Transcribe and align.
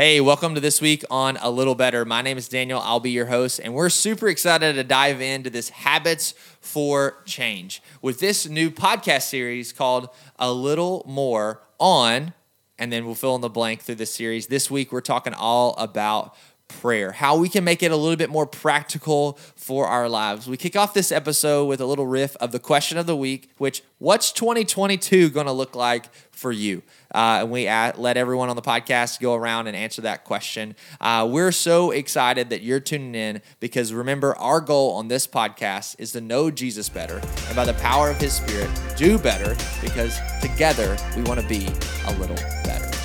Hey, 0.00 0.20
welcome 0.20 0.54
to 0.54 0.60
this 0.60 0.80
week 0.80 1.04
on 1.10 1.38
A 1.38 1.50
Little 1.50 1.74
Better. 1.74 2.04
My 2.04 2.22
name 2.22 2.38
is 2.38 2.48
Daniel. 2.48 2.78
I'll 2.78 3.00
be 3.00 3.10
your 3.10 3.26
host, 3.26 3.58
and 3.58 3.74
we're 3.74 3.88
super 3.88 4.28
excited 4.28 4.74
to 4.76 4.84
dive 4.84 5.20
into 5.20 5.50
this 5.50 5.70
Habits 5.70 6.34
for 6.60 7.20
Change 7.24 7.82
with 8.00 8.20
this 8.20 8.48
new 8.48 8.70
podcast 8.70 9.22
series 9.22 9.72
called 9.72 10.10
A 10.38 10.52
Little 10.52 11.02
More 11.04 11.62
On, 11.80 12.32
and 12.78 12.92
then 12.92 13.06
we'll 13.06 13.16
fill 13.16 13.34
in 13.34 13.40
the 13.40 13.48
blank 13.48 13.80
through 13.80 13.96
this 13.96 14.14
series. 14.14 14.46
This 14.46 14.70
week, 14.70 14.92
we're 14.92 15.00
talking 15.00 15.34
all 15.34 15.74
about 15.78 16.36
prayer, 16.68 17.12
how 17.12 17.36
we 17.36 17.48
can 17.48 17.64
make 17.64 17.82
it 17.82 17.90
a 17.90 17.96
little 17.96 18.16
bit 18.16 18.30
more 18.30 18.46
practical 18.46 19.38
for 19.56 19.86
our 19.86 20.08
lives. 20.08 20.46
We 20.46 20.56
kick 20.56 20.76
off 20.76 20.94
this 20.94 21.10
episode 21.10 21.66
with 21.66 21.80
a 21.80 21.86
little 21.86 22.06
riff 22.06 22.36
of 22.36 22.52
the 22.52 22.58
question 22.58 22.98
of 22.98 23.06
the 23.06 23.16
week, 23.16 23.50
which 23.58 23.82
what's 23.98 24.30
2022 24.32 25.30
going 25.30 25.46
to 25.46 25.52
look 25.52 25.74
like 25.74 26.12
for 26.30 26.52
you? 26.52 26.82
Uh, 27.12 27.38
and 27.40 27.50
we 27.50 27.66
at, 27.66 27.98
let 27.98 28.16
everyone 28.16 28.48
on 28.48 28.56
the 28.56 28.62
podcast 28.62 29.20
go 29.20 29.34
around 29.34 29.66
and 29.66 29.76
answer 29.76 30.02
that 30.02 30.24
question. 30.24 30.76
Uh, 31.00 31.26
we're 31.28 31.52
so 31.52 31.90
excited 31.90 32.50
that 32.50 32.62
you're 32.62 32.80
tuning 32.80 33.14
in 33.14 33.42
because 33.60 33.92
remember, 33.92 34.36
our 34.36 34.60
goal 34.60 34.92
on 34.92 35.08
this 35.08 35.26
podcast 35.26 35.96
is 35.98 36.12
to 36.12 36.20
know 36.20 36.50
Jesus 36.50 36.88
better 36.88 37.20
and 37.46 37.56
by 37.56 37.64
the 37.64 37.74
power 37.74 38.10
of 38.10 38.18
his 38.18 38.34
spirit, 38.34 38.70
do 38.96 39.18
better 39.18 39.56
because 39.80 40.18
together 40.40 40.96
we 41.16 41.22
want 41.22 41.40
to 41.40 41.46
be 41.48 41.66
a 42.06 42.12
little 42.18 42.36
better. 42.64 42.97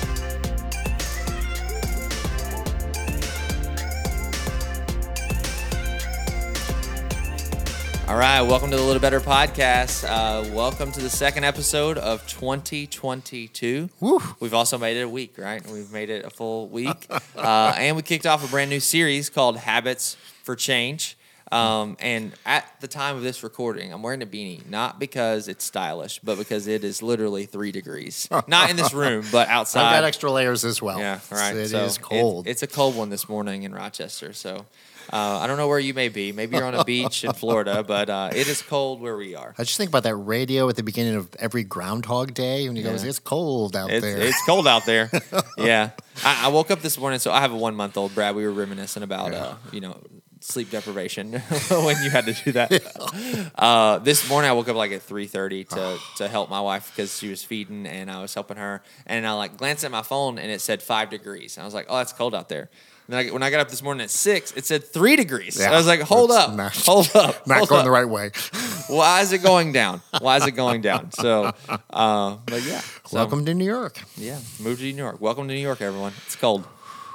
All 8.14 8.20
right, 8.20 8.42
welcome 8.42 8.70
to 8.70 8.76
the 8.76 8.82
Little 8.84 9.02
Better 9.02 9.18
Podcast. 9.18 10.08
Uh, 10.08 10.48
welcome 10.54 10.92
to 10.92 11.00
the 11.00 11.10
second 11.10 11.42
episode 11.42 11.98
of 11.98 12.24
2022. 12.28 13.90
Woo. 13.98 14.22
We've 14.38 14.54
also 14.54 14.78
made 14.78 14.96
it 14.96 15.00
a 15.00 15.08
week, 15.08 15.36
right? 15.36 15.66
We've 15.66 15.90
made 15.90 16.10
it 16.10 16.24
a 16.24 16.30
full 16.30 16.68
week. 16.68 17.08
uh, 17.36 17.74
and 17.76 17.96
we 17.96 18.02
kicked 18.02 18.24
off 18.24 18.44
a 18.44 18.46
brand 18.46 18.70
new 18.70 18.78
series 18.78 19.30
called 19.30 19.56
Habits 19.56 20.16
for 20.44 20.54
Change. 20.54 21.18
Um, 21.50 21.96
and 21.98 22.32
at 22.46 22.64
the 22.80 22.86
time 22.86 23.16
of 23.16 23.24
this 23.24 23.42
recording, 23.42 23.92
I'm 23.92 24.00
wearing 24.00 24.22
a 24.22 24.26
beanie, 24.26 24.64
not 24.70 25.00
because 25.00 25.48
it's 25.48 25.64
stylish, 25.64 26.20
but 26.20 26.38
because 26.38 26.68
it 26.68 26.84
is 26.84 27.02
literally 27.02 27.46
three 27.46 27.72
degrees. 27.72 28.28
Not 28.46 28.70
in 28.70 28.76
this 28.76 28.94
room, 28.94 29.24
but 29.32 29.48
outside. 29.48 29.86
I've 29.86 29.96
got 29.98 30.04
extra 30.04 30.30
layers 30.30 30.64
as 30.64 30.80
well. 30.80 31.00
Yeah, 31.00 31.18
all 31.32 31.38
right. 31.38 31.54
It 31.54 31.62
is 31.62 31.70
so 31.72 31.84
it- 31.84 32.00
cold. 32.00 32.46
it's 32.46 32.62
a 32.62 32.66
cold 32.68 32.96
one 32.96 33.10
this 33.10 33.28
morning 33.28 33.64
in 33.64 33.74
Rochester. 33.74 34.32
So 34.32 34.66
uh, 35.12 35.38
I 35.40 35.46
don't 35.46 35.56
know 35.56 35.68
where 35.68 35.78
you 35.78 35.94
may 35.94 36.08
be. 36.08 36.32
Maybe 36.32 36.56
you're 36.56 36.64
on 36.66 36.74
a 36.74 36.84
beach 36.84 37.24
in 37.24 37.32
Florida, 37.32 37.82
but 37.82 38.10
uh, 38.10 38.30
it 38.34 38.48
is 38.48 38.62
cold 38.62 39.00
where 39.00 39.16
we 39.16 39.34
are. 39.34 39.54
I 39.58 39.64
just 39.64 39.76
think 39.76 39.88
about 39.90 40.02
that 40.04 40.16
radio 40.16 40.68
at 40.68 40.76
the 40.76 40.82
beginning 40.82 41.16
of 41.16 41.34
every 41.38 41.64
Groundhog 41.64 42.34
Day 42.34 42.66
when 42.66 42.76
he 42.76 42.82
goes, 42.82 43.02
Yeah. 43.02 43.10
"It's 43.10 43.18
cold 43.18 43.76
out 43.76 43.90
It's, 43.90 44.04
there." 44.04 44.18
it's 44.18 44.44
cold 44.46 44.66
out 44.66 44.86
there. 44.86 45.10
yeah. 45.58 45.90
I, 46.24 46.46
I 46.46 46.48
woke 46.48 46.70
up 46.70 46.80
this 46.80 46.98
morning, 46.98 47.18
so 47.18 47.32
I 47.32 47.40
have 47.40 47.52
a 47.52 47.56
one 47.56 47.74
month 47.74 47.96
old 47.96 48.14
Brad. 48.14 48.34
We 48.34 48.44
were 48.44 48.52
reminiscing 48.52 49.02
about, 49.02 49.34
uh, 49.34 49.54
you 49.72 49.80
know, 49.80 49.96
sleep 50.40 50.70
deprivation 50.70 51.32
when 51.70 52.02
you 52.02 52.10
had 52.10 52.26
to 52.26 52.32
do 52.34 52.52
that. 52.52 53.50
Uh, 53.54 53.98
this 53.98 54.28
morning, 54.28 54.50
I 54.50 54.52
woke 54.52 54.68
up 54.68 54.76
like 54.76 54.92
at 54.92 55.02
three 55.02 55.26
thirty 55.26 55.64
to 55.64 55.98
to 56.18 56.28
help 56.28 56.50
my 56.50 56.60
wife 56.60 56.90
because 56.94 57.18
she 57.18 57.28
was 57.30 57.42
feeding 57.42 57.86
and 57.86 58.10
I 58.10 58.20
was 58.20 58.34
helping 58.34 58.56
her. 58.56 58.82
And 59.06 59.26
I 59.26 59.32
like 59.32 59.56
glanced 59.56 59.84
at 59.84 59.90
my 59.90 60.02
phone 60.02 60.38
and 60.38 60.50
it 60.50 60.60
said 60.60 60.82
five 60.82 61.10
degrees. 61.10 61.56
And 61.56 61.62
I 61.62 61.66
was 61.66 61.74
like, 61.74 61.86
oh, 61.88 61.96
that's 61.98 62.12
cold 62.12 62.34
out 62.34 62.48
there. 62.48 62.68
Then 63.08 63.26
I, 63.26 63.30
when 63.30 63.42
I 63.42 63.50
got 63.50 63.60
up 63.60 63.68
this 63.68 63.82
morning 63.82 64.02
at 64.02 64.10
six, 64.10 64.52
it 64.52 64.64
said 64.64 64.82
three 64.84 65.14
degrees. 65.16 65.58
Yeah, 65.60 65.72
I 65.72 65.76
was 65.76 65.86
like, 65.86 66.00
hold 66.00 66.30
up, 66.30 66.54
not- 66.54 66.74
hold 66.86 67.10
up, 67.14 67.46
Not 67.46 67.58
hold 67.58 67.68
going 67.68 67.80
up. 67.80 67.84
the 67.84 67.90
right 67.90 68.08
way. 68.08 68.30
Why 68.88 69.20
is 69.20 69.32
it 69.32 69.42
going 69.42 69.72
down? 69.72 70.00
Why 70.20 70.36
is 70.38 70.46
it 70.46 70.52
going 70.52 70.80
down? 70.80 71.12
So, 71.12 71.52
uh, 71.90 72.36
but 72.46 72.62
yeah. 72.62 72.80
So- 73.06 73.16
Welcome 73.18 73.44
to 73.46 73.52
New 73.54 73.66
York. 73.66 74.00
yeah, 74.16 74.38
move 74.60 74.78
to 74.78 74.84
New 74.84 74.96
York. 74.96 75.20
Welcome 75.20 75.48
to 75.48 75.54
New 75.54 75.60
York, 75.60 75.82
everyone. 75.82 76.12
It's 76.26 76.36
cold, 76.36 76.66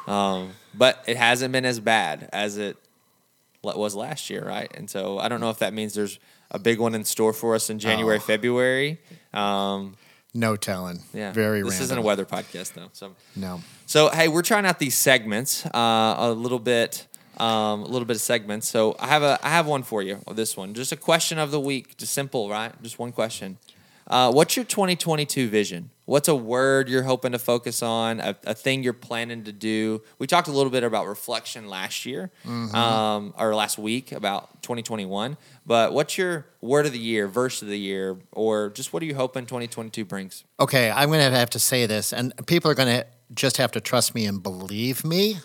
um, 0.07 0.51
but 0.75 1.03
it 1.07 1.17
hasn't 1.17 1.51
been 1.51 1.65
as 1.65 1.79
bad 1.79 2.29
as 2.33 2.57
it 2.57 2.77
was 3.63 3.95
last 3.95 4.29
year, 4.29 4.45
right? 4.45 4.71
And 4.77 4.89
so 4.89 5.17
I 5.17 5.27
don't 5.27 5.41
know 5.41 5.49
if 5.49 5.59
that 5.59 5.73
means 5.73 5.93
there's 5.95 6.19
a 6.51 6.59
big 6.59 6.79
one 6.79 6.93
in 6.95 7.03
store 7.03 7.33
for 7.33 7.55
us 7.55 7.69
in 7.71 7.79
January, 7.79 8.17
Oh. 8.17 8.19
February. 8.19 8.99
Um, 9.33 9.95
No 10.35 10.55
telling. 10.55 10.99
yeah, 11.13 11.31
Very 11.33 11.61
This 11.61 11.71
random. 11.71 11.83
isn't 11.85 11.97
a 11.97 12.01
weather 12.01 12.25
podcast 12.25 12.73
though, 12.73 12.89
so 12.93 13.15
No. 13.35 13.61
So 13.89 14.09
hey, 14.09 14.27
we're 14.27 14.43
trying 14.43 14.67
out 14.67 14.77
these 14.77 14.95
segments 14.95 15.65
uh, 15.65 16.15
a 16.19 16.31
little 16.31 16.59
bit, 16.59 17.07
um, 17.37 17.81
a 17.81 17.87
little 17.87 18.05
bit 18.05 18.17
of 18.17 18.21
segments. 18.21 18.67
So 18.67 18.95
I 18.99 19.07
have 19.07 19.23
a 19.23 19.39
I 19.41 19.49
have 19.49 19.65
one 19.65 19.81
for 19.81 20.03
you. 20.03 20.19
This 20.31 20.55
one, 20.55 20.75
just 20.75 20.91
a 20.91 20.95
question 20.95 21.39
of 21.39 21.49
the 21.49 21.59
week, 21.59 21.97
just 21.97 22.13
simple, 22.13 22.51
right? 22.51 22.71
Just 22.83 22.99
one 22.99 23.11
question. 23.11 23.57
Uh, 24.05 24.31
what's 24.31 24.55
your 24.55 24.65
2022 24.65 25.49
vision? 25.49 25.89
What's 26.05 26.27
a 26.27 26.35
word 26.35 26.87
you're 26.87 27.03
hoping 27.03 27.31
to 27.31 27.39
focus 27.39 27.81
on? 27.81 28.19
A, 28.19 28.35
a 28.45 28.53
thing 28.53 28.83
you're 28.83 28.93
planning 28.93 29.43
to 29.45 29.51
do? 29.51 30.03
We 30.19 30.27
talked 30.27 30.47
a 30.47 30.51
little 30.51 30.71
bit 30.71 30.83
about 30.83 31.07
reflection 31.07 31.67
last 31.67 32.05
year, 32.05 32.31
um, 32.73 33.33
or 33.37 33.55
last 33.55 33.79
week 33.79 34.11
about 34.11 34.61
2021. 34.61 35.35
But 35.65 35.93
what's 35.93 36.15
your 36.15 36.45
word 36.61 36.85
of 36.85 36.91
the 36.91 36.99
year, 36.99 37.27
verse 37.27 37.63
of 37.63 37.67
the 37.67 37.77
year, 37.77 38.17
or 38.31 38.69
just 38.69 38.93
what 38.93 39.01
are 39.01 39.07
you 39.07 39.15
hoping 39.15 39.45
2022 39.45 40.05
brings? 40.05 40.43
Okay, 40.59 40.91
I'm 40.91 41.09
going 41.09 41.27
to 41.27 41.37
have 41.37 41.51
to 41.51 41.59
say 41.59 41.87
this, 41.87 42.13
and 42.13 42.33
people 42.45 42.69
are 42.69 42.75
going 42.75 43.01
to 43.01 43.07
just 43.33 43.57
have 43.57 43.71
to 43.73 43.81
trust 43.81 44.15
me 44.15 44.25
and 44.25 44.41
believe 44.41 45.03
me 45.05 45.37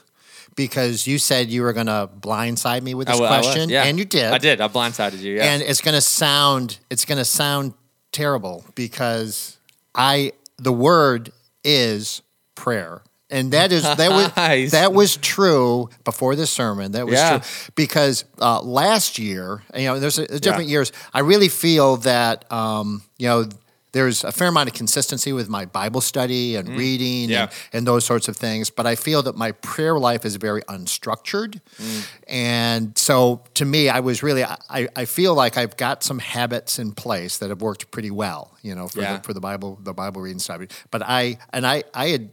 because 0.56 1.06
you 1.06 1.18
said 1.18 1.48
you 1.50 1.62
were 1.62 1.72
going 1.72 1.86
to 1.86 2.08
blindside 2.20 2.82
me 2.82 2.94
with 2.94 3.08
this 3.08 3.16
I 3.16 3.20
wa- 3.20 3.26
I 3.26 3.38
was, 3.38 3.46
question, 3.46 3.68
yeah. 3.68 3.84
and 3.84 3.98
you 3.98 4.04
did. 4.04 4.26
I 4.32 4.38
did. 4.38 4.60
I 4.60 4.68
blindsided 4.68 5.20
you. 5.20 5.36
Yeah. 5.36 5.52
and 5.52 5.62
it's 5.62 5.80
going 5.80 5.94
to 5.94 6.00
sound 6.00 6.78
it's 6.90 7.04
going 7.04 7.18
to 7.18 7.24
sound 7.24 7.74
terrible 8.12 8.64
because 8.74 9.58
I 9.94 10.32
the 10.58 10.72
word 10.72 11.32
is 11.64 12.22
prayer. 12.54 13.02
And 13.30 13.52
that 13.52 13.72
is 13.72 13.82
that 13.82 14.10
was 14.10 14.36
Nice. 14.36 14.70
that 14.72 14.92
was 14.92 15.16
true 15.16 15.88
before 16.04 16.36
this 16.36 16.50
sermon. 16.50 16.92
That 16.92 17.06
was 17.06 17.14
Yeah. 17.14 17.38
true 17.38 17.48
because 17.74 18.24
uh, 18.40 18.60
last 18.60 19.18
year, 19.18 19.62
you 19.74 19.86
know, 19.88 19.98
there's, 19.98 20.18
a, 20.18 20.38
different 20.38 20.68
years. 20.68 20.92
I 21.12 21.20
really 21.20 21.48
feel 21.48 21.96
that 21.98 22.50
um, 22.52 23.02
you 23.18 23.26
know 23.26 23.46
there's 23.94 24.22
a 24.24 24.32
fair 24.32 24.48
amount 24.48 24.68
of 24.68 24.74
consistency 24.74 25.32
with 25.32 25.48
my 25.48 25.64
Bible 25.64 26.00
study 26.02 26.56
and 26.56 26.68
reading 26.68 27.28
Mm. 27.28 27.30
Yeah. 27.30 27.42
and, 27.42 27.50
and 27.72 27.86
those 27.86 28.04
sorts 28.04 28.28
of 28.28 28.36
things. 28.36 28.68
But 28.70 28.86
I 28.86 28.94
feel 28.96 29.22
that 29.22 29.36
my 29.36 29.52
prayer 29.52 29.98
life 29.98 30.24
is 30.26 30.36
very 30.36 30.62
unstructured. 30.62 31.60
Mm. 31.78 32.06
And 32.28 32.98
so 32.98 33.42
to 33.54 33.64
me, 33.64 33.88
I 33.88 34.00
was 34.00 34.22
really, 34.22 34.44
I, 34.44 34.88
I 34.96 35.04
feel 35.06 35.34
like 35.34 35.56
I've 35.56 35.76
got 35.76 36.02
some 36.02 36.18
habits 36.18 36.78
in 36.78 36.92
place 36.92 37.38
that 37.38 37.48
have 37.50 37.62
worked 37.62 37.90
pretty 37.90 38.10
well, 38.10 38.52
you 38.62 38.74
know, 38.74 38.88
for, 38.88 39.00
Yeah. 39.00 39.16
the, 39.18 39.22
for 39.22 39.32
the 39.32 39.40
Bible, 39.40 39.78
the 39.82 39.94
Bible 39.94 40.20
reading 40.20 40.38
stuff. 40.40 40.60
But 40.90 41.02
I, 41.02 41.38
and 41.52 41.66
I, 41.66 41.84
I 41.94 42.08
had, 42.08 42.30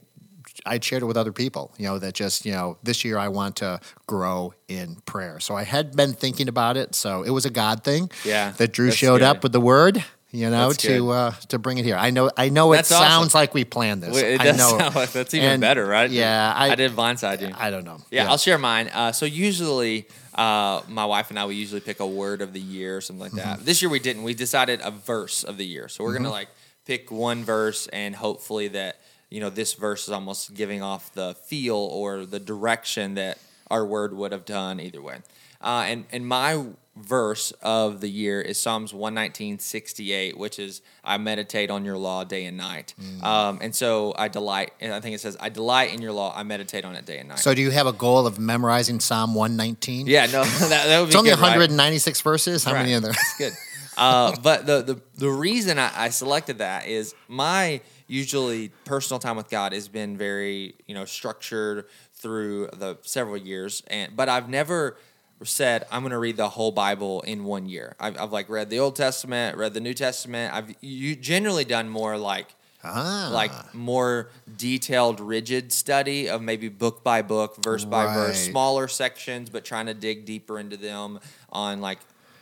I 0.65 0.79
shared 0.79 1.01
it 1.03 1.05
with 1.05 1.17
other 1.17 1.31
people, 1.31 1.73
you 1.77 1.85
know, 1.87 1.97
that 1.99 2.13
just, 2.13 2.45
you 2.45 2.51
know, 2.51 2.77
this 2.83 3.05
year 3.05 3.17
I 3.17 3.29
want 3.29 3.55
to 3.57 3.79
grow 4.07 4.53
in 4.67 4.95
prayer. 5.05 5.39
So 5.39 5.55
I 5.55 5.63
had 5.63 5.95
been 5.95 6.13
thinking 6.13 6.47
about 6.49 6.75
it. 6.77 6.93
So 6.95 7.23
it 7.23 7.29
was 7.31 7.45
a 7.45 7.49
God 7.49 7.83
thing. 7.83 8.11
Yeah, 8.25 8.51
That 8.57 8.71
Drew 8.73 8.91
showed 8.91 9.19
good. 9.19 9.23
up 9.37 9.43
with 9.43 9.53
the 9.53 9.61
word. 9.61 10.03
You 10.33 10.49
know, 10.49 10.69
That's 10.69 10.83
to 10.83 11.09
uh, 11.09 11.31
to 11.49 11.59
bring 11.59 11.77
it 11.77 11.83
here. 11.83 11.97
I 11.97 12.09
know, 12.09 12.31
I 12.37 12.47
know. 12.47 12.71
It 12.71 12.77
That's 12.77 12.91
awesome. 12.93 13.07
sounds 13.07 13.35
like 13.35 13.53
we 13.53 13.65
planned 13.65 14.01
this. 14.01 14.15
It 14.17 14.39
I 14.39 14.45
does 14.45 14.57
know. 14.57 14.77
sound 14.77 14.95
like 14.95 15.11
that's 15.11 15.33
even 15.33 15.49
And, 15.49 15.61
better, 15.61 15.85
right? 15.85 16.09
Yeah, 16.09 16.53
I, 16.55 16.71
I, 16.71 16.75
did 16.75 16.93
blindside 16.93 17.41
you. 17.41 17.53
I 17.53 17.69
don't 17.69 17.83
know. 17.83 17.97
yeah, 18.11 18.29
I'll 18.29 18.37
share 18.37 18.57
mine. 18.57 18.87
Uh, 18.93 19.11
so 19.11 19.25
usually, 19.25 20.07
uh, 20.33 20.83
my 20.87 21.03
wife 21.03 21.31
and 21.31 21.37
I 21.37 21.45
we 21.47 21.55
usually 21.55 21.81
pick 21.81 21.99
a 21.99 22.07
word 22.07 22.41
of 22.41 22.53
the 22.53 22.61
year 22.61 22.97
or 22.97 23.01
something 23.01 23.23
like 23.23 23.33
that. 23.33 23.57
Mm-hmm. 23.57 23.65
This 23.65 23.81
year 23.81 23.91
we 23.91 23.99
didn't. 23.99 24.23
We 24.23 24.33
decided 24.33 24.79
a 24.81 24.91
verse 24.91 25.43
of 25.43 25.57
the 25.57 25.65
year. 25.65 25.89
So 25.89 26.05
we're 26.05 26.13
gonna 26.13 26.29
like 26.31 26.47
pick 26.85 27.11
one 27.11 27.43
verse 27.43 27.87
and 27.87 28.15
hopefully 28.15 28.69
that 28.69 29.01
you 29.29 29.41
know 29.41 29.49
this 29.49 29.73
verse 29.73 30.07
is 30.07 30.13
almost 30.13 30.53
giving 30.53 30.81
off 30.81 31.11
the 31.13 31.35
feel 31.45 31.75
or 31.75 32.25
the 32.25 32.39
direction 32.39 33.15
that 33.15 33.37
our 33.69 33.85
word 33.85 34.13
would 34.13 34.31
have 34.31 34.45
done 34.45 34.79
either 34.79 35.01
way. 35.01 35.17
Uh, 35.59 35.83
and 35.87 36.05
and 36.13 36.25
my 36.25 36.63
verse 36.95 37.51
of 37.61 38.01
the 38.01 38.09
year 38.09 38.41
is 38.41 38.61
Psalms 38.61 38.93
119, 38.93 39.59
68, 39.59 40.37
which 40.37 40.59
is 40.59 40.81
I 41.03 41.17
meditate 41.17 41.69
on 41.69 41.85
your 41.85 41.97
law 41.97 42.23
day 42.23 42.45
and 42.45 42.57
night. 42.57 42.93
Mm. 43.01 43.23
Um, 43.23 43.59
and 43.61 43.73
so 43.73 44.13
I 44.17 44.27
delight, 44.27 44.71
and 44.81 44.93
I 44.93 44.99
think 44.99 45.15
it 45.15 45.21
says, 45.21 45.37
I 45.39 45.49
delight 45.49 45.93
in 45.93 46.01
your 46.01 46.11
law, 46.11 46.33
I 46.35 46.43
meditate 46.43 46.83
on 46.83 46.95
it 46.95 47.05
day 47.05 47.19
and 47.19 47.29
night. 47.29 47.39
So, 47.39 47.53
do 47.53 47.61
you 47.61 47.71
have 47.71 47.87
a 47.87 47.93
goal 47.93 48.27
of 48.27 48.39
memorizing 48.39 48.99
Psalm 48.99 49.33
119? 49.35 50.07
yeah, 50.07 50.25
no, 50.25 50.43
that, 50.43 50.69
that 50.69 50.99
would 50.99 51.05
be 51.05 51.09
It's 51.09 51.15
only 51.15 51.29
good, 51.29 51.39
right? 51.39 51.49
196 51.57 52.21
verses. 52.21 52.63
How 52.63 52.73
many 52.73 52.91
Right. 52.91 52.97
are 52.97 52.99
there? 52.99 53.11
That's 53.13 53.37
good. 53.37 53.53
Uh, 53.97 54.35
but 54.43 54.65
the, 54.65 54.81
the 54.81 55.01
the 55.15 55.29
reason 55.29 55.77
I, 55.77 55.91
I 55.95 56.09
selected 56.09 56.57
that 56.59 56.87
is 56.87 57.13
my 57.27 57.81
usually 58.07 58.69
personal 58.85 59.19
time 59.19 59.37
with 59.37 59.49
God 59.49 59.73
has 59.73 59.87
been 59.87 60.17
very 60.17 60.75
you 60.87 60.95
know 60.95 61.05
structured 61.05 61.85
through 62.13 62.67
the 62.73 62.97
several 63.01 63.37
years, 63.37 63.83
and 63.87 64.15
but 64.15 64.29
I've 64.29 64.49
never 64.49 64.97
said 65.43 65.85
I'm 65.91 66.01
going 66.01 66.11
to 66.11 66.17
read 66.17 66.37
the 66.37 66.49
whole 66.49 66.71
Bible 66.71 67.21
in 67.21 67.43
one 67.43 67.67
year. 67.67 67.95
I've, 67.99 68.19
I've 68.19 68.31
like 68.31 68.49
read 68.49 68.69
the 68.69 68.79
Old 68.79 68.95
Testament, 68.95 69.57
read 69.57 69.73
the 69.73 69.79
New 69.79 69.93
Testament. 69.93 70.53
I've 70.53 70.75
you 70.81 71.15
generally 71.15 71.65
done 71.65 71.89
more 71.89 72.17
like 72.17 72.47
Ah. 72.83 73.29
like 73.31 73.75
more 73.75 74.29
detailed, 74.57 75.19
rigid 75.19 75.71
study 75.71 76.27
of 76.27 76.41
maybe 76.41 76.67
book 76.67 77.03
by 77.03 77.21
book, 77.21 77.63
verse 77.63 77.85
by 77.85 78.11
verse, 78.11 78.39
smaller 78.47 78.87
sections, 78.87 79.51
but 79.51 79.63
trying 79.63 79.85
to 79.85 79.93
dig 79.93 80.25
deeper 80.25 80.57
into 80.57 80.77
them 80.77 81.19
on 81.51 81.79
like 81.79 81.99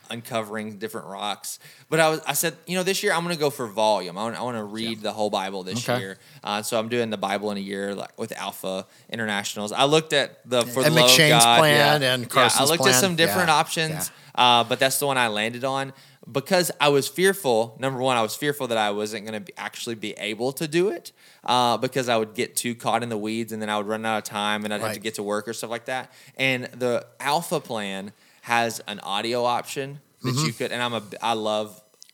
uncovering 0.10 0.78
different 0.78 1.08
rocks. 1.08 1.60
But 1.90 2.00
I 2.00 2.10
was 2.10 2.22
I 2.28 2.34
said, 2.34 2.56
you 2.68 2.76
know, 2.78 2.84
this 2.84 3.04
year 3.04 3.14
I'm 3.14 3.24
going 3.24 3.36
to 3.36 3.40
go 3.40 3.50
for 3.50 3.68
volume. 3.68 4.18
I 4.18 4.24
want, 4.24 4.36
I 4.36 4.42
want 4.42 4.58
to 4.58 4.64
read 4.64 5.02
the 5.02 5.12
whole 5.12 5.30
Bible 5.30 5.64
this 5.64 5.88
Okay. 5.88 6.00
year. 6.00 6.18
Uh, 6.44 6.62
so 6.62 6.78
I'm 6.80 6.90
doing 6.90 7.10
the 7.10 7.18
Bible 7.18 7.52
in 7.52 7.58
a 7.58 7.62
year 7.62 7.96
like 7.96 8.18
with 8.20 8.32
Alpha 8.38 8.86
Internationals. 9.10 9.72
I 9.72 9.86
looked 9.86 10.14
at 10.14 10.48
the 10.50 10.64
for 10.66 10.84
And 10.84 10.96
the 10.96 11.02
love 11.02 11.10
M'Cheyne's 11.12 11.34
of 11.36 11.42
God, 11.44 11.60
plan 11.60 12.02
yeah. 12.02 12.14
and 12.14 12.24
yeah, 12.34 12.50
I 12.56 12.64
looked 12.66 12.82
plan. 12.84 12.94
at 12.94 13.00
some 13.00 13.16
different 13.16 13.48
Yeah. 13.50 13.56
options, 13.56 14.12
uh, 14.36 14.64
but 14.64 14.80
that's 14.80 15.00
the 15.00 15.08
one 15.08 15.18
I 15.18 15.28
landed 15.28 15.64
on 15.64 15.94
because 16.32 16.70
I 16.80 16.90
was 16.90 17.08
fearful. 17.08 17.76
Number 17.80 18.00
one, 18.00 18.16
I 18.16 18.22
was 18.22 18.36
fearful 18.36 18.68
that 18.68 18.78
I 18.78 18.92
wasn't 18.92 19.26
going 19.26 19.44
to 19.44 19.60
actually 19.60 19.96
be 19.96 20.12
able 20.14 20.52
to 20.54 20.68
do 20.68 20.90
it 20.90 21.12
uh, 21.44 21.78
because 21.78 22.08
I 22.08 22.18
would 22.18 22.36
get 22.36 22.56
too 22.56 22.76
caught 22.76 23.02
in 23.02 23.10
the 23.10 23.18
weeds 23.18 23.52
and 23.52 23.60
then 23.62 23.70
I 23.70 23.78
would 23.78 23.88
run 23.88 24.06
out 24.06 24.18
of 24.20 24.24
time 24.26 24.64
and 24.64 24.72
I'd 24.74 24.82
have 24.82 24.94
to 24.94 25.00
get 25.00 25.16
to 25.16 25.24
work 25.24 25.48
or 25.48 25.54
stuff 25.54 25.72
like 25.72 25.86
that. 25.86 26.12
And 26.38 26.66
the 26.66 27.08
Alpha 27.20 27.60
plan 27.60 28.12
has 28.50 28.80
an 28.88 29.00
audio 29.02 29.44
option 29.46 30.00
that 30.24 30.36
you 30.46 30.52
could, 30.52 30.72
and 30.72 30.82
I'm 30.82 30.94
a, 30.94 31.04
I 31.22 31.34
love. 31.34 31.70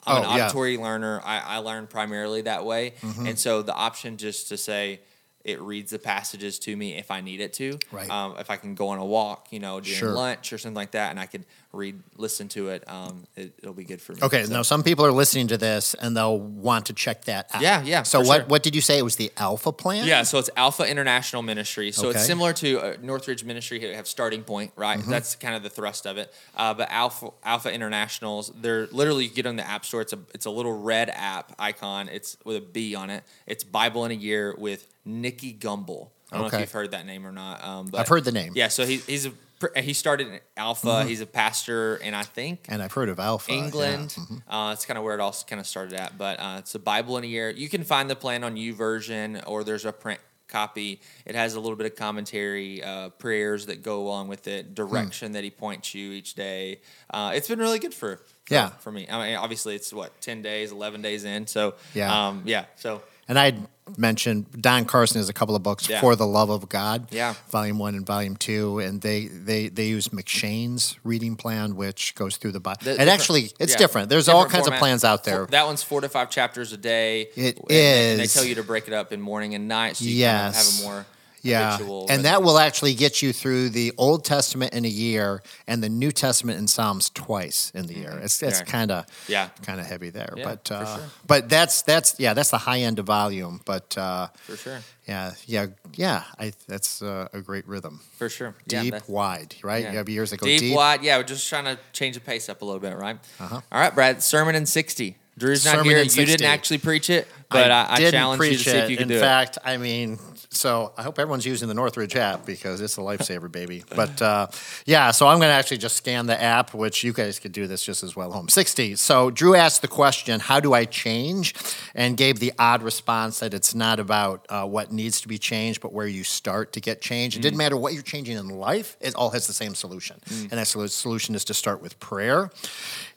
I'm 0.08 0.18
an 0.18 0.24
Mm-hmm. 0.24 0.32
Oh, 0.34 0.36
yeah. 0.38 0.44
auditory 0.46 0.78
learner. 0.78 1.20
I, 1.24 1.40
I 1.40 1.58
learn 1.58 1.88
primarily 1.88 2.42
that 2.44 2.64
way, 2.66 2.94
Mm-hmm. 3.02 3.26
and 3.28 3.40
so 3.40 3.64
the 3.64 3.74
option 3.74 4.18
just 4.18 4.50
to 4.50 4.58
say 4.58 5.00
it 5.44 5.60
reads 5.62 5.92
the 5.92 6.00
passages 6.00 6.58
to 6.60 6.76
me 6.76 6.96
if 6.98 7.10
I 7.12 7.22
need 7.22 7.40
it 7.40 7.54
to. 7.54 7.78
Right. 7.92 8.10
Um, 8.10 8.36
if 8.40 8.50
I 8.52 8.58
can 8.58 8.76
go 8.76 8.88
on 8.90 9.00
a 9.00 9.06
walk, 9.06 9.48
you 9.52 9.60
know, 9.60 9.80
during 9.80 9.98
Sure. 10.00 10.12
lunch 10.12 10.52
or 10.54 10.58
something 10.60 10.76
like 10.76 10.92
that, 10.92 11.10
and 11.12 11.20
I 11.20 11.26
could 11.28 11.46
read, 11.76 12.02
listen 12.18 12.48
to 12.50 12.70
it, 12.70 12.84
um, 12.90 13.26
it 13.36 13.54
it'll 13.62 13.74
be 13.74 13.84
good 13.84 14.02
for 14.02 14.14
me. 14.14 14.20
Okay, 14.24 14.46
So- 14.46 14.54
now 14.54 14.62
some 14.62 14.82
people 14.84 15.06
are 15.06 15.12
listening 15.12 15.48
to 15.48 15.58
this 15.58 15.94
and 15.96 16.16
they'll 16.16 16.40
want 16.40 16.86
to 16.88 16.94
check 16.94 17.26
that 17.26 17.50
out. 17.54 17.62
Yeah, 17.62 17.84
yeah, 17.84 18.04
So 18.04 18.22
what 18.22 18.42
sure. 18.42 18.46
what 18.46 18.64
did 18.64 18.74
you 18.76 18.82
say? 18.82 18.98
It 18.98 19.04
was 19.04 19.18
the 19.18 19.32
Alpha 19.38 19.72
Plan. 19.72 20.08
Yeah, 20.08 20.24
so 20.24 20.40
it's 20.40 20.50
Alpha 20.56 20.84
International 20.90 21.42
Ministry. 21.42 21.92
So 21.92 22.08
Okay. 22.10 22.18
it's 22.18 22.26
similar 22.26 22.54
to 22.54 22.80
uh, 22.80 22.98
Northridge 23.02 23.44
Ministry. 23.44 23.80
They 23.80 23.94
have 23.96 24.08
starting 24.08 24.44
point, 24.44 24.72
right? 24.76 25.00
Mm-hmm. 25.00 25.12
That's 25.12 25.36
kind 25.36 25.56
of 25.56 25.64
the 25.64 25.70
thrust 25.70 26.08
of 26.08 26.18
it. 26.18 26.34
Uh, 26.56 26.74
but 26.74 26.90
Alpha 26.92 27.32
Alpha 27.44 27.72
Internationals, 27.72 28.52
they're 28.62 28.88
literally 28.88 29.26
you 29.26 29.30
get 29.32 29.46
on 29.46 29.56
the 29.56 29.68
App 29.68 29.86
Store. 29.86 30.02
It's 30.02 30.14
a 30.14 30.20
it's 30.34 30.46
a 30.46 30.52
little 30.52 30.78
red 30.80 31.10
app 31.10 31.54
icon. 31.60 32.10
It's 32.10 32.38
with 32.46 32.58
a 32.58 32.62
B 32.62 32.96
on 32.96 33.10
it. 33.10 33.24
It's 33.46 33.64
Bible 33.64 34.06
in 34.06 34.12
a 34.12 34.16
Year 34.16 34.56
with 34.58 34.88
Nicky 35.06 35.54
Gumbel. 35.54 36.10
I 36.32 36.38
don't 36.38 36.42
know 36.42 36.48
Okay. 36.48 36.58
if 36.58 36.62
you've 36.62 36.72
heard 36.72 36.92
that 36.92 37.06
name 37.06 37.26
or 37.26 37.32
not. 37.32 37.64
Um, 37.64 37.86
but 37.88 38.00
I've 38.00 38.08
heard 38.08 38.24
the 38.24 38.32
name. 38.32 38.54
Yeah, 38.56 38.68
so 38.70 38.86
he, 38.86 38.98
he's 38.98 39.28
a 39.28 39.32
he 39.78 39.94
started 39.94 40.28
in 40.28 40.40
Alpha. 40.58 41.04
He's 41.06 41.22
a 41.22 41.26
pastor, 41.26 41.96
and 41.98 42.16
I 42.16 42.24
think 42.24 42.66
And 42.70 42.82
I've 42.82 42.92
heard 42.94 43.10
of 43.10 43.20
Alpha. 43.20 43.52
yeah. 43.52 43.58
England. 43.66 44.16
Uh, 44.48 44.72
it's 44.74 44.86
kind 44.86 44.98
of 44.98 45.04
where 45.04 45.14
it 45.14 45.20
all 45.20 45.36
kind 45.48 45.60
of 45.60 45.68
started 45.68 45.94
at. 46.00 46.18
But 46.18 46.40
uh, 46.40 46.56
it's 46.60 46.76
a 46.76 46.80
Bible 46.80 47.18
in 47.18 47.24
a 47.24 47.28
year. 47.28 47.50
You 47.50 47.70
can 47.70 47.84
find 47.84 48.10
the 48.10 48.16
plan 48.16 48.44
on 48.44 48.56
YouVersion, 48.56 49.44
or 49.48 49.64
there's 49.64 49.86
a 49.86 49.92
print 49.94 50.20
copy. 50.48 51.02
It 51.26 51.34
has 51.36 51.56
a 51.56 51.60
little 51.60 51.76
bit 51.76 51.88
of 51.88 51.96
commentary, 51.96 52.84
uh, 52.84 53.10
prayers 53.10 53.66
that 53.66 53.82
go 53.82 54.00
along 54.02 54.28
with 54.28 54.48
it, 54.48 54.76
direction 54.76 55.32
that 55.32 55.44
he 55.44 55.50
points 55.50 55.96
you 55.96 56.12
each 56.12 56.36
day. 56.36 56.82
Uh, 57.10 57.32
it's 57.34 57.48
been 57.48 57.60
really 57.60 57.80
good 57.80 57.94
for, 57.94 58.18
for 58.18 58.54
Yeah. 58.54 58.70
for 58.70 58.92
me. 58.92 59.08
I 59.10 59.28
mean, 59.28 59.36
obviously 59.38 59.76
it's 59.76 59.92
what 59.92 60.22
ten 60.22 60.42
days, 60.44 60.72
eleven 60.72 61.02
days 61.02 61.24
in. 61.24 61.48
So 61.48 61.76
Yeah. 61.96 62.28
um, 62.28 62.44
yeah. 62.46 62.66
So 62.76 63.02
And 63.28 63.40
I 63.40 63.54
mentioned 63.98 64.46
Don 64.62 64.86
Carson 64.86 65.18
has 65.20 65.30
a 65.30 65.34
couple 65.34 65.56
of 65.56 65.64
books 65.64 65.88
Yeah. 65.88 66.02
for 66.02 66.16
the 66.16 66.26
love 66.26 66.50
of 66.50 66.68
God. 66.70 67.08
Yeah. 67.12 67.36
Volume 67.52 67.78
one 67.80 67.96
and 67.96 68.06
volume 68.06 68.36
two, 68.36 68.80
and 68.80 69.02
they 69.02 69.28
they 69.28 69.70
they 69.70 69.86
use 69.88 70.10
M'Cheyne's 70.10 70.98
reading 71.04 71.36
plan, 71.36 71.76
which 71.76 72.16
goes 72.16 72.38
through 72.38 72.52
the 72.54 72.60
Bible. 72.60 72.80
And 72.98 73.10
actually, 73.10 73.52
it's 73.60 73.74
yeah, 73.74 73.78
different. 73.78 74.10
There's 74.10 74.28
all 74.28 74.44
kinds 74.46 74.66
format. 74.66 74.74
of 74.74 74.80
plans 74.80 75.04
out 75.04 75.24
there. 75.24 75.46
That 75.48 75.66
one's 75.66 75.84
four 75.84 76.02
to 76.02 76.10
five 76.10 76.30
chapters 76.30 76.74
a 76.74 76.78
day. 76.78 77.28
It 77.36 77.58
and 77.58 77.68
they- 77.70 78.12
And 78.12 78.20
they 78.20 78.28
tell 78.28 78.46
you 78.46 78.56
to 78.56 78.64
break 78.64 78.88
it 78.88 78.94
up 78.94 79.12
in 79.14 79.22
morning 79.22 79.54
and 79.56 79.68
night, 79.68 79.98
so 79.98 80.06
you 80.06 80.24
kind 80.26 80.48
of 80.50 80.54
Yes. 80.56 80.80
have 80.80 80.86
a 80.86 80.88
more 80.90 81.06
Yeah, 81.46 81.74
habitual 81.74 82.08
and 82.10 82.26
that 82.26 82.42
will 82.44 82.58
actually 82.58 82.94
get 82.96 83.22
you 83.22 83.32
through 83.34 83.70
the 83.70 83.94
Old 83.98 84.26
Testament 84.26 84.74
in 84.74 84.84
a 84.86 84.90
year 84.90 85.42
and 85.68 85.84
the 85.84 85.90
New 85.90 86.12
Testament 86.12 86.58
and 86.58 86.70
Psalms 86.70 87.10
twice 87.10 87.72
in 87.76 87.86
the 87.88 87.94
year. 87.94 88.20
It's 88.24 88.42
it's 88.42 88.60
Yeah. 88.60 88.66
kind 88.66 88.92
of 88.92 89.06
Yeah. 89.28 89.50
kind 89.66 89.80
of 89.80 89.86
heavy 89.86 90.10
there, 90.10 90.34
Yeah, 90.36 90.44
but 90.44 90.72
uh, 90.72 90.98
sure. 90.98 91.06
but 91.28 91.50
that's 91.50 91.82
that's 91.84 92.16
yeah 92.20 92.34
that's 92.34 92.50
the 92.52 92.58
high 92.58 92.80
end 92.80 93.00
of 93.00 93.06
volume. 93.06 93.62
But 93.66 93.98
uh, 93.98 94.28
for 94.48 94.58
sure. 94.58 94.80
yeah 95.08 95.34
yeah 95.46 95.68
yeah 95.96 96.24
I, 96.40 96.54
that's 96.68 97.02
uh, 97.02 97.28
a 97.34 97.42
great 97.42 97.68
rhythm. 97.68 98.02
For 98.18 98.30
sure. 98.30 98.56
Deep, 98.68 98.92
that- 98.94 99.08
wide, 99.10 99.56
right? 99.64 99.84
Yeah. 99.84 99.92
You 99.92 99.98
have 99.98 100.10
years 100.10 100.32
that 100.32 100.38
go 100.40 100.46
deep, 100.48 100.60
deep. 100.60 100.76
wide. 100.76 101.04
Yeah, 101.04 101.18
we're 101.18 101.24
just 101.24 101.48
trying 101.48 101.66
to 101.66 101.78
change 101.94 102.16
the 102.16 102.22
pace 102.22 102.50
up 102.50 102.62
a 102.62 102.66
little 102.66 102.80
bit, 102.82 102.98
right? 102.98 103.18
Uh-huh. 103.40 103.62
All 103.72 103.80
right, 103.80 103.94
Brad. 103.94 104.24
Sermon 104.24 104.56
in 104.56 104.66
sixty. 104.66 105.18
Drew's 105.38 105.66
not 105.66 105.72
Sermon 105.76 105.88
here. 105.88 105.98
in 105.98 106.06
You 106.06 106.26
didn't 106.26 106.48
actually 106.48 106.78
preach 106.78 107.10
it, 107.10 107.28
but 107.50 107.70
I, 107.70 107.88
I, 107.90 107.98
didn't 107.98 108.14
challenge 108.14 108.42
you 108.42 108.52
to 108.52 108.58
see 108.58 108.70
if 108.70 108.86
it. 108.86 108.90
you 108.92 108.96
can 108.96 109.04
In 109.12 109.18
do 109.18 109.20
fact, 109.20 109.58
I 109.66 109.76
mean, 109.76 110.18
so 110.56 110.94
I 110.98 111.04
hope 111.04 111.20
everyone's 111.20 111.46
using 111.46 111.68
the 111.68 111.74
Northridge 111.74 112.16
app 112.16 112.46
because 112.46 112.82
it's 112.82 112.98
a 112.98 113.02
lifesaver, 113.02 113.52
baby. 113.52 113.84
But 113.96 114.22
uh, 114.22 114.48
yeah, 114.86 115.12
so 115.12 115.28
I'm 115.28 115.38
going 115.40 115.50
to 115.50 115.54
actually 115.54 115.78
just 115.78 115.98
scan 115.98 116.26
the 116.26 116.42
app, 116.42 116.74
which 116.74 117.04
you 117.04 117.14
guys 117.14 117.40
could 117.40 117.52
do 117.52 117.68
this 117.68 117.84
just 117.84 118.04
as 118.04 118.16
well 118.16 118.32
home. 118.32 118.48
60. 118.50 118.96
So 118.96 119.30
Drew 119.32 119.56
asked 119.56 119.82
the 119.82 119.88
question, 119.88 120.40
How 120.40 120.60
do 120.60 120.74
I 120.74 120.86
change? 120.86 121.54
And 121.94 122.18
gave 122.18 122.40
the 122.40 122.54
odd 122.60 122.84
response 122.84 123.40
that 123.40 123.54
it's 123.54 123.76
not 123.76 124.00
about 124.00 124.46
uh, 124.50 124.66
what 124.66 124.92
needs 124.92 125.22
to 125.22 125.28
be 125.28 125.38
changed, 125.38 125.82
but 125.82 125.94
where 125.94 126.08
you 126.08 126.24
start 126.24 126.74
to 126.74 126.82
get 126.82 127.02
change. 127.02 127.36
It 127.36 127.40
Mm. 127.40 127.44
didn't 127.44 127.58
matter 127.58 127.78
what 127.78 127.94
you're 127.94 128.02
changing 128.04 128.38
in 128.38 128.50
life, 128.50 128.98
it 129.02 129.14
all 129.16 129.30
has 129.32 129.48
the 129.48 129.54
same 129.54 129.76
solution. 129.76 130.20
And 130.30 130.52
that 130.52 130.68
solu- 130.68 130.90
solution 130.90 131.36
is 131.36 131.44
to 131.46 131.54
start 131.54 131.82
with 131.82 132.00
prayer. 132.00 132.50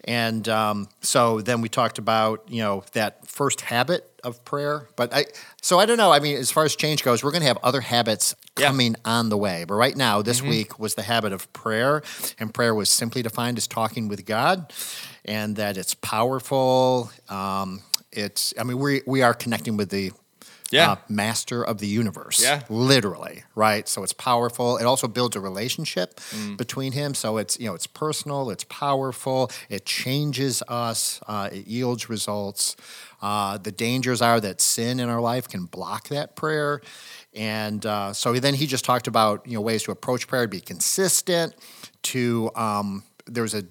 And 0.09 0.49
um, 0.49 0.89
so 1.03 1.43
then 1.43 1.61
we 1.61 1.69
talked 1.69 1.99
about, 1.99 2.45
you 2.49 2.63
know, 2.63 2.83
that 2.93 3.27
first 3.27 3.61
habit 3.61 4.11
of 4.25 4.43
prayer. 4.47 4.89
But 4.97 5.13
I, 5.15 5.27
so 5.61 5.79
I 5.79 5.85
don't 5.85 5.99
know. 5.99 6.11
I 6.11 6.19
mean, 6.19 6.39
as 6.39 6.51
far 6.51 6.65
as 6.65 6.75
change 6.75 7.05
goes, 7.05 7.23
we're 7.23 7.31
going 7.31 7.43
to 7.43 7.47
have 7.49 7.59
other 7.63 7.83
habits 7.83 8.35
Yeah. 8.59 8.69
coming 8.69 8.97
on 9.05 9.29
the 9.29 9.37
way. 9.37 9.65
But 9.69 9.75
right 9.75 9.95
now, 9.95 10.23
this 10.23 10.41
Mm-hmm. 10.41 10.49
week 10.49 10.79
was 10.79 10.95
the 10.95 11.03
habit 11.03 11.33
of 11.35 11.53
prayer. 11.53 12.03
And 12.39 12.55
prayer 12.55 12.75
was 12.75 12.89
simply 12.89 13.21
defined 13.23 13.59
as 13.59 13.67
talking 13.69 14.09
with 14.09 14.25
God 14.25 14.73
and 15.27 15.57
that 15.57 15.77
it's 15.77 15.93
powerful. 15.95 17.11
Um, 17.29 17.83
it's, 18.11 18.55
I 18.59 18.65
mean, 18.65 18.79
we, 18.79 19.03
we 19.07 19.21
are 19.21 19.35
connecting 19.35 19.77
with 19.77 19.91
the 19.91 20.13
Yeah. 20.71 20.93
uh, 20.93 20.97
master 21.09 21.65
of 21.65 21.79
the 21.79 21.87
universe. 21.87 22.43
Yeah. 22.43 22.63
Literally, 22.69 23.45
right? 23.55 23.89
So 23.89 24.03
it's 24.03 24.13
powerful. 24.13 24.77
It 24.77 24.85
also 24.85 25.09
builds 25.09 25.35
a 25.37 25.41
relationship 25.41 26.21
Mm. 26.31 26.57
between 26.59 26.93
him. 26.93 27.15
So 27.15 27.39
it's, 27.39 27.59
you 27.59 27.67
know, 27.67 27.75
it's 27.75 27.87
personal, 27.87 28.51
it's 28.51 28.65
powerful, 28.65 29.51
it 29.71 29.87
changes 29.87 30.63
us, 30.69 31.21
uh, 31.27 31.49
it 31.53 31.67
yields 31.67 32.11
results. 32.11 32.77
Uh, 33.23 33.57
the 33.59 33.73
dangers 33.73 34.21
are 34.23 34.41
that 34.41 34.61
sin 34.61 35.01
in 35.01 35.09
our 35.09 35.21
life 35.21 35.49
can 35.49 35.65
block 35.67 36.09
that 36.09 36.37
prayer. 36.37 36.81
And 37.35 37.85
uh, 37.87 38.13
so 38.13 38.33
then 38.35 38.55
he 38.55 38.67
just 38.67 38.85
talked 38.85 39.07
about, 39.07 39.47
you 39.47 39.55
know, 39.55 39.61
ways 39.63 39.83
to 39.85 39.91
approach 39.91 40.27
prayer, 40.29 40.43
to 40.45 40.49
be 40.49 40.61
consistent, 40.61 41.55
to, 42.03 42.51
um, 42.55 43.03
there's 43.27 43.55
a, 43.55 43.65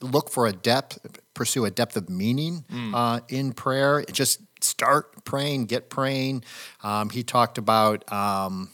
look 0.00 0.30
for 0.30 0.46
a 0.46 0.52
depth, 0.52 0.98
pursue 1.34 1.64
a 1.64 1.70
depth 1.70 1.96
of 1.96 2.08
meaning 2.10 2.64
Mm. 2.72 2.94
uh, 2.94 3.20
in 3.28 3.52
prayer. 3.52 4.04
Just 4.10 4.40
start 4.60 5.24
praying, 5.24 5.66
get 5.66 5.90
praying. 5.90 6.44
Um, 6.82 7.10
he 7.10 7.22
talked 7.22 7.58
about 7.58 8.10
um, 8.12 8.70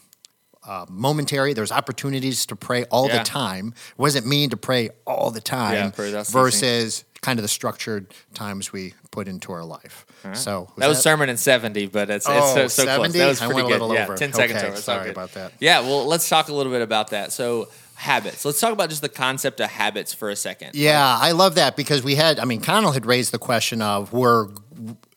uh, 0.67 0.85
momentary. 0.89 1.55
There's 1.55 1.73
opportunities 1.73 2.45
to 2.47 2.57
pray 2.57 2.85
all 2.85 3.09
Yeah. 3.09 3.19
the 3.19 3.25
time. 3.25 3.73
What 3.97 4.09
does 4.09 4.17
it 4.17 4.27
mean 4.27 4.50
to 4.50 4.57
pray 4.57 4.91
all 5.07 5.31
the 5.31 5.41
time 5.41 5.75
Yeah, 5.75 5.91
pray, 5.91 6.11
that's 6.11 6.31
the 6.31 6.38
versus 6.38 7.05
kind 7.23 7.38
of 7.38 7.43
the 7.43 7.49
structured 7.49 8.12
times 8.35 8.71
we 8.73 8.93
put 9.11 9.29
into 9.29 9.50
our 9.53 9.65
life? 9.65 10.05
So 10.35 10.71
that 10.77 10.88
was 10.88 11.00
sermon 11.00 11.31
in 11.31 11.37
70, 11.38 11.87
but 11.87 12.11
it's, 12.11 12.27
it's 12.29 12.29
Oh, 12.29 12.55
so, 12.55 12.69
so 12.69 12.85
close. 12.85 13.12
That 13.15 13.29
was 13.29 13.41
I 13.41 13.47
pretty 13.47 13.62
went 13.62 13.67
a 13.67 13.71
good. 13.79 13.81
little 13.81 13.95
yeah, 13.95 14.05
over. 14.05 14.17
10 14.17 14.33
seconds 14.35 14.62
over. 14.62 14.77
Sorry 14.77 15.11
about 15.11 15.33
that. 15.35 15.53
Yeah, 15.59 15.81
well, 15.81 16.05
let's 16.07 16.29
talk 16.29 16.49
a 16.49 16.53
little 16.55 16.73
bit 16.73 16.83
about 16.83 17.11
that. 17.11 17.33
So, 17.33 17.69
habits. 17.99 18.45
Let's 18.45 18.61
talk 18.61 18.73
about 18.73 18.90
just 18.90 19.02
the 19.02 19.09
concept 19.09 19.61
of 19.61 19.69
habits 19.69 20.14
for 20.14 20.31
a 20.31 20.37
second. 20.37 20.75
Yeah, 20.75 21.19
I 21.21 21.33
love 21.33 21.57
that 21.57 21.75
because 21.75 22.02
we 22.05 22.14
had, 22.14 22.38
I 22.38 22.45
mean, 22.45 22.61
Connell 22.61 22.93
had 22.93 23.05
raised 23.05 23.33
the 23.33 23.40
question 23.40 23.83
of 23.83 24.12
were 24.12 24.50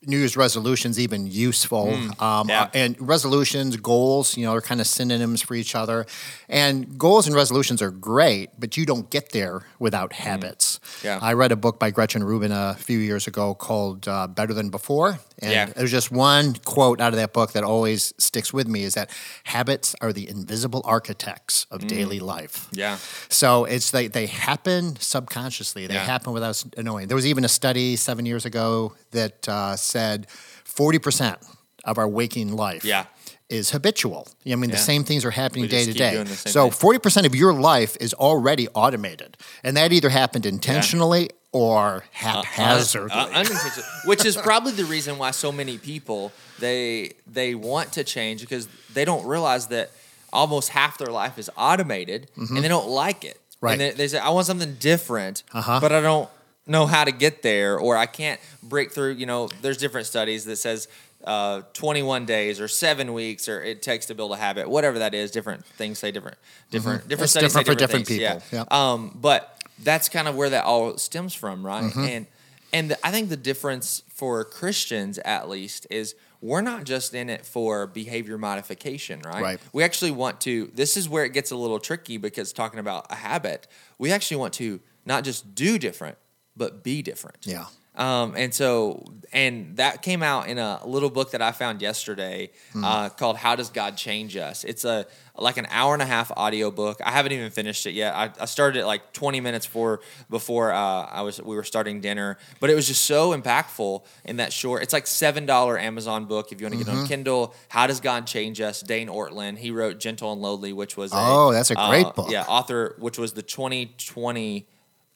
New 0.07 0.17
Year's 0.17 0.35
resolutions 0.35 0.99
even 0.99 1.27
useful? 1.27 1.89
um, 1.93 2.11
Mm, 2.19 2.49
yeah. 2.49 2.63
uh, 2.63 2.69
and 2.73 2.95
resolutions, 2.99 3.77
goals, 3.77 4.35
you 4.35 4.45
know, 4.45 4.53
are 4.53 4.61
kind 4.61 4.81
of 4.81 4.87
synonyms 4.87 5.41
for 5.43 5.53
each 5.53 5.75
other. 5.75 6.05
And 6.49 6.97
goals 6.97 7.27
and 7.27 7.35
resolutions 7.35 7.81
are 7.83 7.91
great, 7.91 8.49
but 8.59 8.77
you 8.77 8.85
don't 8.85 9.09
get 9.11 9.31
there 9.31 9.61
without 9.79 10.13
habits. 10.13 10.79
Mm. 10.79 11.03
Yeah. 11.03 11.19
I 11.21 11.33
read 11.33 11.51
a 11.51 11.55
book 11.55 11.79
by 11.79 11.91
Gretchen 11.91 12.23
Rubin 12.23 12.51
a 12.51 12.75
few 12.79 12.97
years 12.97 13.27
ago 13.27 13.53
called 13.53 14.07
uh, 14.07 14.25
Better 14.27 14.53
Than 14.55 14.69
Before. 14.69 15.19
And 15.39 15.51
Yeah. 15.51 15.65
there's 15.67 15.91
just 15.91 16.11
one 16.11 16.55
quote 16.65 16.99
out 16.99 17.13
of 17.13 17.17
that 17.17 17.31
book 17.33 17.51
that 17.53 17.63
always 17.63 18.13
sticks 18.17 18.51
with 18.53 18.67
me 18.67 18.83
is 18.83 18.93
that 18.95 19.09
habits 19.43 19.95
are 20.01 20.11
the 20.13 20.27
invisible 20.27 20.81
architects 20.83 21.65
of 21.71 21.85
daily 21.87 22.19
life. 22.19 22.67
Yeah. 22.73 22.97
So 23.29 23.65
it's 23.65 23.91
they 23.91 24.07
they 24.07 24.25
happen 24.27 24.97
subconsciously. 24.99 25.87
They 25.87 25.93
Yeah. 25.95 26.05
happen 26.05 26.33
without 26.33 26.49
us 26.51 26.65
knowing. 26.77 27.07
There 27.07 27.15
was 27.15 27.25
even 27.27 27.43
a 27.45 27.47
study 27.49 27.95
seven 27.95 28.25
years 28.25 28.45
ago 28.45 28.93
that 29.11 29.47
uh, 29.49 29.75
said 29.91 30.27
forty 30.63 30.99
percent 30.99 31.37
of 31.83 31.97
our 31.97 32.07
waking 32.07 32.53
life 32.55 32.83
Yeah. 32.85 33.05
is 33.49 33.71
habitual. 33.71 34.27
I 34.45 34.55
mean, 34.55 34.69
the 34.71 34.77
same 34.77 35.03
things 35.03 35.25
are 35.25 35.31
happening 35.31 35.67
day 35.67 35.85
to 35.85 35.93
day. 35.93 36.11
doing 36.13 36.25
the 36.27 36.35
same 36.35 36.53
So 36.53 36.69
forty 36.69 36.99
percent 36.99 37.25
of 37.27 37.33
your 37.35 37.53
life 37.53 37.97
is 37.99 38.13
already 38.13 38.67
automated, 38.69 39.37
and 39.63 39.75
that 39.77 39.91
either 39.91 40.09
happened 40.09 40.45
intentionally 40.45 41.29
or 41.53 42.03
haphazardly. 42.11 43.11
Uh, 43.11 43.27
unintentional, 43.27 43.85
which 44.05 44.23
is 44.25 44.37
probably 44.37 44.71
the 44.71 44.85
reason 44.85 45.17
why 45.17 45.31
so 45.31 45.51
many 45.51 45.77
people 45.77 46.31
they 46.59 47.11
they 47.27 47.55
want 47.55 47.91
to 47.93 48.03
change 48.03 48.41
because 48.41 48.67
they 48.93 49.03
don't 49.05 49.25
realize 49.25 49.67
that 49.67 49.91
almost 50.31 50.69
half 50.69 50.97
their 50.97 51.11
life 51.11 51.37
is 51.37 51.49
automated 51.57 52.29
and 52.37 52.63
they 52.63 52.69
don't 52.69 52.87
like 52.87 53.25
it. 53.25 53.35
Mm-hmm. 53.37 53.65
Right. 53.65 53.71
And 53.73 53.81
they, 53.81 53.91
they 53.91 54.07
say, 54.07 54.17
"I 54.19 54.29
want 54.29 54.47
something 54.47 54.75
different," 54.79 55.43
Uh-huh. 55.53 55.79
but 55.81 55.91
I 55.91 55.99
don't 56.01 56.29
know 56.71 56.85
how 56.85 57.03
to 57.03 57.11
get 57.11 57.41
there 57.41 57.77
or 57.77 57.95
I 57.95 58.05
can't 58.05 58.39
break 58.63 58.91
through, 58.91 59.13
you 59.13 59.25
know, 59.25 59.49
there's 59.61 59.77
different 59.77 60.07
studies 60.07 60.45
that 60.45 60.55
says 60.55 60.87
uh, 61.23 61.61
21 61.73 62.25
days 62.25 62.59
or 62.59 62.67
seven 62.67 63.13
weeks 63.13 63.47
or 63.47 63.61
it 63.61 63.81
takes 63.81 64.07
to 64.07 64.15
build 64.15 64.31
a 64.31 64.37
habit, 64.37 64.69
whatever 64.69 64.99
that 64.99 65.13
is. 65.13 65.31
Different 65.31 65.65
things 65.65 65.99
say 65.99 66.11
different, 66.11 66.37
different, 66.71 67.07
different 67.07 67.23
It's 67.23 67.31
studies 67.31 67.53
different 67.53 67.67
say 67.67 67.73
for 67.73 67.79
different 67.79 68.07
things, 68.07 68.19
people. 68.19 68.41
Yeah. 68.51 68.59
Yep. 68.59 68.73
Um, 68.73 69.17
but 69.21 69.63
that's 69.83 70.09
kind 70.09 70.27
of 70.27 70.35
where 70.35 70.49
that 70.49 70.65
all 70.65 70.97
stems 70.97 71.33
from, 71.33 71.65
right? 71.65 71.83
Mm-hmm. 71.83 72.03
And 72.03 72.27
and 72.73 72.91
the, 72.91 73.05
I 73.05 73.11
think 73.11 73.29
the 73.29 73.37
difference 73.37 74.03
for 74.07 74.43
Christians, 74.45 75.19
at 75.19 75.49
least, 75.49 75.87
is 75.89 76.15
we're 76.41 76.61
not 76.61 76.85
just 76.85 77.13
in 77.13 77.29
it 77.29 77.45
for 77.45 77.85
behavior 77.85 78.37
modification, 78.37 79.21
right? 79.25 79.41
Right. 79.41 79.59
We 79.73 79.83
actually 79.83 80.11
want 80.11 80.41
to. 80.41 80.71
This 80.73 80.97
is 80.97 81.09
where 81.09 81.25
it 81.25 81.33
gets 81.33 81.51
a 81.51 81.55
little 81.55 81.79
tricky 81.79 82.17
because 82.17 82.53
talking 82.53 82.79
about 82.79 83.07
a 83.09 83.15
habit, 83.15 83.67
we 83.97 84.11
actually 84.11 84.37
want 84.37 84.53
to 84.53 84.79
not 85.05 85.23
just 85.23 85.53
do 85.53 85.77
different, 85.77 86.17
but 86.55 86.83
be 86.83 87.01
different. 87.01 87.37
Yeah. 87.43 87.65
Um, 87.93 88.35
and 88.37 88.53
so, 88.53 89.03
and 89.33 89.75
that 89.75 90.01
came 90.01 90.23
out 90.23 90.47
in 90.47 90.57
a 90.57 90.79
little 90.87 91.09
book 91.09 91.31
that 91.31 91.41
I 91.41 91.51
found 91.51 91.81
yesterday 91.81 92.51
Hmm. 92.71 92.85
uh, 92.85 93.09
called 93.09 93.35
"How 93.35 93.57
Does 93.57 93.69
God 93.69 93.97
Change 93.97 94.37
Us." 94.37 94.63
It's 94.63 94.85
a 94.85 95.05
like 95.37 95.57
an 95.57 95.67
hour 95.69 95.91
and 95.93 96.01
a 96.01 96.05
half 96.05 96.31
audio 96.37 96.71
book. 96.71 97.01
I 97.03 97.11
haven't 97.11 97.33
even 97.33 97.51
finished 97.51 97.85
it 97.85 97.91
yet. 97.91 98.15
I, 98.15 98.29
I 98.39 98.45
started 98.45 98.79
it 98.79 98.85
like 98.85 99.11
20 99.11 99.41
minutes 99.41 99.65
before 99.65 99.99
before 100.29 100.71
uh, 100.71 100.77
I 101.05 101.21
was 101.23 101.41
we 101.41 101.53
were 101.53 101.65
starting 101.65 101.99
dinner, 101.99 102.37
but 102.61 102.69
it 102.69 102.75
was 102.75 102.87
just 102.87 103.03
so 103.03 103.37
impactful 103.37 104.03
in 104.23 104.37
that 104.37 104.53
short. 104.53 104.83
It's 104.83 104.93
like 104.93 105.05
seven 105.05 105.45
dollar 105.45 105.77
Amazon 105.77 106.25
book 106.25 106.53
if 106.53 106.61
you 106.61 106.67
want 106.67 106.79
to 106.79 106.85
get 106.85 106.87
it 106.87 106.91
Mm-hmm. 106.91 107.01
on 107.01 107.07
Kindle. 107.07 107.53
How 107.67 107.87
Does 107.87 107.99
God 107.99 108.25
Change 108.25 108.61
Us? 108.61 108.79
Dane 108.81 109.09
Ortlund. 109.09 109.57
He 109.57 109.69
wrote 109.69 109.99
"Gentle 109.99 110.31
and 110.31 110.41
Lowly," 110.41 110.71
which 110.71 110.95
was 110.95 111.11
Oh, 111.13 111.51
that's 111.51 111.71
a 111.71 111.75
great 111.75 112.05
uh, 112.05 112.11
book. 112.13 112.31
Yeah, 112.31 112.45
author, 112.47 112.95
which 112.99 113.17
was 113.17 113.33
the 113.33 113.41
2020 113.43 114.65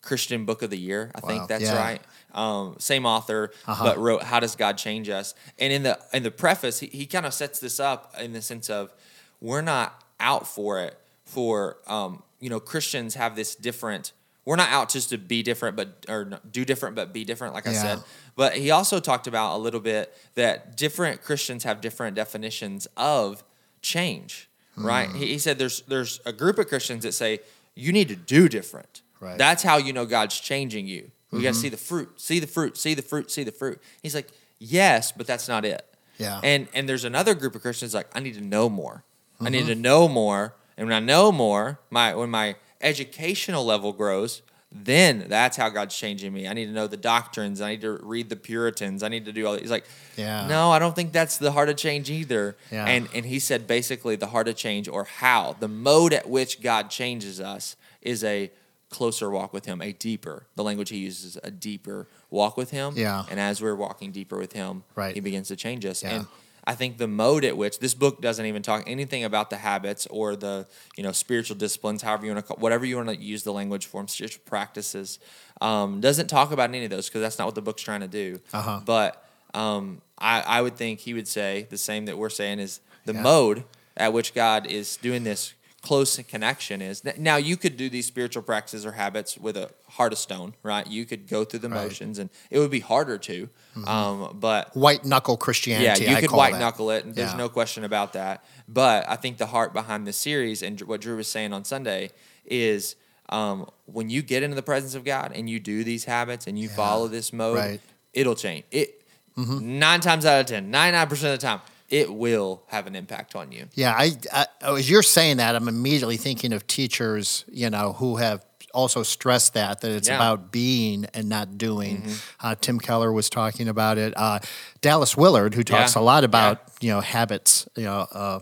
Christian 0.06 0.46
Book 0.46 0.62
of 0.62 0.70
the 0.70 0.78
Year. 0.78 1.12
I 1.14 1.20
Wow, 1.20 1.28
think 1.28 1.48
that's 1.50 1.64
yeah. 1.64 1.78
right. 1.78 2.02
Um, 2.34 2.76
same 2.80 3.06
author, 3.06 3.52
Uh-huh. 3.66 3.84
but 3.84 3.98
wrote 3.98 4.24
"How 4.24 4.40
Does 4.40 4.56
God 4.56 4.78
Change 4.78 5.10
Us?" 5.10 5.34
And 5.60 5.74
in 5.74 5.84
the 5.84 6.00
in 6.14 6.24
the 6.24 6.32
preface, 6.32 6.80
he, 6.80 6.88
he 6.88 7.06
kind 7.06 7.26
of 7.26 7.34
sets 7.34 7.60
this 7.60 7.80
up 7.80 8.14
in 8.20 8.32
the 8.34 8.42
sense 8.42 8.70
of 8.70 8.94
we're 9.42 9.62
not 9.62 10.02
out 10.20 10.48
for 10.48 10.80
it. 10.80 10.98
For 11.26 11.78
um, 11.88 12.24
you 12.40 12.50
know, 12.50 12.60
Christians 12.60 13.16
have 13.16 13.36
this 13.36 13.56
different. 13.56 14.14
We're 14.46 14.58
not 14.58 14.70
out 14.70 14.90
just 14.90 15.10
to 15.10 15.18
be 15.18 15.42
different, 15.42 15.76
but 15.76 16.06
or 16.08 16.40
do 16.52 16.64
different, 16.66 16.96
but 16.96 17.12
be 17.12 17.26
different. 17.26 17.56
Like 17.56 17.66
I 17.68 17.74
said, 17.74 18.00
but 18.36 18.54
he 18.54 18.70
also 18.70 19.00
talked 19.00 19.26
about 19.28 19.56
a 19.56 19.60
little 19.60 19.80
bit 19.80 20.16
that 20.36 20.78
different 20.78 21.24
Christians 21.24 21.64
have 21.64 21.82
different 21.82 22.16
definitions 22.16 22.88
of 22.96 23.44
change. 23.82 24.48
Right? 24.78 25.10
Hmm. 25.10 25.18
He, 25.18 25.26
he 25.28 25.38
said 25.40 25.58
there's 25.58 25.82
there's 25.88 26.20
a 26.26 26.34
group 26.34 26.60
of 26.60 26.68
Christians 26.68 27.04
that 27.06 27.14
say 27.14 27.40
you 27.76 27.92
need 27.92 28.08
to 28.10 28.16
do 28.16 28.48
different. 28.50 29.02
Right. 29.26 29.32
Mm-hmm. 29.32 29.38
That's 29.40 29.64
how 29.64 29.78
you 29.78 29.92
know 29.94 30.06
God's 30.06 30.40
changing 30.40 30.88
you. 30.88 31.12
We 31.32 31.42
got 31.42 31.54
to 31.56 31.60
see 31.60 31.68
the 31.70 31.76
fruit, 31.78 32.22
see 32.22 32.40
the 32.40 32.48
fruit, 32.48 32.78
see 32.78 32.94
the 32.94 33.02
fruit, 33.02 33.30
see 33.30 33.44
the 33.44 33.52
fruit. 33.52 33.82
He's 34.02 34.16
like, 34.16 34.30
yes, 34.58 35.12
but 35.12 35.28
that's 35.28 35.50
not 35.50 35.66
it. 35.66 35.86
Yeah. 36.18 36.40
And 36.44 36.68
and 36.74 36.88
there's 36.88 37.04
another 37.04 37.34
group 37.34 37.56
of 37.56 37.62
Christians 37.62 37.94
like, 37.94 38.08
I 38.16 38.22
need 38.22 38.36
to 38.36 38.42
know 38.42 38.70
more. 38.70 39.04
I 39.42 39.44
Mm-hmm. 39.46 39.52
need 39.52 39.66
to 39.68 39.76
know 39.76 40.08
more, 40.08 40.54
and 40.78 40.88
when 40.88 40.96
I 40.96 41.02
know 41.02 41.30
more, 41.34 41.80
my 41.90 42.16
when 42.16 42.30
my 42.30 42.56
educational 42.80 43.66
level 43.66 43.92
grows, 43.92 44.42
then 44.72 45.26
that's 45.28 45.58
how 45.58 45.68
God's 45.70 45.96
changing 45.98 46.32
me. 46.32 46.48
I 46.48 46.54
need 46.54 46.68
to 46.68 46.72
know 46.72 46.88
the 46.88 46.96
doctrines. 46.98 47.60
I 47.60 47.72
need 47.72 47.82
to 47.82 48.00
read 48.02 48.30
the 48.30 48.36
Puritans. 48.38 49.04
I 49.04 49.10
need 49.10 49.26
to 49.26 49.34
do 49.34 49.46
all. 49.48 49.58
He's 49.58 49.72
like, 49.72 49.86
Yeah. 50.16 50.48
no, 50.48 50.72
I 50.72 50.80
don't 50.80 50.96
think 50.96 51.12
that's 51.12 51.38
the 51.38 51.52
heart 51.52 51.68
of 51.70 51.76
change 51.76 52.10
either. 52.10 52.56
Yeah. 52.72 52.86
And 52.86 53.10
and 53.14 53.26
he 53.26 53.40
said 53.40 53.68
basically 53.68 54.16
the 54.16 54.28
heart 54.28 54.48
of 54.48 54.56
change 54.56 54.88
or 54.88 55.04
how 55.04 55.58
the 55.60 55.68
mode 55.68 56.14
at 56.14 56.30
which 56.30 56.62
God 56.62 56.90
changes 56.90 57.42
us 57.42 57.76
is 58.02 58.24
a 58.24 58.52
closer 58.96 59.30
walk 59.30 59.52
with 59.54 59.66
him, 59.66 59.82
a 59.82 59.92
deeper. 59.92 60.38
The 60.56 60.64
language 60.64 60.90
he 60.90 60.98
uses 60.98 61.38
a 61.44 61.52
deeper 61.52 62.08
walk 62.30 62.56
with 62.58 62.72
him. 62.72 62.94
Yeah. 62.96 63.24
And 63.30 63.40
as 63.40 63.62
we're 63.62 63.76
walking 63.76 64.12
deeper 64.12 64.38
with 64.38 64.54
him, 64.54 64.84
Right. 64.96 65.14
he 65.14 65.20
begins 65.22 65.48
to 65.50 65.56
change 65.56 65.86
us. 65.86 66.02
Yeah. 66.04 66.10
And 66.16 66.28
I 66.68 66.74
think 66.74 66.98
the 66.98 67.08
mode 67.08 67.46
at 67.46 67.56
which 67.58 67.78
this 67.80 67.94
book 67.94 68.22
doesn't 68.22 68.46
even 68.52 68.64
talk 68.64 68.84
anything 68.88 69.24
about 69.24 69.50
the 69.52 69.58
habits 69.58 70.08
or 70.10 70.36
the 70.36 70.66
you 70.98 71.04
know 71.04 71.12
spiritual 71.12 71.56
disciplines, 71.58 72.02
however 72.02 72.26
you 72.26 72.32
want 72.34 72.44
to 72.44 72.48
call, 72.48 72.58
whatever 72.66 72.86
you 72.86 72.96
want 72.96 73.10
to 73.10 73.16
use 73.18 73.44
the 73.44 73.54
language 73.54 73.86
for, 73.86 74.08
spiritual 74.08 74.42
practices, 74.46 75.20
um, 75.62 76.02
doesn't 76.02 76.28
talk 76.28 76.52
about 76.52 76.70
any 76.70 76.84
of 76.86 76.90
those 76.90 77.08
because 77.08 77.22
that's 77.22 77.38
not 77.38 77.46
what 77.46 77.56
the 77.56 77.62
book's 77.62 77.84
trying 77.84 78.02
to 78.02 78.08
do. 78.08 78.40
Uh-huh. 78.54 78.80
But 78.84 79.24
um, 79.54 80.02
I, 80.18 80.42
I 80.42 80.62
would 80.64 80.76
think 80.76 81.02
he 81.02 81.14
would 81.14 81.28
say 81.28 81.68
the 81.70 81.78
same 81.78 82.06
that 82.08 82.18
we're 82.18 82.30
saying 82.42 82.60
is 82.60 82.80
the 83.06 83.14
Yeah. 83.14 83.22
mode 83.22 83.64
at 83.96 84.12
which 84.12 84.34
God 84.34 84.66
is 84.68 84.98
doing 84.98 85.24
this 85.24 85.54
close 85.86 86.18
connection 86.28 86.82
is 86.82 87.04
now 87.18 87.36
you 87.38 87.56
could 87.58 87.78
do 87.78 87.88
these 87.90 88.06
spiritual 88.08 88.42
practices 88.44 88.86
or 88.86 88.92
habits 88.94 89.38
with 89.38 89.56
a 89.56 89.70
heart 89.90 90.12
of 90.12 90.20
stone 90.20 90.54
right 90.64 90.88
you 90.88 91.06
could 91.06 91.28
go 91.28 91.44
through 91.46 91.60
the 91.60 91.70
Right. 91.70 91.84
motions 91.84 92.18
and 92.20 92.30
it 92.50 92.60
would 92.60 92.72
be 92.72 92.80
harder 92.80 93.18
to 93.20 93.50
um, 93.86 94.38
but 94.40 94.76
White 94.76 95.04
knuckle 95.06 95.38
Christianity. 95.38 96.04
yeah, 96.06 96.10
you 96.12 96.16
I 96.18 96.22
could 96.22 96.32
white 96.32 96.54
that. 96.54 96.60
knuckle 96.60 96.90
it. 96.92 97.06
and 97.06 97.14
There's 97.14 97.32
Yeah. 97.32 97.38
no 97.38 97.50
question 97.50 97.84
about 97.84 98.14
that. 98.14 98.44
But 98.68 99.08
I 99.08 99.16
think 99.18 99.38
the 99.38 99.46
heart 99.48 99.74
behind 99.74 100.08
the 100.08 100.14
series 100.14 100.64
and 100.64 100.80
what 100.82 101.02
Drew 101.02 101.18
was 101.18 101.28
saying 101.28 101.52
on 101.54 101.64
Sunday 101.66 102.10
is 102.46 102.96
um, 103.30 103.68
when 103.86 104.10
you 104.10 104.22
get 104.22 104.44
into 104.44 104.56
the 104.56 104.64
presence 104.64 104.96
of 104.96 105.04
God 105.04 105.32
and 105.36 105.50
you 105.50 105.60
do 105.60 105.84
these 105.84 106.06
habits 106.06 106.48
and 106.48 106.58
you 106.58 106.70
follow 106.70 107.08
this 107.08 107.34
mode, 107.34 107.58
Right. 107.58 107.82
it'll 108.14 108.36
change. 108.36 108.64
It 108.72 109.02
nine 109.36 110.00
times 110.00 110.26
out 110.26 110.40
of 110.40 110.46
ten, 110.46 110.72
99 110.72 111.08
percent 111.08 111.34
of 111.34 111.40
the 111.42 111.46
time, 111.46 111.60
it 111.90 112.14
will 112.14 112.64
have 112.68 112.88
an 112.88 112.96
impact 112.96 113.36
on 113.36 113.52
you. 113.52 113.68
Yeah, 113.74 113.94
I, 113.96 114.12
I 114.34 114.46
as 114.78 114.90
you're 114.90 115.04
saying 115.04 115.38
that, 115.38 115.56
I'm 115.56 115.68
immediately 115.68 116.18
thinking 116.18 116.52
of 116.54 116.66
teachers, 116.68 117.46
you 117.52 117.70
know, 117.70 117.94
who 117.94 118.16
have 118.18 118.44
also 118.74 119.04
stressed 119.04 119.54
that 119.54 119.80
that 119.82 119.92
it's 119.92 120.08
Yeah. 120.10 120.16
about 120.16 120.52
being 120.52 121.06
and 121.14 121.30
not 121.30 121.58
doing. 121.58 122.04
Uh, 122.42 122.56
Tim 122.60 122.78
Keller 122.80 123.14
was 123.14 123.30
talking 123.30 123.68
about 123.70 123.98
it. 123.98 124.14
Uh, 124.18 124.40
Dallas 124.82 125.16
Willard, 125.16 125.54
who 125.54 125.64
talks 125.64 125.96
Yeah. 125.96 126.02
a 126.02 126.04
lot 126.04 126.24
about 126.24 126.62
you 126.82 126.90
know 126.90 127.02
habits, 127.02 127.68
you 127.76 127.84
know. 127.86 128.00
Uh, 128.12 128.40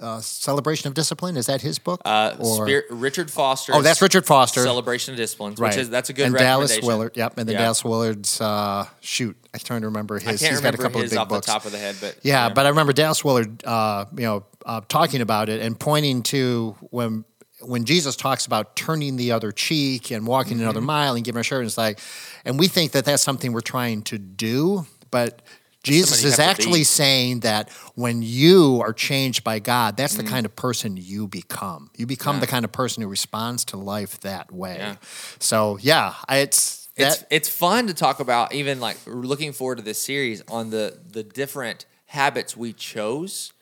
uh, 0.00 0.20
celebration 0.20 0.88
of 0.88 0.94
discipline 0.94 1.36
is 1.36 1.46
that 1.46 1.60
his 1.62 1.78
book? 1.78 2.00
Uh, 2.04 2.34
Or- 2.38 2.66
Spirit, 2.66 2.84
Richard 2.90 3.30
Foster. 3.30 3.74
Oh, 3.74 3.82
that's 3.82 4.00
Richard 4.02 4.26
Foster. 4.26 4.62
Celebration 4.62 5.14
of 5.14 5.18
Disciplines, 5.18 5.58
right? 5.58 5.68
which 5.68 5.78
is 5.78 5.90
that's 5.90 6.10
a 6.10 6.12
good 6.12 6.26
and 6.26 6.36
Dallas. 6.36 6.80
Willard. 6.82 7.16
Yep, 7.16 7.38
and 7.38 7.48
then 7.48 7.54
Yeah. 7.54 7.62
Dallas 7.62 7.84
Willard's 7.84 8.40
uh, 8.40 8.86
shoot. 9.00 9.36
I'm 9.54 9.60
trying 9.60 9.80
to 9.82 9.88
remember 9.88 10.18
his. 10.18 10.40
He's 10.40 10.50
remember 10.56 10.62
got 10.62 10.74
a 10.74 10.82
couple 10.82 11.00
of 11.02 11.10
big 11.10 11.18
off 11.18 11.28
books. 11.28 11.46
the 11.46 11.52
top 11.52 11.64
of 11.66 11.72
the 11.72 11.78
head, 11.78 11.96
but 12.00 12.16
Yeah, 12.22 12.48
but 12.48 12.66
I 12.66 12.70
remember 12.70 12.92
Dallas 12.92 13.24
Willard, 13.24 13.64
uh, 13.64 14.06
you 14.16 14.24
know, 14.24 14.44
uh, 14.64 14.80
talking 14.88 15.20
about 15.20 15.48
it 15.48 15.60
and 15.60 15.78
pointing 15.78 16.22
to 16.24 16.76
when 16.90 17.24
when 17.60 17.84
Jesus 17.84 18.16
talks 18.16 18.44
about 18.46 18.74
turning 18.74 19.14
the 19.16 19.30
other 19.30 19.52
cheek 19.52 20.10
and 20.10 20.26
walking 20.26 20.60
another 20.60 20.80
Mm-hmm. 20.80 20.86
mile 20.86 21.14
and 21.14 21.24
giving 21.24 21.38
a 21.38 21.44
shirt. 21.44 21.64
It's 21.64 21.78
like, 21.78 22.00
and 22.44 22.58
we 22.58 22.66
think 22.66 22.90
that 22.92 23.04
that's 23.04 23.22
something 23.22 23.52
we're 23.52 23.60
trying 23.60 24.02
to 24.04 24.18
do, 24.18 24.84
but 25.12 25.42
Jesus 25.82 26.22
is 26.24 26.38
actually 26.38 26.84
saying 26.84 27.40
that 27.40 27.70
when 27.94 28.22
you 28.22 28.80
are 28.84 28.92
changed 28.92 29.42
by 29.42 29.58
God, 29.58 29.96
that's 29.96 30.14
the 30.16 30.22
kind 30.22 30.46
of 30.46 30.54
person 30.54 30.96
you 30.96 31.26
become. 31.26 31.90
You 31.96 32.06
become 32.06 32.36
Mm. 32.36 32.38
Yeah. 32.38 32.40
the 32.40 32.46
kind 32.46 32.64
of 32.64 32.72
person 32.72 33.02
who 33.02 33.08
responds 33.08 33.64
to 33.66 33.76
life 33.76 34.20
that 34.20 34.52
way. 34.52 34.76
Yeah. 34.78 34.96
So 35.40 35.78
yeah, 35.80 36.14
it's 36.28 36.86
that. 36.96 37.12
it's 37.12 37.24
it's 37.30 37.48
fun 37.48 37.88
to 37.88 37.94
talk 37.94 38.20
about 38.20 38.54
even 38.54 38.78
like 38.80 38.96
looking 39.06 39.52
forward 39.52 39.78
to 39.78 39.82
this 39.84 40.00
series 40.00 40.42
on 40.48 40.70
the 40.70 40.98
the 41.10 41.22
different 41.24 41.86
habits 42.06 42.56
we 42.56 42.72
chose 42.72 43.52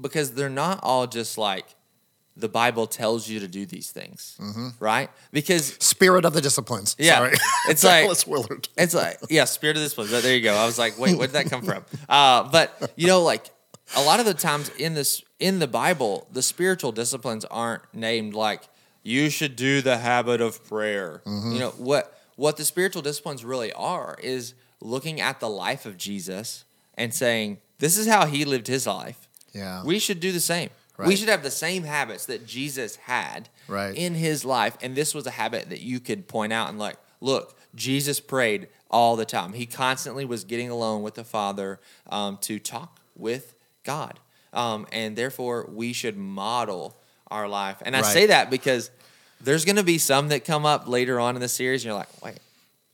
because 0.00 0.32
they're 0.32 0.48
not 0.48 0.80
all 0.82 1.06
just 1.06 1.36
like 1.38 1.66
the 2.36 2.48
Bible 2.48 2.86
tells 2.86 3.28
you 3.28 3.40
to 3.40 3.48
do 3.48 3.66
these 3.66 3.90
things, 3.90 4.38
right? 4.80 5.10
Because 5.32 5.76
Spirit 5.80 6.24
of 6.24 6.32
the 6.32 6.40
disciplines. 6.40 6.96
Yeah. 6.98 7.16
Sorry. 7.16 7.34
It's 7.68 7.84
like- 7.90 8.04
Dallas 8.04 8.26
Willard. 8.26 8.68
it's 8.76 8.94
like 8.94 9.18
yeah, 9.30 9.44
spirit 9.44 9.76
of 9.76 9.82
discipline. 9.82 10.08
There 10.10 10.34
you 10.34 10.42
go. 10.42 10.54
I 10.54 10.66
was 10.66 10.78
like, 10.78 10.98
wait, 10.98 11.16
where 11.16 11.26
did 11.28 11.34
that 11.34 11.46
come 11.50 11.62
from? 11.62 11.84
Uh, 12.08 12.48
but 12.50 12.92
you 12.96 13.06
know, 13.06 13.22
like 13.22 13.50
a 13.96 14.02
lot 14.02 14.18
of 14.20 14.26
the 14.26 14.34
times 14.34 14.68
in 14.78 14.94
this 14.94 15.22
in 15.38 15.58
the 15.58 15.66
Bible, 15.68 16.26
the 16.32 16.42
spiritual 16.42 16.92
disciplines 16.92 17.44
aren't 17.46 17.82
named 17.94 18.34
like 18.34 18.62
you 19.02 19.28
should 19.30 19.56
do 19.56 19.80
the 19.82 19.98
habit 19.98 20.40
of 20.40 20.64
prayer. 20.64 21.22
You 21.26 21.58
know 21.58 21.70
what 21.76 22.18
what 22.36 22.56
the 22.56 22.64
spiritual 22.64 23.02
disciplines 23.02 23.44
really 23.44 23.72
are 23.74 24.16
is 24.22 24.54
looking 24.80 25.20
at 25.20 25.38
the 25.40 25.48
life 25.50 25.84
of 25.86 25.96
Jesus 25.98 26.64
and 26.96 27.12
saying 27.14 27.58
this 27.78 27.96
is 27.98 28.06
how 28.06 28.26
he 28.26 28.44
lived 28.44 28.66
his 28.68 28.86
life. 28.86 29.28
Yeah. 29.52 29.84
We 29.84 29.98
should 29.98 30.18
do 30.20 30.32
the 30.32 30.40
same. 30.40 30.70
We 30.98 31.16
should 31.16 31.28
have 31.28 31.42
the 31.42 31.50
same 31.50 31.82
habits 31.84 32.26
that 32.26 32.46
Jesus 32.46 32.96
had 32.96 33.48
Right. 33.68 33.94
in 33.96 34.14
his 34.14 34.44
life. 34.44 34.76
And 34.82 34.94
this 34.94 35.14
was 35.14 35.26
a 35.26 35.30
habit 35.32 35.68
that 35.70 35.80
you 35.80 35.98
could 36.00 36.28
point 36.28 36.52
out 36.52 36.68
and 36.68 36.78
like, 36.78 36.96
look, 37.20 37.58
Jesus 37.74 38.20
prayed 38.20 38.68
all 38.90 39.16
the 39.16 39.24
time. 39.24 39.52
He 39.54 39.66
constantly 39.66 40.24
was 40.24 40.44
getting 40.44 40.70
alone 40.70 41.02
with 41.02 41.14
the 41.14 41.24
Father 41.24 41.80
um, 42.10 42.36
to 42.42 42.58
talk 42.58 43.00
with 43.16 43.54
God. 43.84 44.20
Um, 44.52 44.86
and 44.92 45.16
therefore, 45.16 45.66
we 45.72 45.92
should 45.94 46.16
model 46.16 46.96
our 47.30 47.48
life. 47.48 47.78
And 47.82 47.96
I 47.96 48.02
Right. 48.02 48.12
say 48.12 48.26
that 48.26 48.50
because 48.50 48.90
there's 49.40 49.64
going 49.64 49.76
to 49.76 49.82
be 49.82 49.96
some 49.98 50.28
that 50.28 50.44
come 50.44 50.66
up 50.66 50.86
later 50.86 51.18
on 51.18 51.34
in 51.34 51.40
the 51.40 51.48
series, 51.48 51.82
and 51.82 51.86
you're 51.86 51.94
like, 51.98 52.22
wait, 52.22 52.38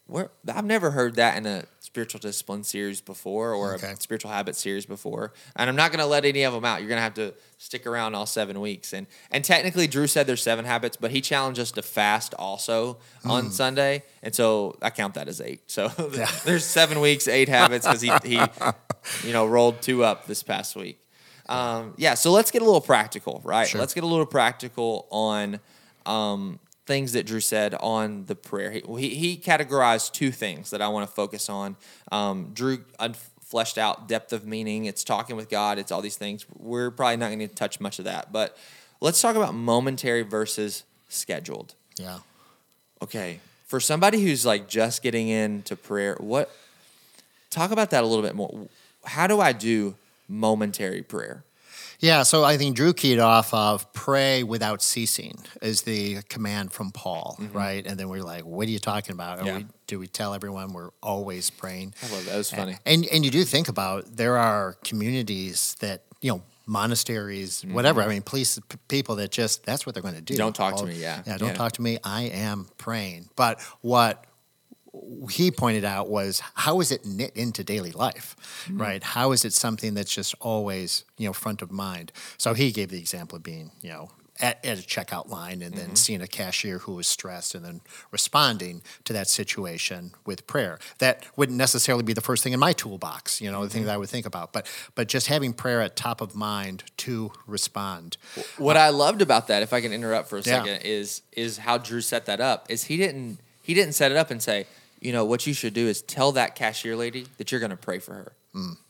where 0.09 0.31
I've 0.53 0.65
never 0.65 0.91
heard 0.91 1.15
that 1.17 1.37
in 1.37 1.47
a 1.47 1.65
spiritual 1.81 2.19
discipline 2.21 2.65
series 2.65 3.01
before 3.01 3.53
or 3.55 3.75
Okay. 3.75 3.93
a 3.93 3.97
spiritual 4.01 4.31
habit 4.31 4.57
series 4.57 4.85
before. 4.87 5.33
And 5.57 5.71
I'm 5.71 5.77
not 5.77 5.91
going 5.91 6.01
to 6.01 6.07
let 6.07 6.25
any 6.25 6.43
of 6.43 6.53
them 6.53 6.65
out. 6.65 6.81
You're 6.81 6.89
going 6.89 6.99
to 6.99 7.03
have 7.03 7.15
to 7.15 7.33
stick 7.57 7.87
around 7.87 8.15
all 8.15 8.27
seven 8.27 8.61
weeks. 8.61 8.93
And 8.93 9.07
and 9.31 9.45
technically, 9.45 9.87
Drew 9.87 10.07
said 10.07 10.27
there's 10.27 10.43
seven 10.43 10.65
habits, 10.65 10.97
but 10.97 11.11
he 11.13 11.21
challenged 11.21 11.61
us 11.61 11.71
to 11.73 11.83
fast 11.83 12.35
also 12.35 12.99
Hmm. 13.23 13.31
on 13.31 13.51
Sunday, 13.51 14.03
and 14.23 14.35
so 14.35 14.77
I 14.83 14.91
count 14.91 15.15
that 15.15 15.29
as 15.29 15.41
eight. 15.41 15.63
So 15.71 15.89
there's 16.45 16.65
seven 16.65 17.01
weeks, 17.01 17.27
eight 17.29 17.49
habits 17.49 17.87
because 17.87 18.01
he 18.03 18.13
he 18.25 18.41
you 19.25 19.33
know 19.33 19.47
rolled 19.47 19.81
two 19.83 20.05
up 20.05 20.27
this 20.27 20.43
past 20.43 20.77
week. 20.77 21.01
Um, 21.49 21.95
yeah, 21.97 22.13
so 22.15 22.31
let's 22.31 22.51
get 22.51 22.61
a 22.61 22.65
little 22.67 22.83
practical, 22.83 23.41
right? 23.45 23.67
Sure. 23.67 23.81
Let's 23.81 23.95
get 23.95 24.05
a 24.05 24.07
little 24.07 24.27
practical 24.27 25.07
on 25.11 25.61
um, 26.05 26.59
things 26.89 27.13
that 27.13 27.27
Drew 27.27 27.39
said 27.39 27.75
on 27.75 28.25
the 28.25 28.35
prayer. 28.35 28.71
He, 28.73 28.83
he, 28.97 29.09
he 29.11 29.37
categorized 29.37 30.13
two 30.13 30.33
things 30.33 30.71
that 30.71 30.81
I 30.81 30.89
want 30.89 31.07
to 31.07 31.15
focus 31.15 31.51
on. 31.51 31.77
Um, 32.11 32.53
Drew 32.55 32.83
un- 32.99 33.15
fleshed 33.43 33.77
out 33.77 34.09
depth 34.09 34.33
of 34.33 34.47
meaning. 34.47 34.87
It's 34.87 35.05
talking 35.05 35.37
with 35.37 35.51
God. 35.51 35.79
It's 35.79 35.93
all 35.93 36.01
these 36.01 36.17
things. 36.17 36.47
We're 36.57 36.91
probably 36.91 37.19
not 37.19 37.29
going 37.29 37.41
to 37.41 37.49
touch 37.49 37.79
much 37.79 37.99
of 37.99 38.07
that, 38.07 38.33
but 38.33 38.57
let's 39.03 39.21
talk 39.21 39.37
about 39.37 39.55
momentary 39.55 40.23
versus 40.23 40.85
scheduled. 41.09 41.75
Yeah. 41.97 42.21
Okay, 43.03 43.41
for 43.67 43.81
somebody 43.81 44.23
who's 44.23 44.47
like 44.47 44.67
just 44.67 45.03
getting 45.03 45.29
into 45.29 45.77
prayer, 45.77 46.17
what? 46.19 46.51
Talk 47.51 47.71
about 47.71 47.91
that 47.91 48.03
a 48.03 48.07
little 48.07 48.25
bit 48.25 48.35
more. 48.35 48.67
How 49.05 49.27
do 49.27 49.41
I 49.41 49.53
do 49.53 49.95
momentary 50.27 51.03
prayer? 51.03 51.45
Yeah, 52.01 52.23
so 52.23 52.45
I 52.45 52.57
think 52.59 52.77
Drew 52.77 52.93
keyed 52.95 53.19
off 53.19 53.53
of 53.53 53.93
pray 53.93 54.45
without 54.45 54.83
ceasing 54.83 55.37
is 55.61 55.83
the 55.83 56.23
command 56.29 56.73
from 56.73 56.93
Paul, 56.93 57.37
right? 57.53 57.85
And 57.85 57.99
then 57.99 58.09
we're 58.09 58.23
like, 58.23 58.45
what 58.45 58.69
are 58.69 58.71
you 58.71 58.79
talking 58.79 59.13
about? 59.13 59.39
Mm-hmm. 59.39 59.47
Yeah. 59.49 59.57
we, 59.59 59.67
do 59.89 59.99
we 59.99 60.07
tell 60.07 60.33
everyone 60.33 60.73
we're 60.73 60.91
always 61.03 61.51
praying? 61.51 61.95
I 62.03 62.13
love 62.15 62.25
that. 62.27 62.31
That 62.31 62.37
was 62.39 62.51
funny. 62.53 62.77
And 62.87 63.05
and 63.13 63.25
you 63.25 63.31
do 63.33 63.43
think 63.45 63.69
about 63.69 64.17
there 64.17 64.37
are 64.37 64.75
communities 64.85 65.77
that 65.81 66.05
you 66.21 66.31
know 66.33 66.43
monasteries, 66.67 67.63
Mm-hmm. 67.63 67.75
whatever. 67.75 68.03
I 68.03 68.09
mean, 68.09 68.23
police 68.23 68.59
p- 68.69 68.77
people 68.89 69.17
that 69.17 69.31
just 69.33 69.65
that's 69.65 69.85
what 69.85 69.95
they're 69.95 70.03
going 70.03 70.15
to 70.15 70.21
do. 70.21 70.37
Don't 70.37 70.55
talk 70.55 70.77
to 70.77 70.85
me, 70.87 70.95
yeah. 71.01 71.23
yeah. 71.27 71.37
Don't 71.39 71.49
Yeah. 71.49 71.55
talk 71.55 71.73
to 71.73 71.83
me. 71.83 71.99
I 72.05 72.23
am 72.25 72.69
praying. 72.79 73.29
But 73.37 73.61
what 73.81 74.25
he 75.31 75.51
pointed 75.51 75.85
out 75.85 76.09
was 76.09 76.41
how 76.55 76.81
is 76.81 76.91
it 76.93 77.05
knit 77.05 77.33
into 77.35 77.65
daily 77.65 77.93
life, 77.93 78.37
Mm-hmm. 78.67 78.81
right? 78.81 79.03
How 79.03 79.33
is 79.33 79.45
it 79.45 79.53
something 79.53 79.95
that's 79.95 80.15
just 80.15 80.35
always 80.41 81.05
you 81.17 81.27
know 81.29 81.33
front 81.33 81.63
of 81.63 81.71
mind? 81.71 82.13
So 82.37 82.55
he 82.55 82.73
gave 82.73 82.89
the 82.91 82.99
example 82.99 83.37
of 83.37 83.43
being 83.43 83.71
you 83.83 83.91
know. 83.91 84.11
At, 84.41 84.65
at 84.65 84.79
a 84.79 84.83
checkout 84.87 85.29
line, 85.29 85.63
and 85.63 85.75
then 85.75 85.87
Mm-hmm. 85.87 85.95
seeing 85.97 86.23
a 86.23 86.29
cashier 86.29 86.79
who 86.79 86.93
was 86.95 87.09
stressed, 87.09 87.57
and 87.57 87.65
then 87.65 87.81
responding 88.13 88.83
to 89.03 89.13
that 89.13 89.27
situation 89.29 90.13
with 90.25 90.47
prayer. 90.47 90.79
That 90.99 91.25
wouldn't 91.37 91.59
necessarily 91.59 92.05
be 92.05 92.13
the 92.13 92.21
first 92.21 92.45
thing 92.45 92.53
in 92.53 92.61
my 92.61 92.73
toolbox, 92.73 93.41
you 93.41 93.51
know, 93.51 93.65
the 93.65 93.69
thing 93.69 93.81
Mm-hmm. 93.81 93.87
that 93.89 93.95
I 93.95 93.97
would 93.97 94.09
think 94.09 94.27
about. 94.27 94.53
But 94.53 94.69
but 94.95 95.09
just 95.09 95.27
having 95.27 95.53
prayer 95.55 95.81
at 95.81 95.97
top 95.97 96.21
of 96.21 96.37
mind 96.37 96.85
to 96.99 97.33
respond. 97.49 98.17
What 98.59 98.77
I 98.77 98.91
loved 98.91 99.23
about 99.23 99.49
that, 99.49 99.65
if 99.65 99.73
I 99.73 99.81
can 99.81 99.93
interrupt 99.93 100.29
for 100.29 100.37
a 100.37 100.43
Yeah. 100.43 100.63
second, 100.63 100.83
is 100.85 101.23
is 101.33 101.59
how 101.59 101.77
Drew 101.77 102.01
set 102.01 102.27
that 102.27 102.41
up. 102.41 102.67
Is 102.71 102.85
he 102.85 102.97
didn't 102.97 103.41
he 103.61 103.75
didn't 103.75 103.95
set 103.95 104.13
it 104.13 104.17
up 104.17 104.31
and 104.31 104.41
say, 104.41 104.67
you 105.01 105.13
know, 105.13 105.25
what 105.25 105.47
you 105.47 105.53
should 105.55 105.75
do 105.75 105.87
is 105.87 106.03
tell 106.03 106.33
that 106.33 106.55
cashier 106.55 106.97
lady 106.97 107.27
that 107.39 107.51
you're 107.53 107.61
going 107.61 107.71
to 107.71 107.77
pray 107.77 107.99
for 107.99 108.15
her. 108.15 108.33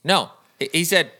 No, 0.04 0.30
he, 0.58 0.84
said, 0.84 1.10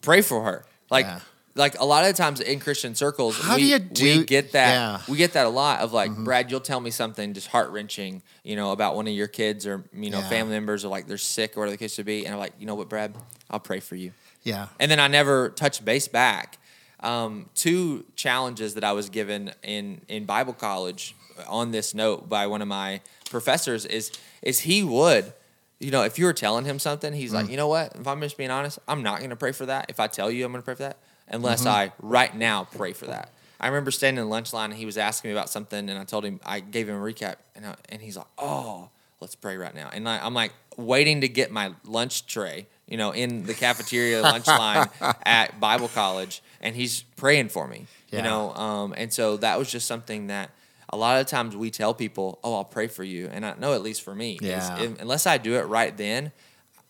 pray 0.00 0.22
for 0.22 0.42
her. 0.44 0.64
Like 0.90 1.04
Mm. 1.06 1.08
Yeah. 1.08 1.20
like 1.54 1.78
a 1.80 1.84
lot 1.84 2.04
of 2.08 2.14
times 2.16 2.40
in 2.40 2.60
Christian 2.60 2.94
circles, 2.94 3.36
How 3.38 3.56
we, 3.56 3.62
do 3.62 3.66
you 3.68 3.78
do- 3.80 4.18
we 4.20 4.24
get 4.24 4.52
that 4.52 4.72
Yeah. 4.72 4.98
Mm-hmm. 4.98 5.12
we 5.12 5.18
get 5.18 5.32
that 5.34 5.44
a 5.44 5.50
lot 5.50 5.80
of 5.80 5.92
like, 5.92 6.14
Brad, 6.16 6.50
you'll 6.50 6.60
tell 6.60 6.80
me 6.80 6.90
something 6.90 7.34
just 7.34 7.48
heart 7.48 7.70
wrenching, 7.70 8.22
you 8.44 8.56
know, 8.56 8.70
about 8.72 8.94
one 8.96 9.06
of 9.08 9.12
your 9.12 9.26
kids 9.28 9.66
or 9.66 9.84
you 9.92 10.08
know 10.10 10.20
Yeah. 10.20 10.28
family 10.28 10.52
members 10.52 10.84
or 10.84 10.88
like 10.88 11.06
they're 11.08 11.18
sick 11.18 11.56
or 11.56 11.60
whatever 11.60 11.72
the 11.72 11.78
case 11.78 11.96
would 11.98 12.06
be, 12.06 12.24
and 12.24 12.32
I'm 12.34 12.38
like, 12.40 12.54
you 12.58 12.64
know 12.66 12.74
what, 12.76 12.88
Brad, 12.88 13.14
I'll 13.50 13.60
pray 13.60 13.80
for 13.80 13.96
you 13.96 14.12
Yeah. 14.44 14.68
and 14.80 14.90
then 14.90 15.00
I 15.00 15.08
never 15.08 15.50
touch 15.50 15.84
base 15.84 16.08
back. 16.08 16.58
Um, 17.00 17.50
two 17.54 18.04
challenges 18.16 18.74
that 18.74 18.84
I 18.84 18.92
was 18.92 19.08
given 19.10 19.52
in 19.62 20.00
in 20.08 20.24
Bible 20.24 20.52
college 20.54 21.14
on 21.48 21.70
this 21.72 21.92
note 21.94 22.28
by 22.28 22.46
one 22.46 22.62
of 22.62 22.68
my 22.68 23.00
professors 23.30 23.84
is 23.84 24.10
is 24.42 24.60
he 24.60 24.82
would, 24.82 25.32
you 25.78 25.90
know, 25.90 26.02
if 26.02 26.18
you 26.18 26.24
were 26.24 26.32
telling 26.32 26.64
him 26.64 26.78
something, 26.78 27.12
he's 27.12 27.32
like, 27.32 27.46
mm. 27.46 27.50
you 27.50 27.56
know 27.56 27.68
what? 27.68 27.94
If 27.94 28.06
I'm 28.06 28.20
just 28.20 28.36
being 28.36 28.50
honest, 28.50 28.78
I'm 28.88 29.02
not 29.02 29.18
going 29.18 29.30
to 29.30 29.36
pray 29.36 29.52
for 29.52 29.66
that. 29.66 29.86
If 29.88 30.00
I 30.00 30.06
tell 30.06 30.30
you 30.30 30.44
I'm 30.44 30.52
going 30.52 30.62
to 30.62 30.64
pray 30.64 30.74
for 30.74 30.82
that, 30.82 30.98
unless 31.28 31.60
mm-hmm. 31.60 31.68
I 31.68 31.92
right 32.00 32.34
now 32.34 32.64
pray 32.64 32.92
for 32.92 33.06
that. 33.06 33.30
I 33.60 33.66
remember 33.68 33.90
standing 33.90 34.22
in 34.22 34.28
the 34.28 34.30
lunch 34.30 34.52
line 34.52 34.70
and 34.70 34.78
he 34.78 34.86
was 34.86 34.96
asking 34.96 35.30
me 35.30 35.32
about 35.32 35.50
something, 35.50 35.88
and 35.88 35.98
I 35.98 36.04
told 36.04 36.24
him 36.24 36.40
I 36.44 36.60
gave 36.60 36.88
him 36.88 36.96
a 36.96 37.00
recap, 37.04 37.36
and 37.56 37.66
I, 37.66 37.74
and 37.88 38.00
he's 38.00 38.16
like, 38.16 38.26
oh, 38.38 38.90
let's 39.20 39.34
pray 39.34 39.56
right 39.56 39.74
now. 39.74 39.90
And 39.92 40.08
I, 40.08 40.24
I'm 40.24 40.34
like 40.34 40.52
waiting 40.76 41.22
to 41.22 41.28
get 41.28 41.50
my 41.50 41.72
lunch 41.84 42.26
tray, 42.26 42.66
you 42.86 42.96
know, 42.96 43.10
in 43.10 43.44
the 43.44 43.54
cafeteria 43.54 44.22
lunch 44.22 44.46
line 44.46 44.88
at 45.24 45.58
Bible 45.58 45.88
college, 45.88 46.42
and 46.60 46.76
he's 46.76 47.02
praying 47.16 47.48
for 47.48 47.66
me, 47.66 47.86
Yeah. 48.10 48.18
you 48.18 48.22
know. 48.22 48.54
Um, 48.54 48.94
and 48.96 49.12
so 49.12 49.36
that 49.38 49.58
was 49.58 49.70
just 49.70 49.86
something 49.86 50.28
that 50.28 50.50
a 50.90 50.96
lot 50.96 51.20
of 51.20 51.26
times 51.26 51.54
we 51.56 51.70
tell 51.70 51.92
people, 51.94 52.38
oh, 52.42 52.54
I'll 52.54 52.64
pray 52.64 52.86
for 52.86 53.04
you, 53.04 53.28
and 53.32 53.44
I 53.44 53.54
know 53.58 53.74
at 53.74 53.82
least 53.82 54.02
for 54.02 54.14
me, 54.14 54.38
Yeah. 54.40 54.78
if- 54.80 55.00
unless 55.00 55.26
I 55.26 55.38
do 55.38 55.54
it 55.56 55.62
right 55.62 55.96
then, 55.96 56.32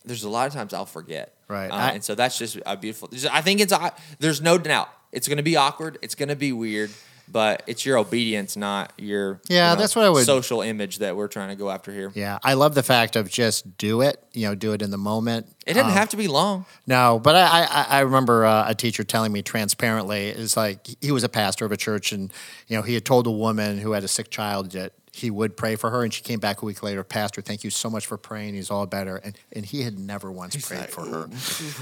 there's 0.05 0.25
a 0.25 0.29
lot 0.31 0.47
of 0.47 0.53
times 0.53 0.73
I'll 0.73 0.87
forget, 0.87 1.35
Right. 1.49 1.71
Uh, 1.71 1.75
I- 1.75 1.91
and 1.91 2.05
so 2.05 2.15
that's 2.15 2.39
just 2.39 2.59
a 2.65 2.77
beautiful. 2.77 3.11
I 3.31 3.43
think 3.43 3.61
it's 3.61 3.73
there's 4.21 4.41
no 4.41 4.57
doubt 4.59 4.89
it's 5.13 5.27
going 5.29 5.39
to 5.39 5.43
be 5.43 5.57
awkward, 5.57 5.99
it's 6.03 6.15
going 6.15 6.29
to 6.29 6.37
be 6.37 6.53
weird. 6.53 6.91
But 7.31 7.63
it's 7.67 7.85
your 7.85 7.99
obedience, 7.99 8.57
not 8.57 8.93
your 8.97 9.41
Yeah, 9.49 9.71
you 9.71 9.77
know, 9.77 9.81
that's 9.83 9.95
what 9.95 10.05
I 10.05 10.11
would- 10.11 10.25
social 10.25 10.63
image 10.63 10.99
that 10.99 11.15
we're 11.17 11.29
trying 11.29 11.51
to 11.51 11.57
go 11.57 11.71
after 11.71 11.93
here. 11.93 12.11
Yeah. 12.15 12.39
I 12.43 12.55
love 12.55 12.75
the 12.75 12.83
fact 12.83 13.17
of 13.17 13.29
just 13.31 13.77
do 13.79 14.01
it, 14.01 14.23
you 14.33 14.47
know, 14.49 14.55
do 14.55 14.73
it 14.73 14.81
in 14.83 14.91
the 14.91 14.99
moment. 14.99 15.47
It 15.67 15.75
doesn't 15.75 15.91
Um, 15.91 15.97
have 15.97 16.09
to 16.11 16.17
be 16.17 16.29
long. 16.29 16.65
No, 16.87 17.21
but 17.23 17.37
I, 17.37 17.65
I, 17.71 17.87
I 17.99 18.01
remember 18.01 18.47
uh, 18.47 18.69
a 18.71 18.75
teacher 18.75 19.05
telling 19.05 19.33
me 19.33 19.43
transparently, 19.43 20.29
it's 20.29 20.57
like 20.57 20.87
he 21.01 21.13
was 21.13 21.25
a 21.25 21.29
pastor 21.29 21.65
of 21.67 21.73
a 21.73 21.77
church, 21.77 22.13
and 22.13 22.33
you 22.69 22.77
know 22.77 22.83
he 22.83 22.95
had 22.95 23.05
told 23.05 23.27
a 23.27 23.31
woman 23.31 23.79
who 23.79 23.93
had 23.93 24.05
a 24.05 24.09
sick 24.09 24.31
child 24.31 24.73
that 24.73 24.93
he 25.13 25.31
would 25.31 25.57
pray 25.57 25.75
for 25.77 25.91
her, 25.91 26.05
and 26.05 26.15
she 26.15 26.23
came 26.23 26.39
back 26.39 26.63
a 26.63 26.65
week 26.65 26.83
later, 26.83 27.03
Pastor, 27.05 27.41
thank 27.43 27.65
you 27.65 27.71
so 27.71 27.91
much 27.91 28.07
for 28.07 28.17
praying. 28.17 28.55
He's 28.55 28.71
all 28.71 28.87
better, 28.87 29.17
and 29.17 29.37
and 29.53 29.67
he 29.67 29.83
had 29.83 29.99
never 29.99 30.33
once 30.33 30.57
prayed 30.67 30.81
like, 30.81 30.91
for 30.91 31.05
her. 31.05 31.29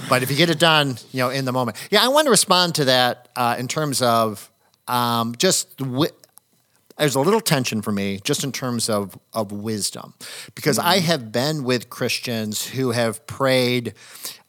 but 0.08 0.22
if 0.24 0.30
you 0.30 0.36
get 0.36 0.50
it 0.50 0.58
done, 0.58 0.96
you 1.12 1.20
know, 1.20 1.30
in 1.30 1.44
the 1.44 1.52
moment, 1.52 1.76
yeah, 1.90 2.04
I 2.04 2.08
want 2.08 2.24
to 2.26 2.30
respond 2.30 2.74
to 2.76 2.86
that 2.86 3.28
uh, 3.36 3.54
in 3.58 3.68
terms 3.68 4.02
of 4.02 4.50
um, 4.88 5.34
just. 5.36 5.76
Wi- 5.78 6.10
there's 6.98 7.14
a 7.14 7.20
little 7.20 7.42
tension 7.42 7.82
for 7.82 7.92
me 7.92 8.20
just 8.24 8.42
in 8.42 8.52
terms 8.52 8.88
of, 8.88 9.18
of 9.34 9.52
wisdom 9.52 10.14
because 10.54 10.78
I 10.78 11.00
have 11.00 11.30
been 11.30 11.62
with 11.62 11.90
Christians 11.90 12.64
who 12.68 12.92
have 12.92 13.26
prayed 13.26 13.92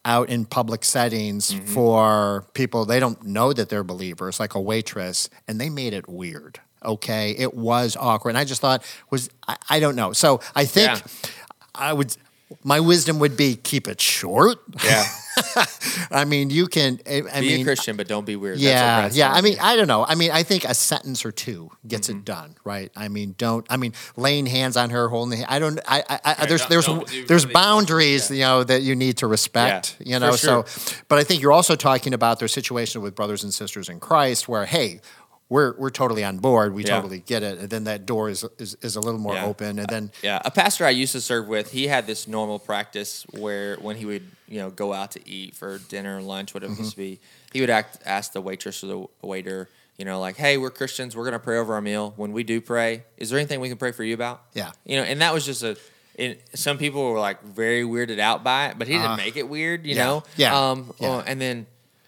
out 0.05 0.29
in 0.29 0.45
public 0.45 0.85
settings 0.85 1.51
for 1.65 2.45
people 2.53 2.85
they 2.85 3.01
don't 3.01 3.21
know 3.25 3.51
that 3.51 3.67
they're 3.67 3.83
believers 3.83 4.39
like 4.39 4.55
a 4.55 4.61
waitress 4.61 5.29
and 5.45 5.59
they 5.59 5.69
made 5.69 5.91
it 5.91 6.07
weird 6.07 6.61
okay? 6.85 7.31
It 7.37 7.53
was 7.53 7.97
awkward 7.99 8.29
and 8.29 8.37
I 8.37 8.45
just 8.45 8.61
thought 8.61 8.81
was 9.09 9.29
I, 9.45 9.57
I 9.69 9.79
don't 9.81 9.97
know. 9.97 10.13
So 10.13 10.39
I 10.55 10.63
think 10.63 10.87
Yeah. 10.87 11.31
I 11.75 11.91
would 11.91 12.15
my 12.63 12.79
wisdom 12.79 13.19
would 13.19 13.35
be 13.35 13.57
keep 13.57 13.89
it 13.89 13.99
short. 13.99 14.59
Yeah, 14.85 15.03
I 16.11 16.25
mean 16.25 16.49
you 16.49 16.67
can 16.67 16.99
I, 17.07 17.21
I 17.33 17.41
be 17.41 17.47
mean 17.47 17.61
a 17.61 17.63
Christian, 17.63 17.97
but 17.97 18.07
don't 18.07 18.25
be 18.25 18.35
weird. 18.35 18.59
Yeah, 18.59 19.09
yeah. 19.11 19.31
I 19.31 19.41
mean, 19.41 19.53
me. 19.53 19.59
I 19.59 19.75
don't 19.75 19.87
know. 19.87 20.05
I 20.05 20.15
mean, 20.15 20.31
I 20.31 20.43
think 20.43 20.63
a 20.65 20.73
sentence 20.73 21.25
or 21.25 21.31
two 21.31 21.71
gets 21.87 22.07
Mm-hmm. 22.07 22.19
it 22.19 22.25
done, 22.25 22.55
right? 22.63 22.91
I 22.95 23.07
mean, 23.09 23.35
don't. 23.37 23.65
I 23.69 23.77
mean, 23.77 23.93
laying 24.15 24.45
hands 24.45 24.77
on 24.77 24.89
her, 24.91 25.09
holding 25.09 25.31
the. 25.31 25.37
hand, 25.37 25.47
I 25.49 25.59
don't. 25.59 25.79
I. 25.87 26.03
I, 26.09 26.19
I 26.39 26.45
there's 26.45 26.61
don't- 26.61 26.69
there's 26.69 26.85
don't 26.85 27.27
there's 27.27 27.45
boundaries, 27.45 28.29
yeah. 28.31 28.35
you 28.35 28.41
know, 28.43 28.63
that 28.63 28.81
you 28.81 28.95
need 28.95 29.17
to 29.17 29.27
respect. 29.27 29.97
Yeah, 29.99 30.13
you 30.13 30.19
know, 30.19 30.35
sure. 30.35 30.65
so. 30.65 31.01
But 31.07 31.19
I 31.19 31.23
think 31.23 31.41
you're 31.41 31.51
also 31.51 31.75
talking 31.75 32.13
about 32.13 32.39
their 32.39 32.47
situation 32.47 33.01
with 33.01 33.15
brothers 33.15 33.43
and 33.43 33.53
sisters 33.53 33.89
in 33.89 33.99
Christ, 33.99 34.47
where 34.47 34.65
hey. 34.65 35.01
We're, 35.49 35.75
we're 35.77 35.91
totally 35.91 36.23
on 36.25 36.39
board. 36.39 36.73
We 36.73 36.83
Yeah. 36.83 36.95
totally 36.97 37.19
get 37.19 37.41
it. 37.41 37.57
And 37.59 37.69
then 37.69 37.85
that 37.85 38.05
door 38.05 38.29
is, 38.29 38.43
is, 38.57 38.75
is 38.81 38.95
a 38.97 38.99
little 38.99 39.19
more 39.19 39.33
Yeah. 39.35 39.45
open. 39.45 39.79
And 39.79 39.87
then 39.87 40.11
Yeah, 40.21 40.41
a 40.43 40.51
pastor 40.51 40.85
I 40.85 40.89
used 40.89 41.13
to 41.13 41.21
serve 41.21 41.47
with, 41.47 41.71
he 41.71 41.87
had 41.87 42.05
this 42.05 42.27
normal 42.27 42.59
practice 42.59 43.25
where 43.31 43.77
when 43.77 43.95
he 43.95 44.05
would, 44.05 44.29
you 44.49 44.59
know, 44.59 44.69
go 44.69 44.91
out 44.93 45.11
to 45.11 45.29
eat 45.29 45.55
for 45.55 45.77
dinner, 45.77 46.21
lunch, 46.21 46.53
whatever 46.53 46.73
Mm-hmm. 46.73 46.81
it 46.81 46.85
used 46.85 46.91
to 46.95 46.97
be, 46.97 47.19
he 47.53 47.61
would 47.61 47.69
act, 47.69 47.99
ask 48.05 48.33
the 48.33 48.41
waitress 48.41 48.83
or 48.83 48.87
the 48.87 49.05
waiter, 49.25 49.69
you 49.97 50.03
know, 50.05 50.19
like, 50.19 50.35
"Hey, 50.35 50.57
we're 50.57 50.69
Christians. 50.69 51.15
We're 51.15 51.23
gonna 51.25 51.39
pray 51.39 51.57
over 51.57 51.73
our 51.73 51.81
meal. 51.81 52.13
When 52.17 52.31
we 52.33 52.43
do 52.43 52.59
pray, 52.61 53.03
is 53.17 53.29
there 53.29 53.39
anything 53.39 53.59
we 53.61 53.69
can 53.69 53.77
pray 53.79 53.91
for 53.93 54.03
you 54.03 54.13
about?" 54.13 54.43
Yeah. 54.53 54.71
you 54.85 54.95
know, 54.97 55.03
and 55.03 55.21
that 55.21 55.33
was 55.33 55.45
just 55.45 55.63
a. 55.63 55.75
It, 56.15 56.43
some 56.55 56.77
people 56.77 57.09
were 57.11 57.19
like 57.19 57.41
very 57.43 57.83
weirded 57.83 58.19
out 58.19 58.43
by 58.43 58.67
it, 58.67 58.77
but 58.77 58.87
he 58.87 58.93
didn't 58.95 59.11
Uh, 59.11 59.17
make 59.17 59.37
it 59.37 59.47
weird, 59.49 59.85
you 59.85 59.95
yeah, 59.95 60.03
know. 60.03 60.23
yeah, 60.35 60.55
Um. 60.71 60.93
yeah. 60.99 61.09
uh, 61.09 61.23
and 61.25 61.39
then, 61.41 61.65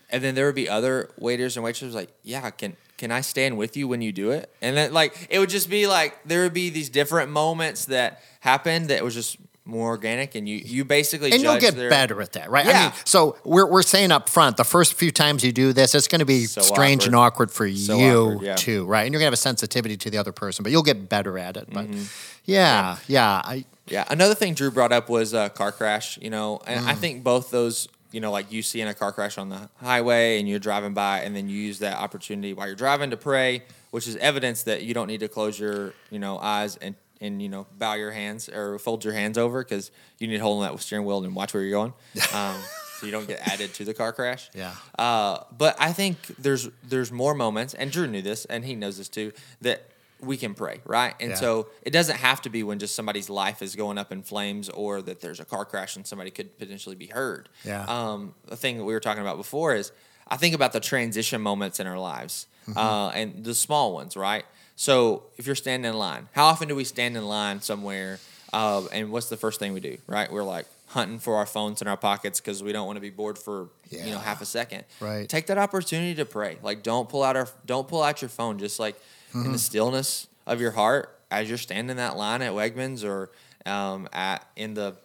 and 0.10 0.24
then 0.24 0.36
there 0.36 0.46
would 0.46 0.56
be 0.56 0.68
other 0.70 1.10
waiters 1.18 1.56
and 1.58 1.64
waitresses 1.64 1.96
like, 1.96 2.10
"Yeah, 2.22 2.46
I 2.46 2.52
can." 2.52 2.76
Can 3.00 3.12
I 3.12 3.22
stand 3.22 3.58
with 3.58 3.76
you 3.76 3.88
when 3.88 4.02
you 4.02 4.12
do 4.12 4.30
it? 4.32 4.54
And 4.62 4.78
then, 4.78 4.94
like, 4.94 5.28
it 5.32 5.40
would 5.40 5.50
just 5.50 5.70
be 5.70 5.88
like 5.88 6.12
there 6.26 6.44
would 6.44 6.54
be 6.54 6.70
these 6.70 6.90
different 6.90 7.32
moments 7.32 7.86
that 7.86 8.22
happened 8.42 8.90
that 8.90 9.04
was 9.04 9.16
just 9.16 9.38
more 9.66 9.90
organic, 9.90 10.34
and 10.36 10.50
you 10.50 10.58
you 10.58 10.84
basically 10.84 11.32
and 11.32 11.42
you'll 11.44 11.58
get 11.60 11.76
their- 11.76 11.90
better 11.90 12.22
at 12.22 12.34
that, 12.34 12.50
right? 12.50 12.66
I 12.66 12.70
Yeah. 12.72 12.84
mean, 12.84 12.92
so 13.06 13.38
we're, 13.44 13.68
we're 13.68 13.84
saying 13.84 14.12
up 14.12 14.28
front, 14.28 14.58
the 14.58 14.64
first 14.64 14.96
few 14.96 15.12
times 15.12 15.44
you 15.44 15.52
do 15.52 15.74
this, 15.74 15.94
it's 15.96 16.08
going 16.08 16.20
to 16.20 16.26
be 16.26 16.46
So 16.46 16.62
strange 16.62 17.06
and 17.06 17.16
awkward 17.16 17.52
for 17.52 17.70
So 17.72 17.98
you 17.98 18.18
awkward, 18.32 18.46
yeah. 18.46 18.56
too, 18.56 18.86
right? 18.86 19.04
And 19.06 19.14
you're 19.14 19.20
going 19.20 19.28
to 19.32 19.34
have 19.34 19.34
a 19.34 19.38
sensitivity 19.52 19.96
to 19.98 20.10
the 20.10 20.18
other 20.18 20.32
person, 20.32 20.64
but 20.64 20.72
you'll 20.72 20.82
get 20.92 21.08
better 21.08 21.38
at 21.38 21.56
it. 21.56 21.68
But 21.72 21.86
Mm-hmm. 21.86 22.04
yeah, 22.46 22.98
yeah, 23.08 23.42
I 23.46 23.66
Yeah. 23.88 24.06
Another 24.10 24.34
thing 24.36 24.56
Drew 24.56 24.72
brought 24.72 24.92
up 24.92 25.08
was 25.08 25.34
a 25.34 25.50
car 25.50 25.72
crash, 25.72 26.18
you 26.22 26.30
know, 26.32 26.62
and 26.66 26.86
Mm. 26.86 26.90
I 26.90 26.96
think 26.96 27.24
both 27.24 27.52
those, 27.52 27.88
you 28.12 28.20
know, 28.20 28.32
like 28.32 28.52
you 28.52 28.62
see 28.62 28.82
in 28.82 28.88
a 28.88 28.94
car 28.94 29.12
crash 29.12 29.38
on 29.38 29.50
the 29.50 29.70
highway 29.78 30.40
and 30.40 30.50
you're 30.50 30.60
driving 30.60 30.94
by 30.94 31.20
and 31.22 31.36
then 31.36 31.48
you 31.48 31.58
use 31.58 31.80
that 31.80 31.98
opportunity 31.98 32.54
while 32.54 32.68
you're 32.68 32.76
driving 32.76 33.12
to 33.12 33.18
pray, 33.18 33.64
which 33.92 34.08
is 34.08 34.16
evidence 34.18 34.64
that 34.64 34.84
you 34.84 34.94
don't 34.94 35.08
need 35.08 35.20
to 35.20 35.28
close 35.28 35.60
your, 35.60 35.94
you 36.10 36.20
know, 36.20 36.38
eyes 36.40 36.76
and, 36.78 36.96
and 37.22 37.42
you 37.42 37.50
know, 37.50 37.68
bow 37.78 37.94
your 37.94 38.12
hands 38.12 38.50
or 38.50 38.80
fold 38.80 39.04
your 39.04 39.14
hands 39.14 39.38
over 39.38 39.64
because 39.64 39.92
you 40.18 40.28
need 40.28 40.38
to 40.38 40.44
hold 40.44 40.64
on 40.64 40.72
that 40.72 40.82
steering 40.82 41.06
wheel 41.06 41.24
and 41.24 41.36
watch 41.36 41.54
where 41.54 41.64
you're 41.64 41.72
going. 41.72 41.94
Um, 42.34 42.56
so 43.00 43.06
you 43.06 43.14
don't 43.14 43.28
get 43.28 43.40
added 43.48 43.74
to 43.76 43.86
the 43.86 43.94
car 43.94 44.12
crash. 44.12 44.50
Yeah. 44.54 44.74
Uh, 44.98 45.44
but 45.58 45.78
I 45.80 45.94
think 45.94 46.18
there's 46.38 46.68
there's 46.84 47.14
more 47.14 47.34
moments, 47.34 47.74
and 47.74 47.92
Drew 47.92 48.08
knew 48.08 48.22
this, 48.22 48.44
and 48.46 48.66
he 48.66 48.76
knows 48.76 48.98
this 48.98 49.08
too, 49.08 49.32
that 49.62 49.90
we 50.22 50.38
can 50.38 50.54
pray, 50.54 50.82
right? 50.86 51.14
And 51.20 51.32
Yeah. 51.32 51.36
so 51.36 51.68
it 51.82 51.92
doesn't 51.92 52.18
have 52.18 52.42
to 52.42 52.50
be 52.50 52.62
when 52.64 52.80
just 52.80 52.96
somebody's 52.96 53.30
life 53.30 53.62
is 53.62 53.76
going 53.76 53.98
up 53.98 54.12
in 54.12 54.22
flames, 54.24 54.70
or 54.70 55.02
that 55.02 55.22
there's 55.22 55.40
a 55.40 55.46
car 55.46 55.66
crash 55.66 55.96
and 55.96 56.06
somebody 56.06 56.32
could 56.32 56.58
potentially 56.58 56.96
be 56.96 57.08
hurt. 57.08 57.50
Yeah. 57.64 57.86
Um, 57.88 58.34
the 58.48 58.56
thing 58.58 58.78
that 58.78 58.84
we 58.84 58.94
were 58.94 59.00
talking 59.00 59.22
about 59.22 59.38
before 59.38 59.74
is 59.76 59.92
I 60.28 60.38
think 60.38 60.54
about 60.54 60.74
the 60.74 60.80
transition 60.80 61.42
moments 61.42 61.80
in 61.80 61.88
our 61.88 62.00
lives, 62.00 62.48
Mm-hmm. 62.68 62.78
uh, 62.78 63.10
and 63.10 63.44
the 63.44 63.56
small 63.56 63.94
ones, 63.94 64.16
right? 64.16 64.46
So 64.76 65.24
if 65.38 65.48
you're 65.48 65.56
standing 65.56 65.90
in 65.90 65.98
line, 65.98 66.30
how 66.34 66.46
often 66.46 66.68
do 66.68 66.76
we 66.76 66.84
stand 66.84 67.18
in 67.18 67.26
line 67.28 67.62
somewhere? 67.62 68.20
Uh, 68.54 68.86
and 68.92 69.12
what's 69.12 69.28
the 69.30 69.38
first 69.38 69.60
thing 69.60 69.74
we 69.74 69.80
do, 69.80 69.98
right? 70.08 70.32
We're 70.32 70.44
like 70.44 70.68
hunting 70.88 71.20
for 71.20 71.36
our 71.38 71.46
phones 71.46 71.82
in 71.82 71.88
our 71.88 71.98
pockets 71.98 72.40
because 72.40 72.62
we 72.64 72.72
don't 72.72 72.86
want 72.88 72.98
to 72.98 73.02
be 73.02 73.10
bored 73.12 73.38
for 73.38 73.70
you 73.90 74.12
know 74.12 74.18
half 74.20 74.42
a 74.42 74.46
second. 74.46 74.86
Right. 75.00 75.28
Take 75.30 75.48
that 75.48 75.58
opportunity 75.58 76.16
to 76.16 76.26
pray. 76.26 76.58
Like 76.64 76.82
don't 76.84 77.08
pull 77.10 77.24
out 77.24 77.36
our 77.36 77.48
don't 77.66 77.88
pull 77.88 78.02
out 78.04 78.22
your 78.22 78.30
phone. 78.30 78.58
Just 78.60 78.80
like 78.80 78.96
in 79.34 79.40
Mm-hmm. 79.42 79.52
the 79.54 79.60
stillness 79.60 80.28
of 80.48 80.60
your 80.62 80.72
heart 80.72 81.16
as 81.32 81.48
you're 81.50 81.58
standing 81.60 81.98
that 81.98 82.18
line 82.18 82.42
at 82.42 82.54
Wegmans 82.54 83.04
or 83.04 83.32
um, 83.66 84.08
at 84.14 84.46
in 84.56 84.74
the 84.74 84.96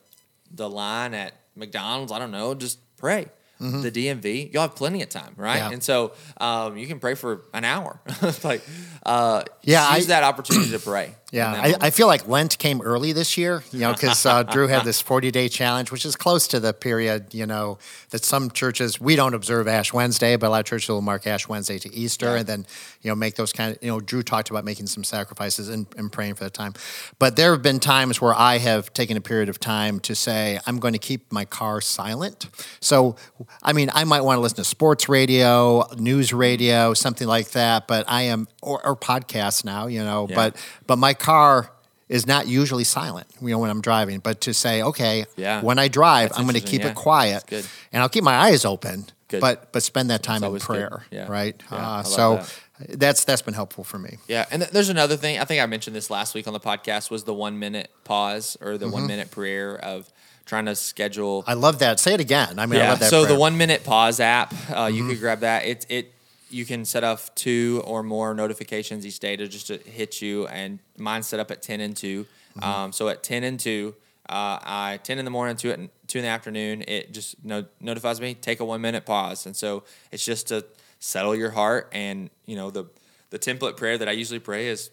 the 0.50 0.68
line 0.70 1.14
at 1.14 1.32
McDonald's. 1.56 2.10
I 2.12 2.18
don't 2.18 2.30
know. 2.30 2.54
Just 2.54 2.78
pray. 2.96 3.26
The 3.60 3.90
DMV, 3.90 4.52
you'll 4.52 4.60
have 4.62 4.74
plenty 4.74 5.00
of 5.02 5.08
time, 5.08 5.32
right? 5.36 5.56
Mm-hmm. 5.58 5.68
Yeah. 5.68 5.72
And 5.72 5.82
so 5.82 6.12
um, 6.38 6.76
you 6.76 6.86
can 6.86 6.98
pray 6.98 7.14
for 7.14 7.42
an 7.54 7.64
hour. 7.64 7.98
like, 8.44 8.60
uh, 9.06 9.44
Yeah, 9.62 9.94
use 9.96 10.04
I- 10.06 10.08
that 10.08 10.22
opportunity 10.22 10.70
to 10.72 10.78
pray. 10.78 11.14
Yeah, 11.34 11.50
I. 11.52 11.74
I 11.86 11.90
feel 11.90 12.06
like 12.06 12.28
Lent 12.28 12.58
came 12.58 12.80
early 12.80 13.12
this 13.12 13.36
year, 13.36 13.62
you 13.72 13.80
know, 13.80 13.92
because 13.92 14.24
uh, 14.24 14.42
Drew 14.44 14.68
had 14.68 14.84
this 14.84 15.00
40 15.00 15.30
day 15.32 15.48
challenge, 15.48 15.90
which 15.90 16.04
is 16.06 16.14
close 16.16 16.46
to 16.48 16.60
the 16.60 16.72
period, 16.72 17.34
you 17.34 17.44
know, 17.46 17.78
that 18.10 18.24
some 18.24 18.50
churches, 18.50 19.00
we 19.00 19.16
don't 19.16 19.34
observe 19.34 19.66
Ash 19.68 19.92
Wednesday, 19.92 20.36
but 20.36 20.46
a 20.46 20.50
lot 20.50 20.60
of 20.60 20.66
churches 20.66 20.88
will 20.88 21.02
mark 21.02 21.26
Ash 21.26 21.48
Wednesday 21.48 21.78
to 21.80 21.92
Easter 21.94 22.26
Yeah. 22.26 22.36
and 22.38 22.46
then, 22.46 22.66
you 23.02 23.10
know, 23.10 23.16
make 23.16 23.34
those 23.34 23.52
kind 23.52 23.76
of, 23.76 23.82
you 23.82 23.88
know, 23.90 24.00
Drew 24.00 24.22
talked 24.22 24.48
about 24.50 24.64
making 24.64 24.86
some 24.86 25.02
sacrifices 25.04 25.68
and, 25.68 25.86
and 25.96 26.10
praying 26.12 26.34
for 26.36 26.44
that 26.44 26.54
time. 26.54 26.72
But 27.18 27.34
there 27.36 27.50
have 27.52 27.62
been 27.62 27.80
times 27.80 28.20
where 28.20 28.34
I 28.34 28.58
have 28.58 28.92
taken 28.94 29.16
a 29.16 29.20
period 29.20 29.48
of 29.48 29.58
time 29.58 29.98
to 30.00 30.14
say, 30.14 30.60
I'm 30.66 30.78
going 30.78 30.92
to 30.94 31.00
keep 31.00 31.32
my 31.32 31.44
car 31.44 31.80
silent. 31.80 32.46
So, 32.80 33.16
I 33.62 33.72
mean, 33.72 33.90
I 33.92 34.04
might 34.04 34.20
want 34.20 34.36
to 34.36 34.40
listen 34.40 34.56
to 34.58 34.64
sports 34.64 35.08
radio, 35.08 35.84
news 35.98 36.32
radio, 36.32 36.94
something 36.94 37.26
like 37.26 37.50
that, 37.50 37.88
but 37.88 38.04
I 38.08 38.22
am, 38.22 38.46
or, 38.62 38.84
or 38.86 38.94
podcasts 38.96 39.64
now, 39.64 39.88
you 39.88 40.02
know, 40.04 40.26
Yeah. 40.28 40.36
but 40.36 40.56
but 40.86 40.96
my 40.98 41.14
car 41.24 41.70
is 42.08 42.26
not 42.26 42.46
usually 42.46 42.84
silent, 42.84 43.26
you 43.40 43.48
know, 43.48 43.58
when 43.58 43.70
I'm 43.70 43.80
driving. 43.80 44.18
But 44.20 44.42
to 44.42 44.54
say, 44.54 44.82
okay, 44.82 45.24
Yeah. 45.36 45.62
when 45.62 45.78
I 45.78 45.88
drive, 45.88 46.28
That's 46.30 46.38
I'm 46.38 46.44
going 46.44 46.60
to 46.60 46.60
keep 46.60 46.82
yeah. 46.82 46.88
it 46.90 46.94
quiet, 46.94 47.50
and 47.92 48.02
I'll 48.02 48.08
keep 48.10 48.24
my 48.24 48.34
eyes 48.34 48.64
open, 48.64 49.06
Good. 49.28 49.40
but 49.40 49.72
but 49.72 49.82
spend 49.82 50.10
that 50.10 50.22
time 50.22 50.44
in 50.44 50.58
prayer, 50.58 51.04
Yeah. 51.10 51.26
right? 51.28 51.60
Yeah, 51.72 51.78
uh, 51.78 52.02
so 52.02 52.36
that. 52.78 52.98
that's 53.00 53.24
that's 53.24 53.42
been 53.42 53.54
helpful 53.54 53.84
for 53.84 53.98
me. 53.98 54.18
Yeah, 54.28 54.44
and 54.50 54.62
th- 54.62 54.72
there's 54.72 54.90
another 54.90 55.16
thing. 55.16 55.38
I 55.40 55.44
think 55.44 55.62
I 55.62 55.66
mentioned 55.66 55.96
this 55.96 56.10
last 56.10 56.34
week 56.34 56.46
on 56.46 56.52
the 56.52 56.60
podcast 56.60 57.10
was 57.10 57.24
the 57.24 57.34
one 57.34 57.58
minute 57.58 57.90
pause 58.04 58.56
or 58.60 58.76
the 58.76 58.88
one 58.88 59.06
minute 59.06 59.30
prayer 59.30 59.76
of 59.78 60.12
trying 60.44 60.66
to 60.66 60.74
schedule. 60.76 61.42
I 61.46 61.54
love 61.54 61.78
that. 61.78 61.98
Say 62.00 62.12
it 62.14 62.20
again. 62.20 62.58
I 62.58 62.66
mean, 62.66 62.80
I 62.82 62.90
love 62.90 63.00
that. 63.00 63.08
So 63.10 63.24
the 63.24 63.38
one 63.38 63.56
minute 63.56 63.82
pause 63.82 64.20
app, 64.20 64.52
uh, 64.70 64.90
you 64.92 65.08
could 65.08 65.20
grab 65.20 65.40
that. 65.40 65.64
It 65.64 65.86
it 65.88 66.13
you 66.54 66.64
can 66.64 66.84
set 66.84 67.04
up 67.04 67.34
two 67.34 67.82
or 67.84 68.02
more 68.02 68.32
notifications 68.34 69.04
each 69.04 69.18
day 69.18 69.36
to 69.36 69.48
just 69.48 69.66
to 69.66 69.78
hit 69.78 70.22
you, 70.22 70.46
and 70.46 70.78
mine's 70.96 71.26
set 71.26 71.40
up 71.40 71.50
at 71.50 71.60
ten 71.62 71.80
and 71.80 71.96
2 71.96 72.26
Um, 72.62 72.92
so 72.92 73.08
at 73.08 73.22
ten 73.22 73.42
and 73.42 73.58
two, 73.58 73.94
uh, 74.28 74.58
I 74.62 75.00
ten 75.02 75.18
in 75.18 75.24
the 75.24 75.30
morning, 75.30 75.56
two 75.56 75.70
at 75.70 75.80
two 76.06 76.18
in 76.18 76.24
the 76.24 76.30
afternoon. 76.30 76.84
It 76.86 77.12
just 77.12 77.44
no, 77.44 77.64
notifies 77.80 78.20
me 78.20 78.34
take 78.34 78.60
a 78.60 78.64
one 78.64 78.80
minute 78.80 79.04
pause, 79.04 79.46
and 79.46 79.56
so 79.56 79.82
it's 80.12 80.24
just 80.24 80.48
to 80.48 80.64
settle 81.00 81.34
your 81.34 81.50
heart. 81.50 81.90
And 81.92 82.30
you 82.46 82.56
know 82.56 82.70
the 82.70 82.84
the 83.30 83.38
template 83.38 83.76
prayer 83.76 83.98
that 83.98 84.08
I 84.08 84.12
usually 84.12 84.40
pray 84.40 84.68
is 84.68 84.90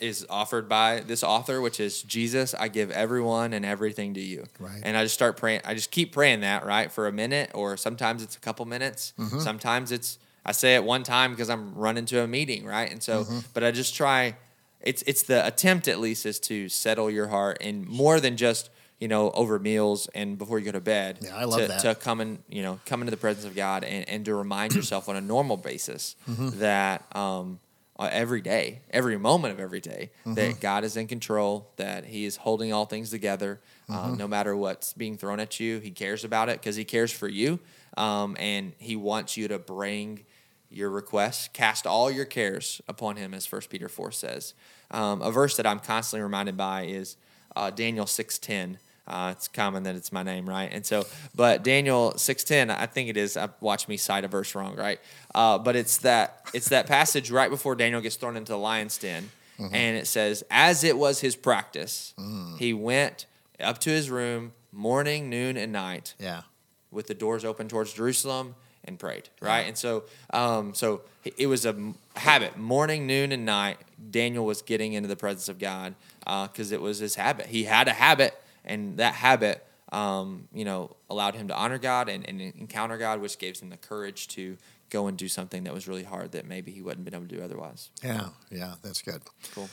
is 0.00 0.26
offered 0.30 0.68
by 0.68 1.00
this 1.00 1.24
author, 1.24 1.60
which 1.60 1.80
is 1.80 2.02
Jesus, 2.02 2.54
I 2.54 2.68
give 2.68 2.90
everyone 2.90 3.52
and 3.52 3.64
everything 3.64 4.14
to 4.14 4.20
you. 4.20 4.44
Right. 4.60 4.80
And 4.84 4.96
I 4.96 5.02
just 5.02 5.14
start 5.14 5.36
praying. 5.36 5.62
I 5.64 5.74
just 5.74 5.90
keep 5.90 6.12
praying 6.12 6.40
that 6.40 6.64
right 6.64 6.92
for 6.92 7.08
a 7.08 7.12
minute, 7.12 7.50
or 7.54 7.76
sometimes 7.76 8.22
it's 8.22 8.36
a 8.36 8.40
couple 8.40 8.64
minutes. 8.66 9.12
Mm-hmm. 9.18 9.40
Sometimes 9.40 9.90
it's 9.90 10.18
I 10.48 10.52
say 10.52 10.74
it 10.74 10.82
one 10.84 11.02
time 11.02 11.30
because 11.32 11.50
I'm 11.50 11.74
running 11.74 12.06
to 12.06 12.22
a 12.22 12.26
meeting, 12.26 12.64
right? 12.64 12.90
And 12.90 13.02
so, 13.02 13.24
Mm-hmm. 13.24 13.38
but 13.54 13.62
I 13.64 13.70
just 13.70 13.94
try. 13.94 14.34
It's 14.80 15.02
it's 15.06 15.22
the 15.24 15.44
attempt 15.46 15.88
at 15.88 15.98
least 16.00 16.24
is 16.24 16.38
to 16.50 16.68
settle 16.68 17.10
your 17.10 17.28
heart, 17.28 17.58
and 17.60 17.86
more 17.86 18.20
than 18.20 18.36
just 18.36 18.70
you 19.00 19.08
know 19.08 19.30
over 19.32 19.58
meals 19.58 20.08
and 20.14 20.38
before 20.38 20.58
you 20.58 20.64
go 20.64 20.72
to 20.72 20.80
bed. 20.80 21.18
Yeah, 21.20 21.36
I 21.36 21.44
love 21.44 21.60
to, 21.60 21.68
that. 21.68 21.80
to 21.80 21.94
come 21.94 22.20
and 22.20 22.38
you 22.48 22.62
know, 22.62 22.78
come 22.86 23.02
into 23.02 23.10
the 23.10 23.16
presence 23.16 23.44
of 23.44 23.54
God 23.56 23.84
and, 23.84 24.08
and 24.08 24.24
to 24.24 24.34
remind 24.34 24.74
yourself 24.78 25.08
on 25.08 25.16
a 25.16 25.20
normal 25.20 25.56
basis 25.56 26.16
Mm-hmm. 26.30 26.60
that 26.60 27.04
um, 27.16 27.58
uh, 27.98 28.08
every 28.12 28.40
day, 28.40 28.80
every 28.90 29.18
moment 29.18 29.52
of 29.54 29.60
every 29.60 29.80
day, 29.80 30.10
Mm-hmm. 30.20 30.34
that 30.34 30.60
God 30.60 30.84
is 30.84 30.96
in 30.96 31.08
control, 31.08 31.68
that 31.76 32.04
He 32.04 32.24
is 32.24 32.36
holding 32.36 32.72
all 32.72 32.86
things 32.86 33.10
together, 33.10 33.60
Mm-hmm. 33.90 34.12
uh, 34.12 34.14
no 34.16 34.28
matter 34.28 34.54
what's 34.56 34.92
being 34.92 35.16
thrown 35.18 35.40
at 35.40 35.58
you. 35.60 35.80
He 35.80 35.90
cares 35.90 36.22
about 36.24 36.48
it 36.48 36.60
because 36.60 36.76
He 36.76 36.84
cares 36.84 37.10
for 37.12 37.26
you, 37.28 37.58
um, 37.96 38.36
and 38.38 38.72
He 38.78 38.94
wants 38.96 39.36
you 39.36 39.48
to 39.48 39.58
bring 39.58 40.24
your 40.70 40.90
requests, 40.90 41.48
cast 41.52 41.86
all 41.86 42.10
your 42.10 42.24
cares 42.24 42.80
upon 42.88 43.16
Him, 43.16 43.34
as 43.34 43.46
First 43.46 43.70
Peter 43.70 43.88
four 43.88 44.12
says. 44.12 44.54
Um, 44.90 45.22
a 45.22 45.30
verse 45.30 45.56
that 45.56 45.66
I'm 45.66 45.80
constantly 45.80 46.22
reminded 46.22 46.56
by 46.56 46.82
is 46.84 47.16
uh, 47.56 47.70
Daniel 47.70 48.06
six 48.06 48.38
ten. 48.38 48.78
Uh, 49.06 49.32
it's 49.34 49.48
common 49.48 49.84
that 49.84 49.94
it's 49.96 50.12
my 50.12 50.22
name, 50.22 50.46
right? 50.46 50.68
And 50.70 50.84
so, 50.84 51.06
but 51.34 51.64
Daniel 51.64 52.12
six 52.18 52.44
ten, 52.44 52.70
I 52.70 52.84
think 52.86 53.08
it 53.08 53.16
is. 53.16 53.36
I 53.38 53.48
watch 53.60 53.88
me 53.88 53.96
cite 53.96 54.24
a 54.24 54.28
verse 54.28 54.54
wrong, 54.54 54.76
right? 54.76 55.00
Uh, 55.34 55.58
but 55.58 55.76
it's 55.76 55.98
that 55.98 56.42
it's 56.52 56.68
that 56.68 56.86
passage 56.86 57.30
right 57.30 57.48
before 57.50 57.74
Daniel 57.74 58.00
gets 58.02 58.16
thrown 58.16 58.36
into 58.36 58.52
the 58.52 58.58
lion's 58.58 58.98
den, 58.98 59.30
and 59.58 59.96
it 59.96 60.06
says, 60.06 60.44
"As 60.50 60.84
it 60.84 60.98
was 60.98 61.20
his 61.20 61.34
practice, 61.36 62.12
he 62.58 62.74
went 62.74 63.24
up 63.58 63.78
to 63.78 63.90
his 63.90 64.10
room 64.10 64.52
morning, 64.70 65.30
noon, 65.30 65.56
and 65.56 65.72
night, 65.72 66.14
yeah, 66.18 66.42
with 66.90 67.06
the 67.06 67.14
doors 67.14 67.44
open 67.46 67.66
towards 67.68 67.94
Jerusalem 67.94 68.54
and 68.88 68.98
prayed, 68.98 69.28
right? 69.40 69.60
And 69.68 69.78
so, 69.78 70.04
um, 70.30 70.74
so 70.74 71.02
it 71.36 71.46
was 71.46 71.64
a 71.66 71.92
habit. 72.16 72.56
Morning, 72.56 73.06
noon, 73.06 73.30
and 73.30 73.44
night, 73.44 73.78
Daniel 74.10 74.44
was 74.44 74.62
getting 74.62 74.94
into 74.94 75.08
the 75.08 75.14
presence 75.16 75.48
of 75.48 75.58
God 75.60 75.94
because 76.26 76.72
it 76.72 76.80
was 76.80 76.98
his 76.98 77.14
habit. 77.14 77.46
He 77.46 77.64
had 77.64 77.86
a 77.86 77.92
habit, 77.92 78.34
and 78.64 78.96
that 78.96 79.14
habit, 79.14 79.64
um, 79.92 80.48
you 80.52 80.64
know, 80.64 80.96
allowed 81.08 81.34
him 81.36 81.46
to 81.48 81.54
honor 81.54 81.78
God 81.78 82.08
and, 82.08 82.28
and 82.28 82.40
encounter 82.40 82.96
God, 82.98 83.20
which 83.20 83.38
gave 83.38 83.60
him 83.60 83.68
the 83.70 83.76
courage 83.76 84.26
to 84.28 84.56
go 84.90 85.06
and 85.06 85.16
do 85.18 85.28
something 85.28 85.64
that 85.64 85.74
was 85.74 85.86
really 85.86 86.02
hard 86.04 86.32
that 86.32 86.46
maybe 86.46 86.72
he 86.72 86.80
wouldn't 86.80 87.04
been 87.04 87.14
able 87.14 87.26
to 87.28 87.36
do 87.36 87.42
otherwise. 87.42 87.90
yeah, 88.02 88.28
yeah. 88.50 88.74
That's 88.82 89.02
good. 89.02 89.20
Cool. 89.54 89.68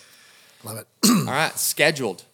Love 0.64 0.78
it. 0.78 0.88
All 1.10 1.24
right, 1.26 1.58
scheduled. 1.58 2.26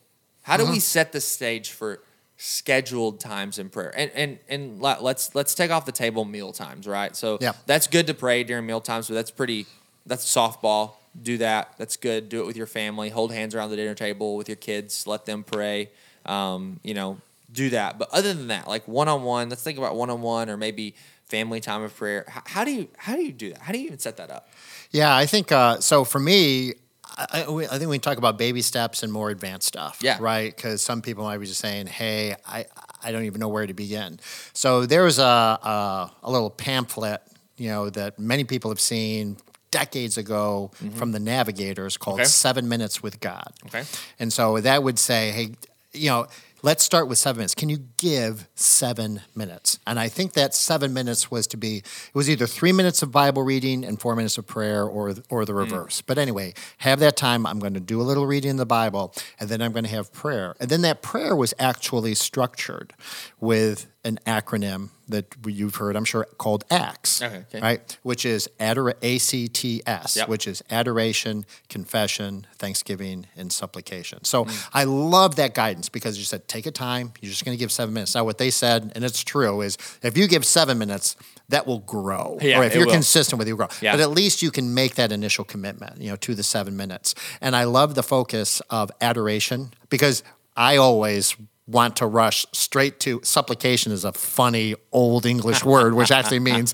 How 0.43 0.55
Uh-huh. 0.55 0.65
do 0.65 0.71
we 0.71 0.79
set 0.79 1.11
the 1.11 1.21
stage 1.21 1.69
for 1.69 2.01
scheduled 2.41 3.19
times 3.19 3.59
in 3.59 3.69
prayer? 3.69 3.93
And 3.95 4.09
and 4.15 4.39
and 4.49 4.81
let- 4.81 5.03
let's 5.03 5.35
let's 5.35 5.53
take 5.53 5.69
off 5.71 5.85
the 5.85 5.91
table 5.91 6.25
meal 6.25 6.51
times, 6.51 6.87
right? 6.87 7.15
So 7.15 7.37
Yeah. 7.39 7.53
that's 7.67 7.85
good 7.87 8.07
to 8.07 8.13
pray 8.15 8.43
during 8.43 8.65
meal 8.65 8.81
times, 8.81 9.07
but 9.07 9.13
that's 9.13 9.31
pretty 9.31 9.67
that's 10.05 10.25
softball. 10.25 10.93
Do 11.21 11.37
that. 11.39 11.73
That's 11.77 11.97
good. 11.97 12.29
Do 12.29 12.41
it 12.41 12.47
with 12.47 12.57
your 12.57 12.65
family. 12.67 13.09
Hold 13.09 13.31
hands 13.31 13.53
around 13.53 13.69
the 13.69 13.75
dinner 13.75 13.93
table 13.93 14.35
with 14.37 14.49
your 14.49 14.55
kids. 14.55 15.05
Let 15.05 15.25
them 15.25 15.43
pray. 15.43 15.89
Um, 16.25 16.79
you 16.83 16.93
know, 16.93 17.19
do 17.51 17.69
that. 17.71 17.99
But 17.99 18.09
other 18.11 18.33
than 18.33 18.47
that, 18.47 18.67
like 18.67 18.87
one 18.87 19.07
on 19.07 19.23
one, 19.23 19.49
let's 19.49 19.61
think 19.61 19.77
about 19.77 19.95
one 19.95 20.09
on 20.09 20.21
one 20.21 20.49
or 20.49 20.57
maybe 20.57 20.95
family 21.27 21.59
time 21.59 21.83
of 21.83 21.95
prayer. 21.95 22.25
How, 22.27 22.41
how 22.45 22.63
do 22.63 22.71
you 22.71 22.87
how 22.97 23.15
do 23.15 23.21
you 23.23 23.33
do 23.33 23.49
that? 23.51 23.61
How 23.61 23.71
do 23.73 23.79
you 23.79 23.85
even 23.87 23.99
set 23.99 24.17
that 24.17 24.31
up? 24.31 24.49
Yeah, 24.91 25.15
I 25.15 25.25
think 25.27 25.51
uh, 25.51 25.79
so. 25.79 26.03
For 26.03 26.19
me, 26.19 26.73
I, 27.17 27.43
I 27.43 27.77
think 27.77 27.89
we 27.89 27.97
can 27.97 28.01
talk 28.01 28.17
about 28.17 28.37
baby 28.37 28.61
steps 28.61 29.03
and 29.03 29.11
more 29.11 29.29
advanced 29.29 29.67
stuff. 29.67 29.99
Yeah. 30.01 30.17
right. 30.19 30.55
Because 30.55 30.81
some 30.81 31.01
people 31.01 31.23
might 31.23 31.37
be 31.37 31.45
just 31.45 31.59
saying, 31.59 31.87
"Hey, 31.87 32.35
I 32.45 32.65
I 33.03 33.11
don't 33.11 33.23
even 33.23 33.39
know 33.39 33.49
where 33.49 33.67
to 33.67 33.73
begin." 33.73 34.19
So 34.53 34.85
there 34.85 35.03
was 35.03 35.19
a 35.19 35.23
a, 35.23 36.11
a 36.23 36.31
little 36.31 36.49
pamphlet, 36.49 37.21
you 37.57 37.69
know, 37.69 37.89
that 37.89 38.19
many 38.19 38.43
people 38.43 38.71
have 38.71 38.79
seen 38.79 39.37
decades 39.71 40.17
ago 40.17 40.71
mm-hmm. 40.75 40.97
from 40.97 41.11
the 41.11 41.19
Navigators 41.19 41.97
called 41.97 42.19
Okay. 42.19 42.27
Seven 42.27 42.67
Minutes 42.67 43.01
with 43.01 43.19
God. 43.19 43.53
Okay. 43.67 43.83
And 44.19 44.31
so 44.31 44.59
that 44.59 44.83
would 44.83 44.99
say, 44.99 45.31
hey, 45.31 45.51
you 45.93 46.09
know, 46.09 46.27
let's 46.63 46.83
start 46.83 47.07
with 47.07 47.17
seven 47.17 47.39
minutes. 47.39 47.55
Can 47.55 47.69
you 47.69 47.79
give 47.97 48.47
seven 48.55 49.21
minutes? 49.35 49.79
And 49.87 49.99
I 49.99 50.09
think 50.09 50.33
that 50.33 50.53
seven 50.53 50.93
minutes 50.93 51.31
was 51.31 51.47
to 51.47 51.57
be, 51.57 51.77
it 51.77 52.13
was 52.13 52.29
either 52.29 52.47
three 52.47 52.71
minutes 52.71 53.01
of 53.01 53.11
Bible 53.11 53.43
reading 53.43 53.83
and 53.83 53.99
four 53.99 54.15
minutes 54.15 54.37
of 54.37 54.47
prayer 54.47 54.85
or, 54.85 55.15
or 55.29 55.45
the 55.45 55.53
hmm. 55.53 55.59
reverse. 55.59 56.01
But 56.01 56.17
anyway, 56.17 56.53
have 56.79 56.99
that 56.99 57.17
time. 57.17 57.45
I'm 57.45 57.59
going 57.59 57.73
to 57.73 57.79
do 57.79 58.01
a 58.01 58.03
little 58.03 58.27
reading 58.27 58.51
in 58.51 58.57
the 58.57 58.65
Bible 58.65 59.13
and 59.39 59.49
then 59.49 59.61
I'm 59.61 59.71
going 59.71 59.85
to 59.85 59.89
have 59.89 60.13
prayer. 60.13 60.55
And 60.59 60.69
then 60.69 60.81
that 60.81 61.01
prayer 61.01 61.35
was 61.35 61.53
actually 61.59 62.15
structured 62.15 62.93
with 63.39 63.87
an 64.03 64.17
acronym 64.25 64.89
that 65.07 65.25
you've 65.45 65.75
heard, 65.75 65.95
I'm 65.95 66.05
sure, 66.05 66.25
called 66.39 66.63
ACTS, 66.71 67.21
Okay, 67.21 67.37
okay. 67.49 67.59
right? 67.61 67.97
Which 68.01 68.25
is 68.25 68.49
adora- 68.59 68.95
A-C-T-S, 69.01 70.15
Yep. 70.17 70.27
which 70.29 70.47
is 70.47 70.63
adoration, 70.71 71.45
confession, 71.69 72.47
thanksgiving, 72.57 73.27
and 73.35 73.51
supplication. 73.51 74.23
So 74.23 74.45
Mm. 74.45 74.67
I 74.73 74.83
love 74.85 75.35
that 75.35 75.53
guidance 75.53 75.89
because 75.89 76.17
you 76.17 76.23
said 76.23 76.47
take 76.47 76.65
a 76.65 76.71
time. 76.71 77.13
You're 77.21 77.29
just 77.31 77.45
going 77.45 77.55
to 77.55 77.59
give 77.59 77.71
seven 77.71 77.93
minutes. 77.93 78.15
Now, 78.15 78.23
what 78.23 78.37
they 78.37 78.49
said, 78.49 78.91
and 78.95 79.03
it's 79.03 79.23
true, 79.23 79.61
is 79.61 79.77
if 80.01 80.17
you 80.17 80.27
give 80.27 80.45
seven 80.45 80.77
minutes, 80.79 81.15
that 81.49 81.67
will 81.67 81.79
grow. 81.79 82.37
Yeah, 82.41 82.59
or 82.59 82.63
if 82.63 82.73
you're 82.73 82.85
will. 82.85 82.93
consistent 82.93 83.37
with 83.37 83.47
it, 83.47 83.51
it 83.51 83.53
will 83.53 83.67
grow. 83.67 83.77
Yeah. 83.81 83.91
But 83.93 83.99
at 83.99 84.11
least 84.11 84.41
you 84.41 84.49
can 84.51 84.73
make 84.73 84.95
that 84.95 85.11
initial 85.11 85.43
commitment, 85.43 86.01
you 86.01 86.09
know, 86.09 86.15
to 86.17 86.33
the 86.33 86.43
seven 86.43 86.75
minutes. 86.77 87.13
And 87.41 87.55
I 87.55 87.65
love 87.65 87.93
the 87.95 88.03
focus 88.03 88.61
of 88.69 88.89
adoration 89.01 89.73
because 89.89 90.23
I 90.55 90.77
always 90.77 91.35
want 91.67 91.97
to 91.97 92.05
rush 92.05 92.45
straight 92.51 92.99
to 92.99 93.21
supplication 93.23 93.91
is 93.91 94.03
a 94.03 94.11
funny 94.11 94.75
old 94.91 95.25
English 95.25 95.63
word, 95.63 95.93
which 95.93 96.11
actually 96.11 96.39
means 96.39 96.73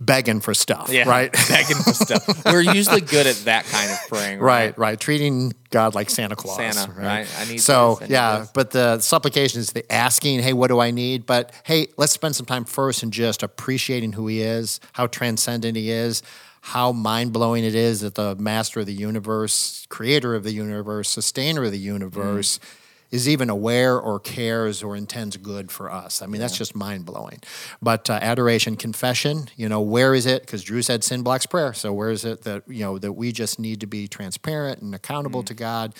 begging 0.00 0.40
for 0.40 0.52
stuff, 0.52 0.90
Yeah, 0.90 1.08
right? 1.08 1.32
begging 1.48 1.76
for 1.76 1.94
stuff. 1.94 2.44
We're 2.44 2.60
usually 2.60 3.00
good 3.00 3.26
at 3.26 3.36
that 3.44 3.64
kind 3.66 3.90
of 3.90 3.98
praying, 4.08 4.40
Right, 4.40 4.76
right. 4.76 4.98
Treating 4.98 5.52
God 5.70 5.94
like 5.94 6.10
Santa 6.10 6.36
Claus. 6.36 6.56
Santa, 6.56 6.92
right? 6.92 7.26
I 7.38 7.44
need 7.46 7.58
So 7.58 7.90
this, 7.94 8.02
I 8.02 8.04
need 8.06 8.12
yeah, 8.12 8.38
this. 8.40 8.50
but 8.52 8.70
the 8.72 8.98
supplication 8.98 9.60
is 9.60 9.70
the 9.72 9.90
asking, 9.90 10.40
hey, 10.40 10.52
what 10.52 10.68
do 10.68 10.80
I 10.80 10.90
need? 10.90 11.26
But 11.26 11.52
hey, 11.64 11.86
let's 11.96 12.12
spend 12.12 12.36
some 12.36 12.44
time 12.46 12.64
first 12.64 13.02
in 13.02 13.12
just 13.12 13.42
appreciating 13.42 14.12
who 14.12 14.26
he 14.26 14.42
is, 14.42 14.80
how 14.94 15.06
transcendent 15.06 15.76
he 15.76 15.90
is, 15.90 16.22
how 16.60 16.92
mind 16.92 17.32
blowing 17.32 17.64
it 17.64 17.74
is 17.74 18.00
that 18.00 18.14
the 18.16 18.34
master 18.36 18.80
of 18.80 18.86
the 18.86 18.92
universe, 18.94 19.86
creator 19.88 20.34
of 20.34 20.42
the 20.42 20.52
universe, 20.52 21.08
sustainer 21.08 21.64
of 21.64 21.70
the 21.72 21.78
universe. 21.78 22.58
Mm. 22.58 22.80
Is 23.10 23.28
even 23.28 23.48
aware 23.48 23.96
or 24.00 24.18
cares 24.18 24.82
or 24.82 24.96
intends 24.96 25.36
good 25.36 25.70
for 25.70 25.88
us. 25.92 26.20
I 26.20 26.26
mean, 26.26 26.40
that's 26.40 26.56
just 26.58 26.74
mind 26.74 27.04
blowing. 27.06 27.38
But 27.80 28.10
uh, 28.10 28.14
adoration, 28.20 28.74
confession, 28.74 29.48
you 29.56 29.68
know, 29.68 29.80
where 29.80 30.14
is 30.16 30.26
it? 30.26 30.42
Because 30.42 30.64
Drew 30.64 30.82
said 30.82 31.04
sin 31.04 31.22
blocks 31.22 31.46
prayer. 31.46 31.72
So 31.74 31.92
where 31.92 32.10
is 32.10 32.24
it 32.24 32.42
that 32.42 32.64
you 32.66 32.80
know 32.80 32.98
that 32.98 33.12
we 33.12 33.30
just 33.30 33.60
need 33.60 33.80
to 33.82 33.86
be 33.86 34.08
transparent 34.08 34.80
and 34.82 34.94
accountable 34.96 35.44
to 35.44 35.54
God? 35.54 35.94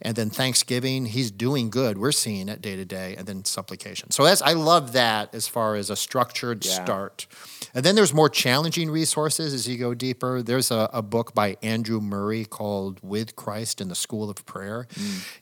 And 0.00 0.16
then 0.16 0.30
thanksgiving, 0.30 1.04
He's 1.06 1.30
doing 1.30 1.68
good. 1.68 1.98
We're 1.98 2.12
seeing 2.12 2.48
it 2.48 2.62
day 2.62 2.76
to 2.76 2.84
day, 2.86 3.14
and 3.18 3.26
then 3.26 3.44
supplication. 3.44 4.10
So 4.10 4.24
that's 4.24 4.40
I 4.40 4.52
love 4.54 4.92
that 4.94 5.34
as 5.34 5.46
far 5.46 5.74
as 5.74 5.90
a 5.90 5.96
structured 5.96 6.64
Yeah. 6.64 6.82
start. 6.84 7.26
And 7.74 7.84
then 7.84 7.94
there's 7.96 8.14
more 8.14 8.28
challenging 8.30 8.88
resources 8.88 9.52
as 9.52 9.66
you 9.68 9.76
go 9.76 9.94
deeper. 9.94 10.42
There's 10.42 10.70
a, 10.70 10.88
a 10.92 11.02
book 11.02 11.34
by 11.34 11.56
Andrew 11.62 12.00
Murray 12.00 12.44
called 12.44 13.00
With 13.02 13.34
Christ 13.36 13.80
in 13.80 13.88
the 13.88 13.94
School 13.96 14.30
of 14.30 14.46
Prayer. 14.46 14.86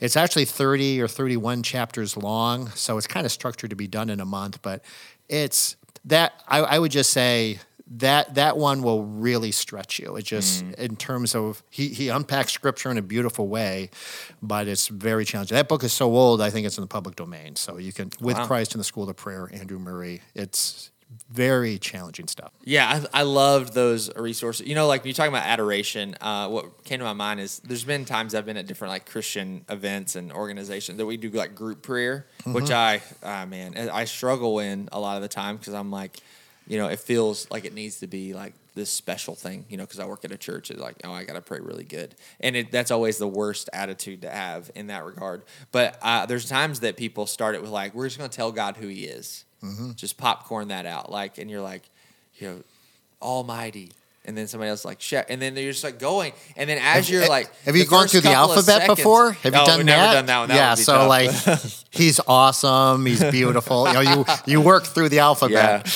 It's 0.01 0.17
actually 0.17 0.47
30 0.47 1.02
or 1.03 1.09
31 1.09 1.63
chapters 1.63 2.17
long, 2.17 2.69
so 2.71 2.97
it's 2.97 3.07
kind 3.07 3.27
of 3.27 3.33
structured 3.33 3.71
to 3.71 3.77
be 3.77 3.87
done 3.87 4.11
in 4.11 4.21
a 4.21 4.25
month, 4.25 4.63
but 4.63 4.85
it's 5.29 5.77
that 6.05 6.33
I, 6.49 6.61
I 6.61 6.79
would 6.79 6.91
just 6.91 7.11
say 7.11 7.59
that 7.99 8.35
that 8.37 8.57
one 8.57 8.83
will 8.83 9.05
really 9.05 9.53
stretch 9.53 9.99
you. 9.99 10.17
It 10.17 10.25
just 10.25 10.65
mm. 10.65 10.75
in 10.77 10.97
terms 10.97 11.35
of 11.35 11.63
he 11.71 11.89
he 11.89 12.09
unpacks 12.09 12.53
scripture 12.53 12.91
in 12.91 12.99
a 12.99 13.03
beautiful 13.03 13.49
way, 13.49 13.91
but 14.41 14.67
it's 14.67 14.89
very 14.89 15.25
challenging. 15.25 15.57
That 15.57 15.69
book 15.69 15.85
is 15.85 15.93
so 15.93 16.15
old, 16.15 16.41
I 16.41 16.51
think 16.51 16.67
it's 16.67 16.79
in 16.79 16.83
the 16.83 16.89
public 16.89 17.17
domain. 17.17 17.57
So 17.57 17.77
you 17.77 17.93
can 17.93 18.11
with 18.21 18.39
Wow. 18.39 18.47
Christ 18.47 18.75
in 18.75 18.79
the 18.79 18.85
School 18.85 19.09
of 19.09 19.17
Prayer, 19.17 19.49
Andrew 19.53 19.79
Murray. 19.79 20.23
It's 20.35 20.91
very 21.31 21.79
challenging 21.79 22.29
stuff. 22.29 22.53
Yeah, 22.65 23.03
I, 23.13 23.21
I 23.21 23.23
loved 23.23 23.75
those 23.75 24.15
resources. 24.17 24.67
You 24.67 24.75
know, 24.75 24.87
like 24.87 25.03
when 25.03 25.09
you're 25.09 25.15
talking 25.15 25.33
about 25.33 25.47
adoration, 25.47 26.15
uh, 26.21 26.49
what 26.49 26.85
came 26.85 26.99
to 26.99 27.05
my 27.05 27.13
mind 27.13 27.41
is 27.41 27.59
there's 27.61 27.85
been 27.85 28.05
times 28.05 28.35
I've 28.35 28.47
been 28.47 28.57
at 28.57 28.67
different 28.67 28.93
like 28.93 29.09
Christian 29.09 29.65
events 29.69 30.17
and 30.17 30.33
organizations 30.33 30.99
that 30.99 31.07
we 31.07 31.17
do 31.17 31.31
like 31.31 31.55
group 31.55 31.83
prayer, 31.83 32.27
which 32.45 32.71
I, 32.71 33.03
ah, 33.23 33.47
man, 33.47 33.77
I 33.77 34.05
struggle 34.05 34.59
in 34.59 34.89
a 34.93 35.01
lot 35.01 35.17
of 35.17 35.23
the 35.23 35.29
time 35.29 35.57
because 35.57 35.75
I'm 35.75 35.91
like, 35.91 36.19
you 36.67 36.79
know, 36.79 36.89
it 36.89 37.01
feels 37.01 37.51
like 37.51 37.65
it 37.65 37.75
needs 37.75 38.01
to 38.01 38.07
be 38.07 38.35
like 38.35 38.55
this 38.75 38.89
special 38.91 39.35
thing, 39.35 39.67
you 39.69 39.77
know, 39.77 39.85
because 39.85 39.99
I 39.99 40.07
work 40.07 40.25
at 40.25 40.33
a 40.33 40.39
church. 40.39 40.71
It's 40.71 40.81
like, 40.81 40.97
oh, 41.05 41.13
I 41.13 41.25
got 41.25 41.35
to 41.35 41.41
pray 41.43 41.59
really 41.61 41.85
good. 41.85 42.15
And 42.41 42.57
it, 42.57 42.71
that's 42.71 42.91
always 42.91 43.19
the 43.19 43.29
worst 43.29 43.69
attitude 43.73 44.23
to 44.23 44.31
have 44.31 44.71
in 44.75 44.87
that 44.87 45.05
regard. 45.05 45.43
But 45.73 45.99
uh, 46.01 46.27
there's 46.27 46.49
times 46.49 46.81
that 46.81 46.97
people 46.97 47.27
start 47.27 47.55
it 47.55 47.61
with 47.61 47.71
like, 47.71 47.95
we're 47.95 48.07
just 48.07 48.19
going 48.19 48.31
to 48.31 48.37
tell 48.37 48.53
God 48.53 48.77
who 48.77 48.87
he 48.87 49.05
is. 49.05 49.45
Mm-hmm. 49.63 49.93
Just 49.93 50.17
popcorn 50.19 50.69
that 50.69 50.87
out. 50.87 51.11
Like, 51.11 51.39
and 51.39 51.51
you're 51.51 51.61
like, 51.61 51.83
you 52.39 52.49
know, 52.49 52.63
Almighty. 53.21 53.93
And 54.25 54.37
then 54.39 54.47
somebody 54.47 54.71
else 54.71 54.81
is 54.81 54.85
like, 54.85 55.01
shit. 55.01 55.27
And 55.29 55.43
then 55.43 55.55
they're 55.57 55.71
just 55.73 55.83
like 55.83 55.99
going. 55.99 56.33
And 56.57 56.71
then 56.71 56.79
as 56.81 57.11
you're 57.11 57.29
like, 57.29 57.53
have 57.65 57.75
you 57.75 57.85
gone 57.85 58.07
through 58.07 58.21
the 58.21 58.31
alphabet 58.33 58.65
seconds- 58.83 58.97
before? 58.97 59.33
Have 59.33 59.45
you 59.47 59.51
No, 59.51 59.65
done 59.67 59.79
we've 59.79 59.87
that? 59.87 59.97
never 59.97 60.13
done 60.15 60.27
that 60.27 60.39
one. 60.39 60.49
That 60.49 60.55
yeah, 60.55 60.75
so 60.75 60.93
tough. 60.95 61.09
like 61.09 61.59
he's 61.91 62.21
awesome, 62.29 63.05
he's 63.05 63.23
beautiful. 63.33 63.89
you 63.89 63.95
know, 63.95 64.01
you 64.01 64.25
you 64.47 64.61
work 64.61 64.85
through 64.85 65.09
the 65.09 65.17
Yeah. 65.17 65.25
alphabet. 65.25 65.87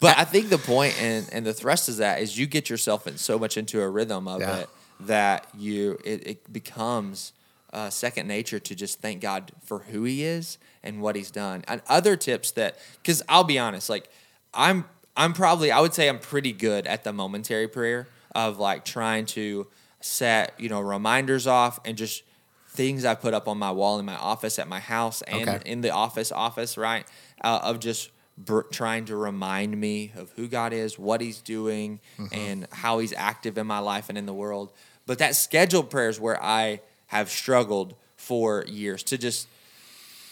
But 0.00 0.18
I 0.18 0.24
think 0.24 0.48
the 0.48 0.58
point 0.58 1.00
and, 1.00 1.28
and 1.32 1.46
the 1.46 1.52
thrust 1.54 1.88
is 1.88 1.98
that 1.98 2.20
is 2.20 2.36
you 2.36 2.46
get 2.48 2.68
yourself 2.68 3.06
in 3.06 3.18
so 3.18 3.38
much 3.38 3.56
into 3.56 3.80
a 3.80 3.88
rhythm 3.88 4.26
of 4.26 4.40
Yeah. 4.40 4.56
it 4.58 4.68
that 5.00 5.46
you 5.56 5.96
it, 6.04 6.26
it 6.26 6.52
becomes 6.52 7.32
uh, 7.76 7.90
second 7.90 8.26
nature 8.26 8.58
to 8.58 8.74
just 8.74 9.00
thank 9.00 9.20
God 9.20 9.52
for 9.64 9.80
who 9.80 10.02
He 10.04 10.24
is 10.24 10.58
and 10.82 11.00
what 11.02 11.14
He's 11.14 11.30
done. 11.30 11.62
And 11.68 11.80
other 11.88 12.16
tips 12.16 12.50
that 12.52 12.78
because 13.02 13.22
I'll 13.28 13.44
be 13.44 13.58
honest, 13.58 13.88
like 13.88 14.08
I'm 14.54 14.84
I'm 15.16 15.32
probably 15.32 15.70
I 15.70 15.80
would 15.80 15.94
say 15.94 16.08
I'm 16.08 16.18
pretty 16.18 16.52
good 16.52 16.86
at 16.86 17.04
the 17.04 17.12
momentary 17.12 17.68
prayer 17.68 18.08
of 18.34 18.58
like 18.58 18.84
trying 18.84 19.26
to 19.26 19.66
set 20.00 20.54
you 20.58 20.68
know 20.68 20.80
reminders 20.80 21.46
off 21.46 21.78
and 21.84 21.96
just 21.96 22.22
things 22.68 23.04
I 23.04 23.14
put 23.14 23.32
up 23.34 23.48
on 23.48 23.58
my 23.58 23.70
wall 23.72 23.98
in 23.98 24.04
my 24.04 24.16
office 24.16 24.58
at 24.58 24.68
my 24.68 24.80
house 24.80 25.22
and 25.22 25.48
Okay. 25.48 25.70
in 25.70 25.80
the 25.80 25.90
office 25.90 26.30
office 26.32 26.76
right 26.76 27.06
uh, 27.42 27.60
of 27.62 27.78
just 27.80 28.10
br- 28.38 28.60
trying 28.70 29.06
to 29.06 29.16
remind 29.16 29.78
me 29.78 30.12
of 30.16 30.30
who 30.36 30.46
God 30.48 30.72
is, 30.74 30.98
what 30.98 31.20
He's 31.22 31.40
doing, 31.40 32.00
and 32.32 32.66
how 32.72 32.98
He's 32.98 33.14
active 33.16 33.56
in 33.58 33.66
my 33.66 33.78
life 33.78 34.08
and 34.10 34.18
in 34.18 34.26
the 34.26 34.34
world. 34.34 34.72
But 35.06 35.18
that 35.18 35.34
scheduled 35.36 35.88
prayers 35.90 36.20
where 36.20 36.42
I 36.42 36.80
have 37.06 37.30
struggled 37.30 37.94
for 38.16 38.64
years 38.66 39.02
to 39.04 39.18
just 39.18 39.48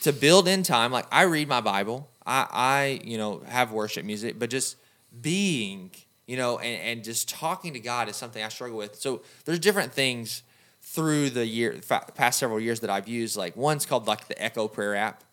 to 0.02 0.12
build 0.12 0.48
in 0.48 0.62
time. 0.62 0.92
Like 0.92 1.06
I 1.10 1.22
read 1.22 1.48
my 1.48 1.60
Bible, 1.60 2.08
I, 2.26 2.46
I 2.50 3.00
you 3.04 3.18
know 3.18 3.42
have 3.46 3.72
worship 3.72 4.04
music, 4.04 4.38
but 4.38 4.50
just 4.50 4.76
being 5.20 5.90
you 6.26 6.36
know 6.36 6.58
and, 6.58 6.80
and 6.80 7.04
just 7.04 7.28
talking 7.28 7.72
to 7.74 7.80
God 7.80 8.08
is 8.08 8.16
something 8.16 8.42
I 8.42 8.48
struggle 8.48 8.76
with. 8.76 8.96
So 8.96 9.22
there's 9.44 9.58
different 9.58 9.92
things 9.92 10.42
through 10.82 11.30
the 11.30 11.46
year 11.46 11.80
past 12.14 12.38
several 12.38 12.60
years 12.60 12.80
that 12.80 12.90
I've 12.90 13.08
used. 13.08 13.36
Like 13.36 13.56
one's 13.56 13.86
called 13.86 14.06
like 14.06 14.28
the 14.28 14.42
Echo 14.42 14.68
Prayer 14.68 14.94
app. 14.94 15.24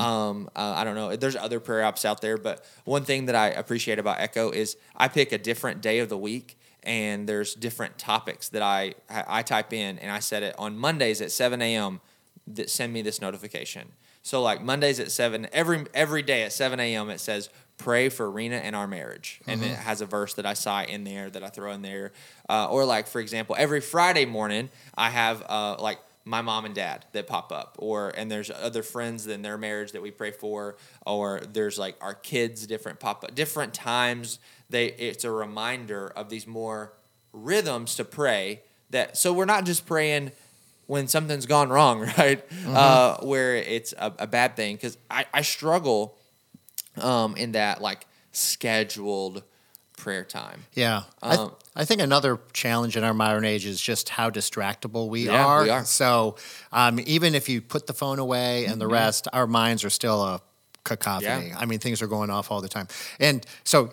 Um, 0.00 0.48
uh, 0.56 0.72
I 0.74 0.84
don't 0.84 0.94
know. 0.94 1.14
There's 1.16 1.36
other 1.36 1.60
prayer 1.60 1.82
apps 1.82 2.06
out 2.06 2.22
there, 2.22 2.38
but 2.38 2.64
one 2.84 3.04
thing 3.04 3.26
that 3.26 3.34
I 3.34 3.48
appreciate 3.48 3.98
about 3.98 4.18
Echo 4.20 4.50
is 4.50 4.76
I 4.96 5.08
pick 5.08 5.32
a 5.32 5.38
different 5.38 5.82
day 5.82 5.98
of 5.98 6.08
the 6.08 6.16
week, 6.16 6.58
and 6.86 7.28
there's 7.28 7.54
different 7.54 7.98
topics 7.98 8.48
that 8.50 8.62
I 8.62 8.94
I 9.10 9.42
type 9.42 9.72
in, 9.72 9.98
and 9.98 10.10
I 10.10 10.20
set 10.20 10.42
it 10.42 10.54
on 10.58 10.78
Mondays 10.78 11.20
at 11.20 11.30
7 11.30 11.60
a.m. 11.60 12.00
That 12.46 12.70
send 12.70 12.92
me 12.92 13.02
this 13.02 13.20
notification. 13.20 13.88
So 14.22 14.42
like 14.42 14.62
Mondays 14.62 14.98
at 14.98 15.10
seven, 15.10 15.46
every 15.52 15.84
every 15.94 16.22
day 16.22 16.44
at 16.44 16.52
7 16.52 16.80
a.m. 16.80 17.10
it 17.10 17.20
says 17.20 17.48
pray 17.78 18.08
for 18.08 18.30
Rena 18.30 18.56
and 18.56 18.74
our 18.74 18.86
marriage, 18.86 19.40
and 19.46 19.62
it 19.62 19.76
has 19.76 20.00
a 20.00 20.06
verse 20.06 20.34
that 20.34 20.46
I 20.46 20.54
cite 20.54 20.88
in 20.88 21.04
there 21.04 21.28
that 21.28 21.44
I 21.44 21.48
throw 21.48 21.72
in 21.72 21.82
there, 21.82 22.12
uh, 22.48 22.68
or 22.70 22.84
like 22.84 23.06
for 23.06 23.20
example, 23.20 23.54
every 23.58 23.80
Friday 23.80 24.24
morning 24.24 24.70
I 24.96 25.10
have 25.10 25.44
uh, 25.48 25.76
like 25.78 25.98
my 26.26 26.42
mom 26.42 26.64
and 26.64 26.74
dad 26.74 27.06
that 27.12 27.28
pop 27.28 27.52
up 27.52 27.76
or 27.78 28.10
and 28.10 28.28
there's 28.28 28.50
other 28.50 28.82
friends 28.82 29.28
in 29.28 29.42
their 29.42 29.56
marriage 29.56 29.92
that 29.92 30.02
we 30.02 30.10
pray 30.10 30.32
for 30.32 30.76
or 31.06 31.40
there's 31.52 31.78
like 31.78 31.96
our 32.00 32.14
kids 32.14 32.66
different 32.66 32.98
pop 32.98 33.22
up 33.22 33.32
different 33.36 33.72
times 33.72 34.40
they 34.70 34.86
it's 34.86 35.24
a 35.24 35.30
reminder 35.30 36.08
of 36.16 36.28
these 36.28 36.46
more 36.46 36.92
rhythms 37.32 37.94
to 37.96 38.04
pray 38.04 38.62
that 38.90 39.16
so 39.16 39.32
we're 39.32 39.44
not 39.44 39.64
just 39.64 39.86
praying 39.86 40.32
when 40.86 41.08
something's 41.08 41.46
gone 41.46 41.68
wrong 41.68 42.00
right 42.18 42.44
uh, 42.68 43.16
where 43.18 43.56
it's 43.56 43.92
a, 43.98 44.12
a 44.20 44.26
bad 44.26 44.56
thing 44.56 44.76
because 44.76 44.96
I, 45.10 45.26
I 45.34 45.42
struggle 45.42 46.16
um, 47.00 47.36
in 47.36 47.52
that 47.52 47.80
like 47.82 48.06
scheduled 48.32 49.42
prayer 49.96 50.24
time 50.24 50.64
Yeah. 50.74 51.02
I, 51.22 51.28
th- 51.36 51.38
Um, 51.40 51.52
I 51.74 51.84
think 51.86 52.00
another 52.02 52.38
challenge 52.52 52.96
in 52.96 53.04
our 53.04 53.14
modern 53.14 53.44
age 53.44 53.64
is 53.66 53.80
just 53.80 54.10
how 54.10 54.28
distractible 54.30 55.08
we, 55.08 55.26
Yeah, 55.26 55.44
are. 55.44 55.62
we 55.62 55.70
are. 55.70 55.84
So 55.84 56.36
um, 56.72 57.00
even 57.06 57.34
if 57.34 57.48
you 57.48 57.60
put 57.62 57.86
the 57.86 57.94
phone 57.94 58.18
away 58.18 58.66
and 58.66 58.78
the 58.80 58.86
rest, 58.86 59.26
our 59.32 59.46
minds 59.46 59.84
are 59.84 59.90
still 59.90 60.22
a 60.22 60.40
cacophony. 60.84 61.48
Yeah. 61.48 61.58
I 61.58 61.64
mean, 61.66 61.78
things 61.78 62.02
are 62.02 62.06
going 62.06 62.28
off 62.30 62.50
all 62.50 62.60
the 62.60 62.68
time. 62.68 62.88
And 63.18 63.44
so 63.64 63.90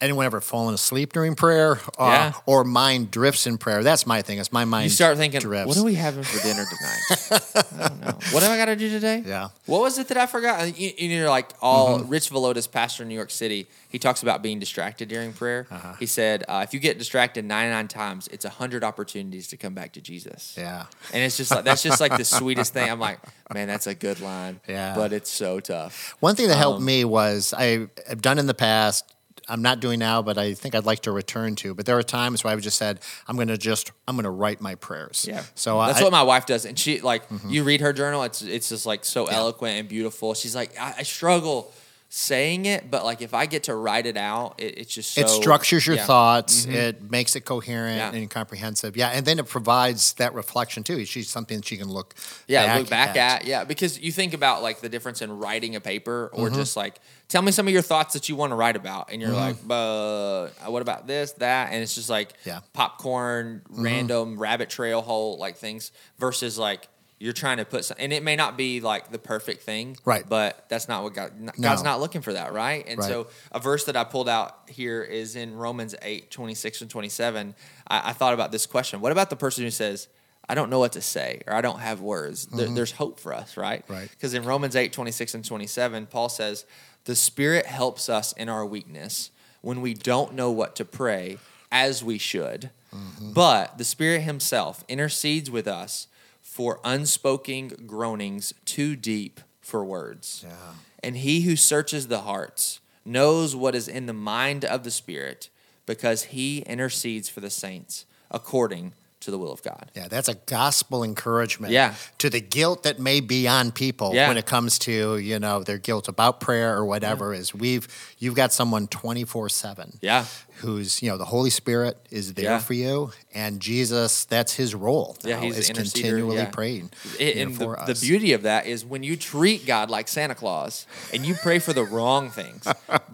anyone 0.00 0.26
ever 0.26 0.40
fallen 0.40 0.74
asleep 0.74 1.12
during 1.12 1.34
prayer 1.34 1.76
uh, 1.98 2.04
Yeah. 2.04 2.32
or 2.44 2.64
mind 2.64 3.10
drifts 3.10 3.46
in 3.46 3.56
prayer? 3.58 3.82
That's 3.82 4.06
my 4.06 4.20
thing. 4.22 4.38
It's 4.38 4.52
my 4.52 4.64
mind. 4.64 4.84
You 4.84 4.90
start 4.90 5.16
thinking, 5.16 5.40
drifts. 5.40 5.66
what 5.68 5.76
are 5.78 5.84
we 5.84 5.94
having 5.94 6.22
for 6.22 6.42
dinner 6.42 6.64
tonight? 6.64 7.62
I 7.76 7.88
don't 7.88 8.00
know. 8.02 8.18
What 8.32 8.40
do 8.42 8.46
I 8.46 8.56
got 8.58 8.66
to 8.66 8.76
do 8.76 8.90
today? 8.90 9.22
Yeah. 9.24 9.48
What 9.66 9.80
was 9.80 9.98
it 9.98 10.08
that 10.08 10.16
I 10.18 10.26
forgot? 10.26 10.60
And 10.60 10.76
You, 10.76 10.92
you 10.98 11.20
know, 11.22 11.30
like 11.30 11.50
all 11.62 12.00
Rich 12.00 12.30
Villodas, 12.30 12.70
pastor 12.70 13.02
in 13.04 13.08
New 13.08 13.14
York 13.14 13.30
City, 13.30 13.66
he 13.88 13.98
talks 13.98 14.22
about 14.22 14.42
being 14.42 14.58
distracted 14.58 15.08
during 15.08 15.32
prayer. 15.32 15.66
He 15.98 16.06
said, 16.06 16.44
uh, 16.48 16.60
if 16.66 16.74
you 16.74 16.80
get 16.80 16.98
distracted 16.98 17.44
99 17.46 17.88
times, 17.88 18.28
it's 18.28 18.44
100 18.44 18.84
opportunities 18.84 19.48
to 19.48 19.56
come 19.56 19.72
back 19.74 19.92
to 19.92 20.00
Jesus. 20.02 20.54
Yeah. 20.58 20.86
And 21.14 21.22
it's 21.22 21.36
just 21.38 21.50
like, 21.50 21.64
that's 21.64 21.82
just 21.82 22.00
like 22.00 22.16
the 22.16 22.24
sweetest 22.24 22.72
thing. 22.74 22.90
I'm 22.90 23.00
like, 23.00 23.18
man, 23.54 23.66
that's 23.68 23.86
a 23.86 23.94
good 23.94 24.20
line. 24.20 24.60
Yeah. 24.68 24.94
But 24.94 25.12
it's 25.14 25.30
so 25.30 25.60
tough. 25.60 26.14
One 26.20 26.34
thing 26.36 26.48
that 26.48 26.54
Um, 26.54 26.58
helped 26.60 26.82
me 26.82 27.04
was 27.06 27.54
I 27.56 27.86
have 28.08 28.20
done 28.20 28.38
in 28.38 28.46
the 28.46 28.54
past. 28.54 29.04
I'm 29.48 29.62
not 29.62 29.80
doing 29.80 29.98
now, 29.98 30.22
but 30.22 30.38
I 30.38 30.54
think 30.54 30.74
I'd 30.74 30.86
like 30.86 31.00
to 31.00 31.12
return 31.12 31.54
to. 31.56 31.74
But 31.74 31.86
there 31.86 31.98
are 31.98 32.02
times 32.02 32.42
where 32.42 32.52
I've 32.52 32.60
just 32.60 32.78
said, 32.78 33.00
I'm 33.28 33.36
going 33.36 33.48
to 33.48 33.58
just, 33.58 33.92
I'm 34.08 34.16
going 34.16 34.24
to 34.24 34.30
write 34.30 34.60
my 34.60 34.74
prayers. 34.74 35.24
Yeah. 35.28 35.44
So 35.54 35.78
that's 35.78 36.00
I, 36.00 36.02
what 36.02 36.12
my 36.12 36.22
wife 36.22 36.46
does, 36.46 36.64
and 36.64 36.78
she 36.78 37.00
like 37.00 37.28
mm-hmm. 37.28 37.50
you 37.50 37.64
read 37.64 37.80
her 37.80 37.92
journal. 37.92 38.22
It's 38.24 38.42
it's 38.42 38.68
just 38.68 38.86
like 38.86 39.04
so 39.04 39.26
eloquent 39.26 39.78
and 39.78 39.88
beautiful. 39.88 40.34
She's 40.34 40.54
like 40.54 40.78
I, 40.78 40.96
I 40.98 41.02
struggle 41.02 41.72
saying 42.08 42.66
it, 42.66 42.90
but 42.90 43.04
like 43.04 43.20
if 43.20 43.34
I 43.34 43.46
get 43.46 43.64
to 43.64 43.74
write 43.74 44.06
it 44.06 44.16
out, 44.16 44.54
it, 44.58 44.78
it's 44.78 44.94
just 44.94 45.12
so, 45.12 45.20
it 45.22 45.28
structures 45.28 45.86
your 45.86 45.96
yeah. 45.96 46.02
Mm-hmm. 46.02 46.06
thoughts. 46.06 46.64
It 46.64 47.10
makes 47.10 47.34
it 47.36 47.40
coherent 47.44 47.96
Yeah. 47.96 48.12
and 48.20 48.30
comprehensive. 48.30 48.96
Yeah, 48.96 49.08
and 49.08 49.26
then 49.26 49.38
it 49.38 49.48
provides 49.48 50.12
that 50.14 50.32
reflection 50.32 50.82
too. 50.84 51.04
She's 51.04 51.28
something 51.28 51.62
she 51.62 51.76
can 51.76 51.88
look. 51.90 52.14
Yeah, 52.46 52.66
back 52.66 52.78
look 52.78 52.90
back 52.90 53.16
at. 53.16 53.44
yeah 53.44 53.64
because 53.64 53.98
you 54.00 54.12
think 54.12 54.34
about 54.34 54.62
like 54.62 54.80
the 54.80 54.88
difference 54.88 55.20
in 55.20 55.38
writing 55.38 55.74
a 55.76 55.80
paper 55.80 56.30
or 56.32 56.46
Mm-hmm. 56.46 56.54
just 56.56 56.76
like 56.76 57.00
tell 57.28 57.42
me 57.42 57.50
some 57.50 57.66
of 57.66 57.72
your 57.72 57.82
thoughts 57.82 58.14
that 58.14 58.28
you 58.28 58.36
want 58.36 58.52
to 58.52 58.56
write 58.56 58.76
about, 58.76 59.10
and 59.12 59.20
you're 59.20 59.32
like, 59.32 59.56
uh, 59.68 60.46
what 60.66 60.80
about 60.82 61.06
this, 61.08 61.32
that, 61.32 61.72
and 61.72 61.82
it's 61.82 61.94
just 61.96 62.08
like 62.08 62.28
Mm-hmm. 62.28 62.48
Yeah. 62.48 62.54
Mm-hmm. 62.56 62.66
popcorn, 62.72 63.62
random 63.70 64.38
rabbit 64.38 64.70
trail 64.70 65.02
hole 65.02 65.38
like 65.38 65.56
things 65.56 65.90
versus 66.18 66.56
like. 66.58 66.88
You're 67.18 67.32
trying 67.32 67.56
to 67.56 67.64
put 67.64 67.84
some, 67.86 67.96
and 67.98 68.12
it 68.12 68.22
may 68.22 68.36
not 68.36 68.58
be 68.58 68.80
like 68.80 69.10
the 69.10 69.18
perfect 69.18 69.62
thing, 69.62 69.96
Right. 70.04 70.28
But 70.28 70.66
that's 70.68 70.86
not 70.86 71.02
what 71.02 71.14
God. 71.14 71.32
God's 71.60 71.82
No. 71.82 71.90
not 71.92 72.00
looking 72.00 72.20
for 72.20 72.34
that, 72.34 72.52
right? 72.52 72.84
And 72.86 72.98
Right. 72.98 73.08
so, 73.08 73.28
a 73.52 73.58
verse 73.58 73.84
that 73.84 73.96
I 73.96 74.04
pulled 74.04 74.28
out 74.28 74.54
here 74.68 75.02
is 75.02 75.34
in 75.34 75.54
Romans 75.54 75.94
8, 76.02 76.30
26 76.30 76.82
and 76.82 76.90
27. 76.90 77.54
I, 77.88 78.10
I 78.10 78.12
thought 78.12 78.34
about 78.34 78.52
this 78.52 78.66
question: 78.66 79.00
What 79.00 79.12
about 79.12 79.30
the 79.30 79.36
person 79.36 79.64
who 79.64 79.70
says, 79.70 80.08
"I 80.46 80.54
don't 80.54 80.68
know 80.68 80.78
what 80.78 80.92
to 80.92 81.00
say," 81.00 81.40
or 81.46 81.54
"I 81.54 81.62
don't 81.62 81.78
have 81.80 82.02
words"? 82.02 82.46
There, 82.48 82.66
there's 82.68 82.92
hope 82.92 83.18
for 83.18 83.32
us, 83.32 83.56
right? 83.56 83.82
Mm-hmm. 83.84 83.92
Right. 83.94 84.10
Because 84.10 84.34
in 84.34 84.44
Romans 84.44 84.76
8, 84.76 84.92
26 84.92 85.32
and 85.34 85.42
27, 85.44 86.06
Paul 86.08 86.28
says, 86.28 86.66
"The 87.06 87.16
Spirit 87.16 87.64
helps 87.64 88.10
us 88.10 88.32
in 88.34 88.50
our 88.50 88.66
weakness 88.66 89.30
when 89.62 89.80
we 89.80 89.94
don't 89.94 90.34
know 90.34 90.50
what 90.50 90.76
to 90.76 90.84
pray 90.84 91.38
as 91.72 92.04
we 92.04 92.18
should, 92.18 92.70
Mm-hmm. 92.94 93.32
but 93.32 93.78
the 93.78 93.84
Spirit 93.84 94.20
Himself 94.20 94.84
intercedes 94.86 95.50
with 95.50 95.66
us." 95.66 96.08
For 96.56 96.80
unspoken 96.84 97.84
groanings 97.86 98.54
too 98.64 98.96
deep 98.96 99.42
for 99.60 99.84
words. 99.84 100.42
Yeah. 100.42 100.72
And 101.02 101.18
he 101.18 101.42
who 101.42 101.54
searches 101.54 102.08
the 102.08 102.20
hearts 102.20 102.80
knows 103.04 103.54
what 103.54 103.74
is 103.74 103.88
in 103.88 104.06
the 104.06 104.14
mind 104.14 104.64
of 104.64 104.82
the 104.82 104.90
Spirit 104.90 105.50
because 105.84 106.22
he 106.24 106.60
intercedes 106.60 107.28
for 107.28 107.40
the 107.40 107.50
saints 107.50 108.06
according 108.30 108.94
to 109.26 109.30
the 109.32 109.38
will 109.38 109.52
of 109.52 109.62
God. 109.62 109.90
Yeah, 109.94 110.06
that's 110.08 110.28
a 110.28 110.34
gospel 110.46 111.02
encouragement. 111.04 111.72
Yeah. 111.72 111.94
To 112.18 112.30
the 112.30 112.40
guilt 112.40 112.84
that 112.84 112.98
may 112.98 113.20
be 113.20 113.46
on 113.48 113.72
people 113.72 114.12
Yeah. 114.14 114.28
when 114.28 114.36
it 114.38 114.46
comes 114.46 114.78
to, 114.80 115.18
you 115.18 115.38
know, 115.38 115.62
their 115.62 115.78
guilt 115.78 116.08
about 116.08 116.40
prayer 116.40 116.74
or 116.76 116.84
whatever 116.86 117.34
is 117.34 117.52
we've 117.54 117.86
you've 118.18 118.34
got 118.36 118.52
someone 118.52 118.86
24/7. 118.86 119.98
Yeah. 120.00 120.24
Who's, 120.60 121.02
you 121.02 121.10
know, 121.10 121.18
the 121.18 121.26
Holy 121.26 121.50
Spirit 121.50 121.98
is 122.10 122.32
there 122.34 122.44
Yeah. 122.44 122.58
for 122.60 122.72
you 122.74 123.10
and 123.34 123.60
Jesus, 123.60 124.24
that's 124.24 124.54
his 124.54 124.74
role. 124.74 125.16
Yeah, 125.22 125.36
now, 125.36 125.42
he's 125.42 125.58
is 125.58 125.70
continually 125.70 126.36
yeah. 126.36 126.46
praying 126.46 126.90
It- 127.18 127.36
know, 127.36 127.42
and 127.42 127.56
for 127.56 127.76
the, 127.76 127.82
us. 127.92 128.00
the 128.00 128.06
beauty 128.06 128.32
of 128.32 128.42
that 128.42 128.66
is 128.66 128.84
when 128.84 129.02
you 129.02 129.16
treat 129.16 129.66
God 129.66 129.90
like 129.90 130.08
Santa 130.08 130.34
Claus 130.36 130.86
and 131.12 131.26
you 131.26 131.34
pray 131.34 131.58
for 131.58 131.72
the 131.74 131.84
wrong 131.84 132.30
things. 132.30 132.64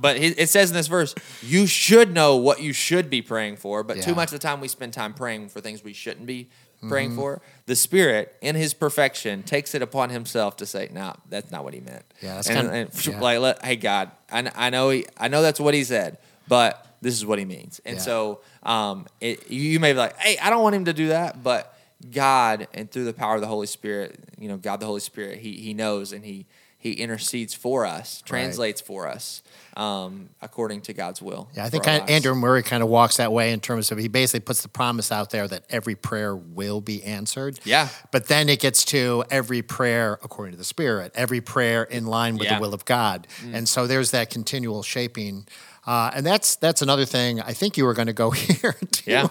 But 0.03 0.17
it 0.19 0.39
it 0.39 0.49
says 0.51 0.69
in 0.71 0.77
this 0.77 0.89
verse, 0.89 1.15
you 1.43 1.67
should 1.67 2.13
know 2.13 2.37
what 2.37 2.61
you 2.61 2.75
should 2.75 3.09
be 3.09 3.23
praying 3.23 3.57
for. 3.57 3.83
But 3.83 4.03
too 4.03 4.15
much 4.15 4.29
of 4.29 4.33
the 4.33 4.47
time 4.47 4.61
we 4.61 4.69
spend 4.69 4.93
time 4.93 5.15
praying 5.15 5.49
for 5.49 5.61
things 5.63 5.83
we 5.83 5.95
shouldn't 5.95 6.27
be 6.27 6.51
Mm-hmm. 6.83 6.89
praying 6.89 7.11
for. 7.13 7.41
The 7.67 7.77
Spirit, 7.77 8.35
in 8.41 8.57
His 8.57 8.75
perfection, 8.75 9.45
takes 9.45 9.73
it 9.77 9.83
upon 9.83 10.11
Himself 10.11 10.57
to 10.57 10.67
say, 10.67 10.89
"No, 10.93 11.15
that's 11.31 11.53
not 11.53 11.63
what 11.63 11.75
He 11.75 11.81
meant." 11.81 12.03
Yeah, 12.21 12.35
that's 12.35 12.49
and, 12.49 12.57
kinda- 12.69 12.73
and 12.75 13.07
yeah. 13.07 13.21
like, 13.21 13.39
let, 13.39 13.65
hey 13.65 13.77
God, 13.77 14.11
I, 14.33 14.51
I 14.57 14.71
know 14.71 14.91
he, 14.91 15.07
I 15.17 15.29
know 15.29 15.43
that's 15.43 15.61
what 15.61 15.75
He 15.75 15.85
said, 15.85 16.19
but 16.49 16.85
this 17.01 17.15
is 17.15 17.25
what 17.25 17.39
He 17.39 17.45
means. 17.45 17.81
And 17.85 17.99
Yeah. 17.99 18.03
so, 18.03 18.41
um, 18.65 19.07
it, 19.21 19.49
you, 19.49 19.61
you 19.63 19.79
may 19.79 19.93
be 19.93 19.99
like, 20.01 20.17
"Hey, 20.19 20.37
I 20.39 20.51
don't 20.51 20.61
want 20.65 20.75
Him 20.75 20.87
to 20.87 20.93
do 20.93 21.07
that," 21.11 21.41
but 21.45 21.73
God 22.11 22.67
and 22.75 22.91
through 22.91 23.05
the 23.05 23.13
power 23.13 23.37
of 23.37 23.43
the 23.43 23.47
Holy 23.47 23.69
Spirit, 23.69 24.19
you 24.37 24.49
know, 24.49 24.57
God 24.57 24.81
the 24.81 24.87
Holy 24.87 24.99
Spirit, 25.01 25.39
He 25.39 25.53
He 25.53 25.75
knows 25.75 26.13
and 26.13 26.25
He 26.25 26.47
He 26.83 26.95
intercedes 26.95 27.55
for 27.55 27.87
us, 27.87 28.23
translates 28.27 28.81
for 28.81 29.07
us, 29.07 29.41
um, 29.77 30.31
according 30.41 30.81
to 30.81 30.93
God's 30.93 31.23
will. 31.23 31.49
Yeah, 31.55 31.65
I 31.65 31.71
think 31.71 31.85
our 31.85 31.91
kind 31.91 32.01
lives. 32.01 32.13
Andrew 32.13 32.35
Murray 32.35 32.65
kind 32.65 32.83
of 32.83 32.89
walks 32.89 33.19
that 33.19 33.31
way 33.33 33.53
in 33.53 33.61
terms 33.61 33.93
of 33.93 33.99
he 33.99 34.09
basically 34.09 34.41
puts 34.41 34.63
the 34.63 34.69
promise 34.69 35.13
out 35.13 35.31
there 35.31 35.47
that 35.47 35.63
every 35.71 35.95
prayer 35.95 36.35
will 36.35 36.81
be 36.81 37.05
answered. 37.05 37.61
Yeah. 37.63 37.89
But 38.11 38.27
then 38.27 38.49
it 38.49 38.59
gets 38.59 38.85
to 38.87 39.23
every 39.31 39.63
prayer 39.63 40.19
according 40.25 40.55
to 40.55 40.59
the 40.59 40.65
Spirit, 40.65 41.13
every 41.15 41.41
prayer 41.41 41.85
in 41.85 42.07
line 42.07 42.37
with 42.37 42.47
Yeah. 42.49 42.55
Mm. 42.55 42.57
the 42.57 42.61
will 42.63 42.75
of 42.75 42.85
God. 42.85 43.29
And 43.53 43.69
so 43.69 43.87
there's 43.87 44.11
that 44.11 44.29
continual 44.31 44.83
shaping. 44.83 45.47
Uh, 45.87 46.11
and 46.15 46.27
that's 46.27 46.57
that's 46.57 46.83
another 46.83 47.05
thing. 47.05 47.41
I 47.41 47.53
think 47.53 47.77
you 47.77 47.85
were 47.85 47.95
going 47.95 48.07
to 48.09 48.13
go 48.13 48.31
here. 48.33 48.75
Too. 48.91 49.09
Yeah. 49.11 49.29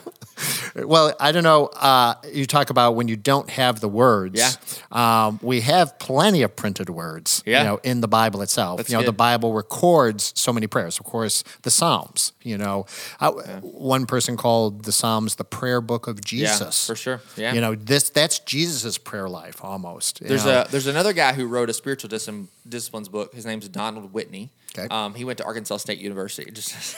Well, 0.76 1.16
I 1.20 1.32
don't 1.32 1.44
know. 1.44 1.68
Uh, 1.68 2.16
you 2.32 2.46
talk 2.46 2.70
about 2.70 2.96
when 2.96 3.08
you 3.08 3.16
don't 3.16 3.50
have 3.50 3.80
the 3.80 3.88
words. 3.88 4.40
Yeah. 4.40 5.28
Um, 5.28 5.40
we 5.42 5.62
have 5.62 5.98
plenty 6.00 6.42
of 6.42 6.56
printed 6.56 6.90
words. 6.90 7.44
Yeah. 7.46 7.60
You 7.60 7.68
know, 7.68 7.80
in 7.84 8.02
the 8.02 8.08
Bible 8.08 8.42
itself. 8.42 8.78
That's 8.78 8.90
you 8.90 8.98
know, 8.98 9.04
the. 9.04 9.22
Bible 9.22 9.54
records 9.54 10.34
so 10.36 10.52
many 10.52 10.66
prayers. 10.66 10.98
Of 10.98 11.06
course, 11.06 11.44
the 11.62 11.70
Psalms. 11.70 12.34
You 12.42 12.58
know, 12.58 12.88
uh, 13.20 13.32
one 13.62 14.08
person 14.08 14.36
called 14.36 14.84
the 14.86 14.92
Psalms 14.92 15.36
the 15.36 15.44
prayer 15.44 15.80
book 15.80 16.08
of 16.08 16.22
Jesus. 16.22 16.88
for 16.88 16.96
sure. 16.96 17.22
Yeah. 17.38 17.54
You 17.54 17.62
know, 17.62 17.76
this 17.76 18.10
that's 18.10 18.40
Jesus's 18.40 18.98
prayer 18.98 19.30
life 19.30 19.64
almost. 19.64 20.22
There's 20.22 20.46
know. 20.46 20.62
a 20.62 20.72
there's 20.72 20.88
another 20.88 21.14
guy 21.14 21.34
who 21.34 21.46
wrote 21.46 21.70
a 21.70 21.74
spiritual 21.74 22.10
discipline, 22.10 22.48
disciplines 22.68 23.10
book. 23.10 23.36
His 23.36 23.46
name's 23.46 23.68
Donald 23.70 24.12
Whitney. 24.12 24.50
Okay. 24.78 24.88
Um, 24.90 25.14
he 25.14 25.24
went 25.24 25.38
to 25.38 25.46
Arkansas 25.46 25.78
State 25.78 26.00
University. 26.00 26.50
Just 26.62 26.96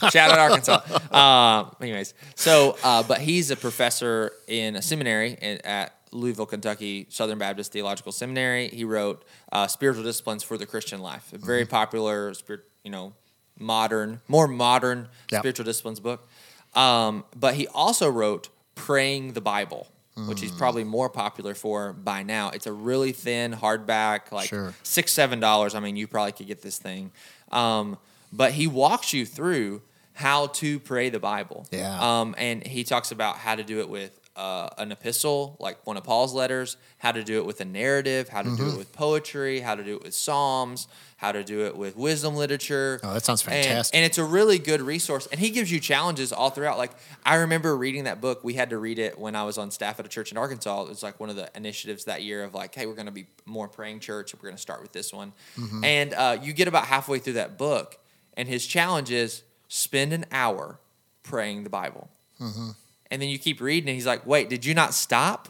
shout 0.10 0.30
out 0.30 0.38
Arkansas. 0.38 0.80
Um, 1.16 1.74
anyways, 1.80 2.14
so 2.34 2.76
uh, 2.84 3.02
but 3.02 3.20
he's 3.20 3.50
a 3.50 3.56
professor 3.56 4.32
in 4.46 4.76
a 4.76 4.82
seminary 4.82 5.36
in, 5.40 5.58
at 5.64 5.94
Louisville, 6.12 6.46
Kentucky, 6.46 7.06
Southern 7.10 7.38
Baptist 7.38 7.72
Theological 7.72 8.12
Seminary. 8.12 8.68
He 8.68 8.84
wrote 8.84 9.24
uh, 9.52 9.66
spiritual 9.66 10.04
disciplines 10.04 10.42
for 10.42 10.56
the 10.56 10.66
Christian 10.66 11.00
life. 11.00 11.32
A 11.32 11.38
very 11.38 11.64
popular, 11.66 12.32
you 12.84 12.90
know, 12.90 13.12
modern, 13.58 14.20
more 14.28 14.46
modern 14.48 15.08
Yep. 15.32 15.40
spiritual 15.40 15.64
disciplines 15.64 16.00
book. 16.00 16.28
Um, 16.74 17.24
but 17.36 17.54
he 17.54 17.66
also 17.68 18.08
wrote 18.08 18.48
Praying 18.74 19.32
the 19.32 19.40
Bible, 19.40 19.88
which 20.28 20.40
he's 20.40 20.52
probably 20.52 20.84
more 20.84 21.08
popular 21.08 21.54
for 21.54 21.92
by 21.92 22.22
now. 22.22 22.50
It's 22.50 22.66
a 22.66 22.72
really 22.72 23.12
thin 23.12 23.52
hardback, 23.52 24.30
like 24.32 24.48
Sure. 24.48 24.74
six, 24.82 25.12
seven 25.12 25.40
dollars. 25.40 25.74
I 25.74 25.80
mean, 25.80 25.96
you 25.96 26.06
probably 26.06 26.32
could 26.32 26.46
get 26.46 26.62
this 26.62 26.78
thing. 26.78 27.10
Um, 27.52 27.98
but 28.36 28.52
he 28.52 28.66
walks 28.66 29.12
you 29.12 29.24
through 29.24 29.82
how 30.12 30.46
to 30.48 30.78
pray 30.80 31.08
the 31.10 31.18
Bible. 31.18 31.66
Yeah. 31.72 32.20
Um, 32.20 32.34
and 32.38 32.64
he 32.66 32.84
talks 32.84 33.10
about 33.12 33.36
how 33.36 33.54
to 33.56 33.64
do 33.64 33.80
it 33.80 33.88
with 33.88 34.18
uh, 34.36 34.68
an 34.78 34.90
epistle, 34.90 35.56
like 35.60 35.84
one 35.86 35.96
of 35.96 36.02
Paul's 36.02 36.34
letters, 36.34 36.76
how 36.98 37.12
to 37.12 37.22
do 37.22 37.38
it 37.38 37.46
with 37.46 37.60
a 37.60 37.64
narrative, 37.64 38.28
how 38.28 38.42
to 38.42 38.48
do 38.50 38.56
Mm-hmm. 38.56 38.68
it 38.74 38.78
with 38.78 38.92
poetry, 38.92 39.60
how 39.60 39.74
to 39.76 39.84
do 39.84 39.94
it 39.94 40.02
with 40.02 40.14
psalms, 40.14 40.88
how 41.18 41.30
to 41.32 41.44
do 41.44 41.66
it 41.66 41.76
with 41.76 41.96
wisdom 41.96 42.34
literature. 42.34 43.00
Oh, 43.04 43.14
that 43.14 43.24
sounds 43.24 43.42
And- 43.46 43.52
fantastic. 43.64 43.94
And, 43.96 44.04
it's 44.04 44.18
a 44.18 44.24
really 44.24 44.58
good 44.58 44.80
resource. 44.82 45.26
And 45.30 45.38
he 45.40 45.50
gives 45.50 45.70
you 45.70 45.78
challenges 45.78 46.32
all 46.32 46.50
throughout. 46.50 46.78
Like 46.78 46.92
I 47.24 47.36
remember 47.36 47.76
reading 47.76 48.04
that 48.04 48.20
book. 48.20 48.42
We 48.42 48.54
had 48.54 48.70
to 48.70 48.78
read 48.78 48.98
it 48.98 49.18
when 49.18 49.34
I 49.36 49.44
was 49.44 49.56
on 49.58 49.70
staff 49.70 50.00
at 50.00 50.06
a 50.06 50.08
church 50.08 50.32
in 50.32 50.38
Arkansas. 50.38 50.82
It 50.82 50.88
was 50.88 51.02
like 51.04 51.20
one 51.20 51.30
of 51.30 51.36
the 51.36 51.48
initiatives 51.56 52.04
that 52.06 52.22
year 52.22 52.42
of 52.44 52.54
like, 52.54 52.74
hey, 52.74 52.86
we're 52.86 52.94
going 52.94 53.06
to 53.06 53.12
be 53.12 53.26
more 53.46 53.68
praying 53.68 54.00
church. 54.00 54.34
We're 54.34 54.42
going 54.48 54.56
to 54.56 54.62
start 54.62 54.82
with 54.82 54.92
this 54.92 55.12
one. 55.12 55.32
Mm-hmm. 55.56 55.84
And 55.84 56.14
uh, 56.14 56.38
you 56.42 56.52
get 56.52 56.66
about 56.68 56.86
halfway 56.86 57.18
through 57.20 57.34
that 57.34 57.56
book, 57.56 57.98
and 58.36 58.48
his 58.48 58.66
challenge 58.66 59.10
is 59.10 59.42
spend 59.68 60.12
an 60.12 60.26
hour 60.30 60.78
praying 61.22 61.64
the 61.64 61.70
Bible. 61.70 62.08
Mm-hmm. 62.40 62.70
And 63.10 63.22
then 63.22 63.28
you 63.28 63.38
keep 63.38 63.60
reading, 63.60 63.88
and 63.88 63.94
he's 63.94 64.06
like, 64.06 64.26
wait, 64.26 64.48
did 64.48 64.64
you 64.64 64.74
not 64.74 64.94
stop? 64.94 65.48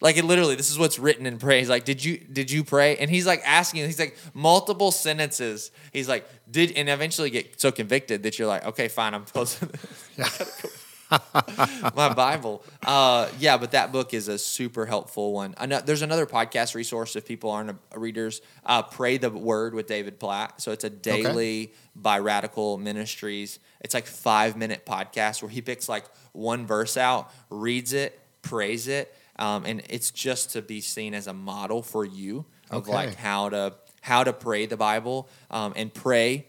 Like 0.00 0.16
it 0.16 0.24
literally, 0.24 0.54
this 0.54 0.70
is 0.70 0.78
what's 0.78 0.98
written 0.98 1.26
in 1.26 1.38
prayer. 1.38 1.58
He's 1.58 1.68
like, 1.68 1.84
"Did 1.84 2.04
you 2.04 2.18
did 2.18 2.52
you 2.52 2.62
pray?" 2.62 2.96
And 2.98 3.10
he's 3.10 3.26
like 3.26 3.42
asking. 3.44 3.84
He's 3.84 3.98
like 3.98 4.16
multiple 4.32 4.92
sentences. 4.92 5.72
He's 5.92 6.08
like, 6.08 6.24
"Did?" 6.48 6.70
And 6.76 6.88
eventually 6.88 7.30
get 7.30 7.60
so 7.60 7.72
convicted 7.72 8.22
that 8.22 8.38
you're 8.38 8.46
like, 8.46 8.64
"Okay, 8.64 8.86
fine, 8.86 9.14
I'm 9.14 9.24
close." 9.24 9.58
Yeah. 10.16 10.28
my 11.94 12.12
Bible. 12.12 12.62
Uh, 12.86 13.28
yeah, 13.38 13.56
but 13.56 13.70
that 13.72 13.92
book 13.92 14.12
is 14.14 14.28
a 14.28 14.38
super 14.38 14.86
helpful 14.86 15.32
one. 15.32 15.54
Ano- 15.58 15.80
There's 15.80 16.02
another 16.02 16.26
podcast 16.26 16.74
resource 16.74 17.16
if 17.16 17.26
people 17.26 17.50
aren't 17.50 17.70
a- 17.92 17.98
readers. 17.98 18.40
Uh, 18.64 18.82
Pray 18.82 19.16
the 19.16 19.30
Word 19.30 19.74
with 19.74 19.86
David 19.86 20.18
Platt. 20.20 20.60
So 20.60 20.72
it's 20.72 20.84
a 20.84 20.90
daily 20.90 21.72
by 21.96 22.18
Radical 22.18 22.78
Ministries. 22.78 23.58
It's 23.80 23.94
like 23.94 24.06
five 24.06 24.56
minute 24.56 24.84
podcast 24.86 25.42
where 25.42 25.50
he 25.50 25.60
picks 25.62 25.88
like 25.88 26.04
one 26.32 26.66
verse 26.66 26.96
out, 26.96 27.32
reads 27.50 27.92
it, 27.92 28.18
prays 28.42 28.88
it, 28.88 29.14
um, 29.38 29.64
and 29.66 29.82
it's 29.88 30.10
just 30.10 30.50
to 30.52 30.62
be 30.62 30.80
seen 30.80 31.14
as 31.14 31.26
a 31.26 31.32
model 31.32 31.82
for 31.82 32.04
you 32.04 32.44
of 32.70 32.82
Okay. 32.82 32.92
like 32.92 33.14
how 33.14 33.48
to 33.48 33.74
how 34.00 34.24
to 34.24 34.32
pray 34.32 34.66
the 34.66 34.76
Bible 34.76 35.28
um, 35.50 35.72
and 35.76 35.92
pray 35.92 36.46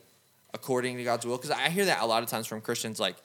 according 0.53 0.97
to 0.97 1.03
God's 1.03 1.25
will. 1.25 1.37
Because 1.37 1.51
I 1.51 1.69
hear 1.69 1.85
that 1.85 2.01
a 2.01 2.05
lot 2.05 2.23
of 2.23 2.29
times 2.29 2.47
from 2.47 2.61
Christians, 2.61 2.99
like, 2.99 3.15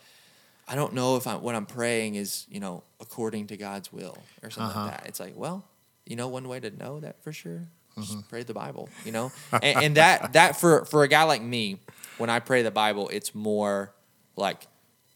I 0.66 0.74
don't 0.74 0.94
know 0.94 1.16
if 1.16 1.26
I, 1.26 1.36
what 1.36 1.54
I'm 1.54 1.66
praying 1.66 2.14
is, 2.14 2.46
you 2.48 2.58
know, 2.60 2.82
according 3.00 3.48
to 3.48 3.56
God's 3.56 3.92
will 3.92 4.16
or 4.42 4.50
something 4.50 4.76
Uh-huh. 4.76 4.86
like 4.88 5.00
that. 5.02 5.08
It's 5.08 5.20
like, 5.20 5.34
well, 5.36 5.64
you 6.06 6.16
know, 6.16 6.28
one 6.28 6.48
way 6.48 6.60
to 6.60 6.70
know 6.70 7.00
that 7.00 7.22
for 7.22 7.32
sure, 7.32 7.68
just 7.98 8.12
Mm-hmm. 8.12 8.20
pray 8.28 8.42
the 8.42 8.54
Bible. 8.54 8.88
You 9.04 9.12
know, 9.12 9.32
and, 9.52 9.62
and 9.84 9.96
that 9.96 10.32
that 10.32 10.56
for 10.60 10.84
for 10.86 11.02
a 11.02 11.08
guy 11.08 11.22
like 11.24 11.42
me, 11.42 11.80
when 12.18 12.28
I 12.30 12.40
pray 12.40 12.62
the 12.62 12.70
Bible, 12.70 13.08
it's 13.10 13.34
more 13.34 13.92
like 14.36 14.66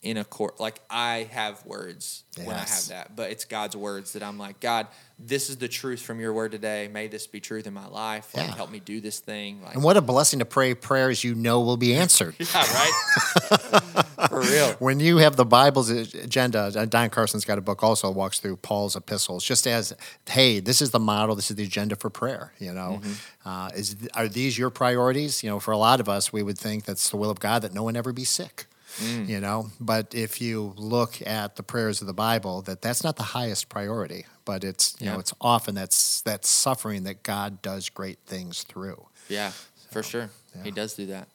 in 0.02 0.16
a 0.16 0.24
court. 0.24 0.60
Like 0.60 0.80
I 0.88 1.28
have 1.32 1.64
words 1.66 2.22
when 2.44 2.54
I 2.54 2.60
have 2.60 2.88
that, 2.88 3.16
but 3.16 3.30
it's 3.32 3.44
God's 3.44 3.74
words 3.76 4.12
that 4.12 4.22
I'm 4.22 4.38
like, 4.38 4.60
God, 4.60 4.86
this 5.18 5.50
is 5.50 5.56
the 5.56 5.66
truth 5.66 6.00
from 6.02 6.20
your 6.20 6.32
word 6.32 6.52
today. 6.52 6.86
May 6.86 7.08
this 7.08 7.26
be 7.26 7.40
truth 7.40 7.66
in 7.66 7.74
my 7.74 7.88
life. 7.88 8.32
Like, 8.34 8.46
Yeah. 8.46 8.54
help 8.54 8.70
me 8.70 8.78
do 8.78 9.00
this 9.00 9.18
thing. 9.18 9.60
Like, 9.62 9.74
And 9.74 9.82
what 9.82 9.96
a 9.96 10.00
blessing 10.00 10.38
to 10.38 10.44
pray 10.44 10.72
prayers 10.74 11.24
you 11.24 11.34
know 11.34 11.60
will 11.62 11.76
be 11.76 11.94
answered. 12.02 12.36
yeah, 12.38 12.72
right. 12.72 14.04
for 14.28 14.40
real. 14.40 14.72
when 14.78 15.00
you 15.00 15.18
have 15.18 15.36
the 15.36 15.44
Bible's 15.44 15.90
agenda, 15.90 16.72
uh, 16.76 16.84
Don 16.86 17.10
Carson's 17.10 17.44
got 17.44 17.58
a 17.58 17.60
book 17.60 17.82
also 17.82 18.10
walks 18.10 18.40
through 18.40 18.56
Paul's 18.56 18.96
epistles, 18.96 19.44
just 19.44 19.66
as 19.66 19.94
hey, 20.28 20.60
this 20.60 20.80
is 20.82 20.90
the 20.90 20.98
model, 21.00 21.34
this 21.34 21.50
is 21.50 21.56
the 21.56 21.64
agenda 21.64 21.96
for 21.96 22.10
prayer. 22.10 22.52
You 22.58 22.72
know, 22.72 23.00
uh, 23.44 23.70
is 23.74 23.96
are 24.14 24.28
these 24.28 24.58
your 24.58 24.70
priorities? 24.70 25.42
You 25.42 25.50
know, 25.50 25.60
for 25.60 25.72
a 25.72 25.78
lot 25.78 26.00
of 26.00 26.08
us, 26.08 26.32
we 26.32 26.42
would 26.42 26.58
think 26.58 26.84
that's 26.84 27.10
the 27.10 27.16
will 27.16 27.30
of 27.30 27.40
God 27.40 27.62
that 27.62 27.72
no 27.74 27.82
one 27.82 27.96
ever 27.96 28.12
be 28.12 28.24
sick. 28.24 28.66
You 29.00 29.38
know, 29.38 29.70
but 29.78 30.12
if 30.12 30.40
you 30.40 30.72
look 30.76 31.24
at 31.24 31.54
the 31.54 31.62
prayers 31.62 32.00
of 32.00 32.08
the 32.08 32.12
Bible, 32.14 32.62
that 32.62 32.82
that's 32.82 33.04
not 33.04 33.14
the 33.14 33.22
highest 33.22 33.68
priority, 33.68 34.26
but 34.44 34.64
it's 34.64 34.96
you 34.98 35.06
Yeah. 35.06 35.12
know 35.12 35.20
it's 35.20 35.32
often 35.40 35.76
that's 35.76 36.22
that 36.22 36.44
suffering 36.44 37.04
that 37.04 37.22
God 37.22 37.62
does 37.62 37.90
great 37.90 38.18
things 38.26 38.64
through. 38.64 39.06
Yeah, 39.28 39.52
for 39.92 40.02
sure. 40.02 40.30
He 40.64 40.72
does 40.72 40.94
do 40.94 41.06
that. 41.06 41.28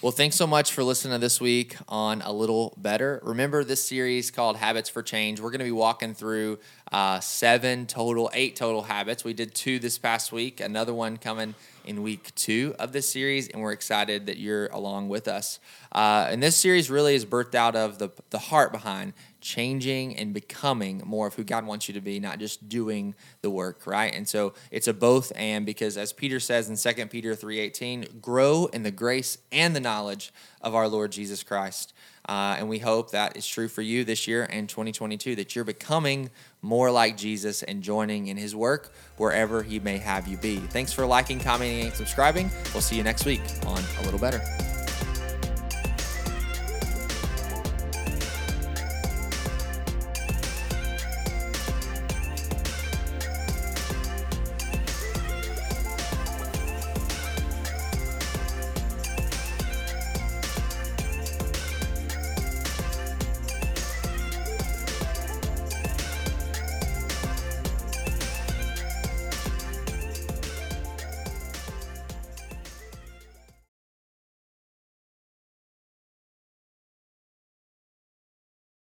Well, 0.00 0.12
thanks 0.12 0.36
so 0.36 0.46
much 0.46 0.70
for 0.74 0.84
listening 0.84 1.14
to 1.14 1.18
this 1.18 1.40
week 1.40 1.76
on 1.88 2.22
A 2.22 2.32
Little 2.32 2.72
Better. 2.76 3.18
Remember 3.24 3.64
this 3.64 3.84
series 3.84 4.30
called 4.30 4.56
Habits 4.56 4.88
for 4.88 5.02
Change. 5.02 5.40
We're 5.40 5.50
going 5.50 5.58
to 5.58 5.64
be 5.64 5.72
walking 5.72 6.14
through 6.14 6.60
uh, 6.92 7.20
seven 7.20 7.86
total, 7.86 8.30
eight 8.32 8.56
total 8.56 8.82
habits. 8.82 9.24
We 9.24 9.34
did 9.34 9.54
two 9.54 9.78
this 9.78 9.98
past 9.98 10.32
week, 10.32 10.60
another 10.60 10.94
one 10.94 11.16
coming 11.16 11.54
in 11.84 12.02
week 12.02 12.34
two 12.34 12.74
of 12.78 12.92
this 12.92 13.10
series, 13.10 13.48
and 13.48 13.62
we're 13.62 13.72
excited 13.72 14.26
that 14.26 14.36
you're 14.36 14.66
along 14.66 15.08
with 15.08 15.26
us. 15.26 15.58
Uh, 15.90 16.26
and 16.28 16.42
this 16.42 16.56
series 16.56 16.90
really 16.90 17.14
is 17.14 17.24
birthed 17.24 17.54
out 17.54 17.74
of 17.74 17.98
the, 17.98 18.10
the 18.30 18.38
heart 18.38 18.72
behind 18.72 19.14
changing 19.40 20.16
and 20.16 20.34
becoming 20.34 21.00
more 21.04 21.26
of 21.28 21.34
who 21.34 21.44
God 21.44 21.64
wants 21.64 21.88
you 21.88 21.94
to 21.94 22.00
be, 22.00 22.18
not 22.20 22.38
just 22.38 22.68
doing 22.68 23.14
the 23.40 23.50
work, 23.50 23.86
right? 23.86 24.12
And 24.12 24.28
so 24.28 24.52
it's 24.70 24.88
a 24.88 24.92
both 24.92 25.32
and 25.36 25.64
because 25.64 25.96
as 25.96 26.12
Peter 26.12 26.40
says 26.40 26.68
in 26.68 26.76
2 26.76 27.06
Peter 27.06 27.34
3:18, 27.34 28.20
grow 28.20 28.66
in 28.66 28.82
the 28.82 28.90
grace 28.90 29.38
and 29.52 29.74
the 29.74 29.80
knowledge 29.80 30.32
of 30.60 30.74
our 30.74 30.88
Lord 30.88 31.12
Jesus 31.12 31.42
Christ. 31.42 31.94
Uh, 32.28 32.56
and 32.58 32.68
we 32.68 32.78
hope 32.78 33.10
that 33.12 33.36
is 33.36 33.46
true 33.46 33.68
for 33.68 33.82
you 33.82 34.04
this 34.04 34.28
year 34.28 34.46
and 34.50 34.68
2022, 34.68 35.36
that 35.36 35.56
you're 35.56 35.64
becoming 35.64 36.30
more 36.60 36.90
like 36.90 37.16
Jesus 37.16 37.62
and 37.62 37.82
joining 37.82 38.26
in 38.26 38.36
his 38.36 38.54
work 38.54 38.92
wherever 39.16 39.62
he 39.62 39.80
may 39.80 39.96
have 39.98 40.28
you 40.28 40.36
be. 40.36 40.58
Thanks 40.58 40.92
for 40.92 41.06
liking, 41.06 41.40
commenting, 41.40 41.86
and 41.86 41.94
subscribing. 41.94 42.50
We'll 42.74 42.82
see 42.82 42.96
you 42.96 43.02
next 43.02 43.24
week 43.24 43.40
on 43.66 43.82
A 44.00 44.02
Little 44.02 44.20
Better. 44.20 44.77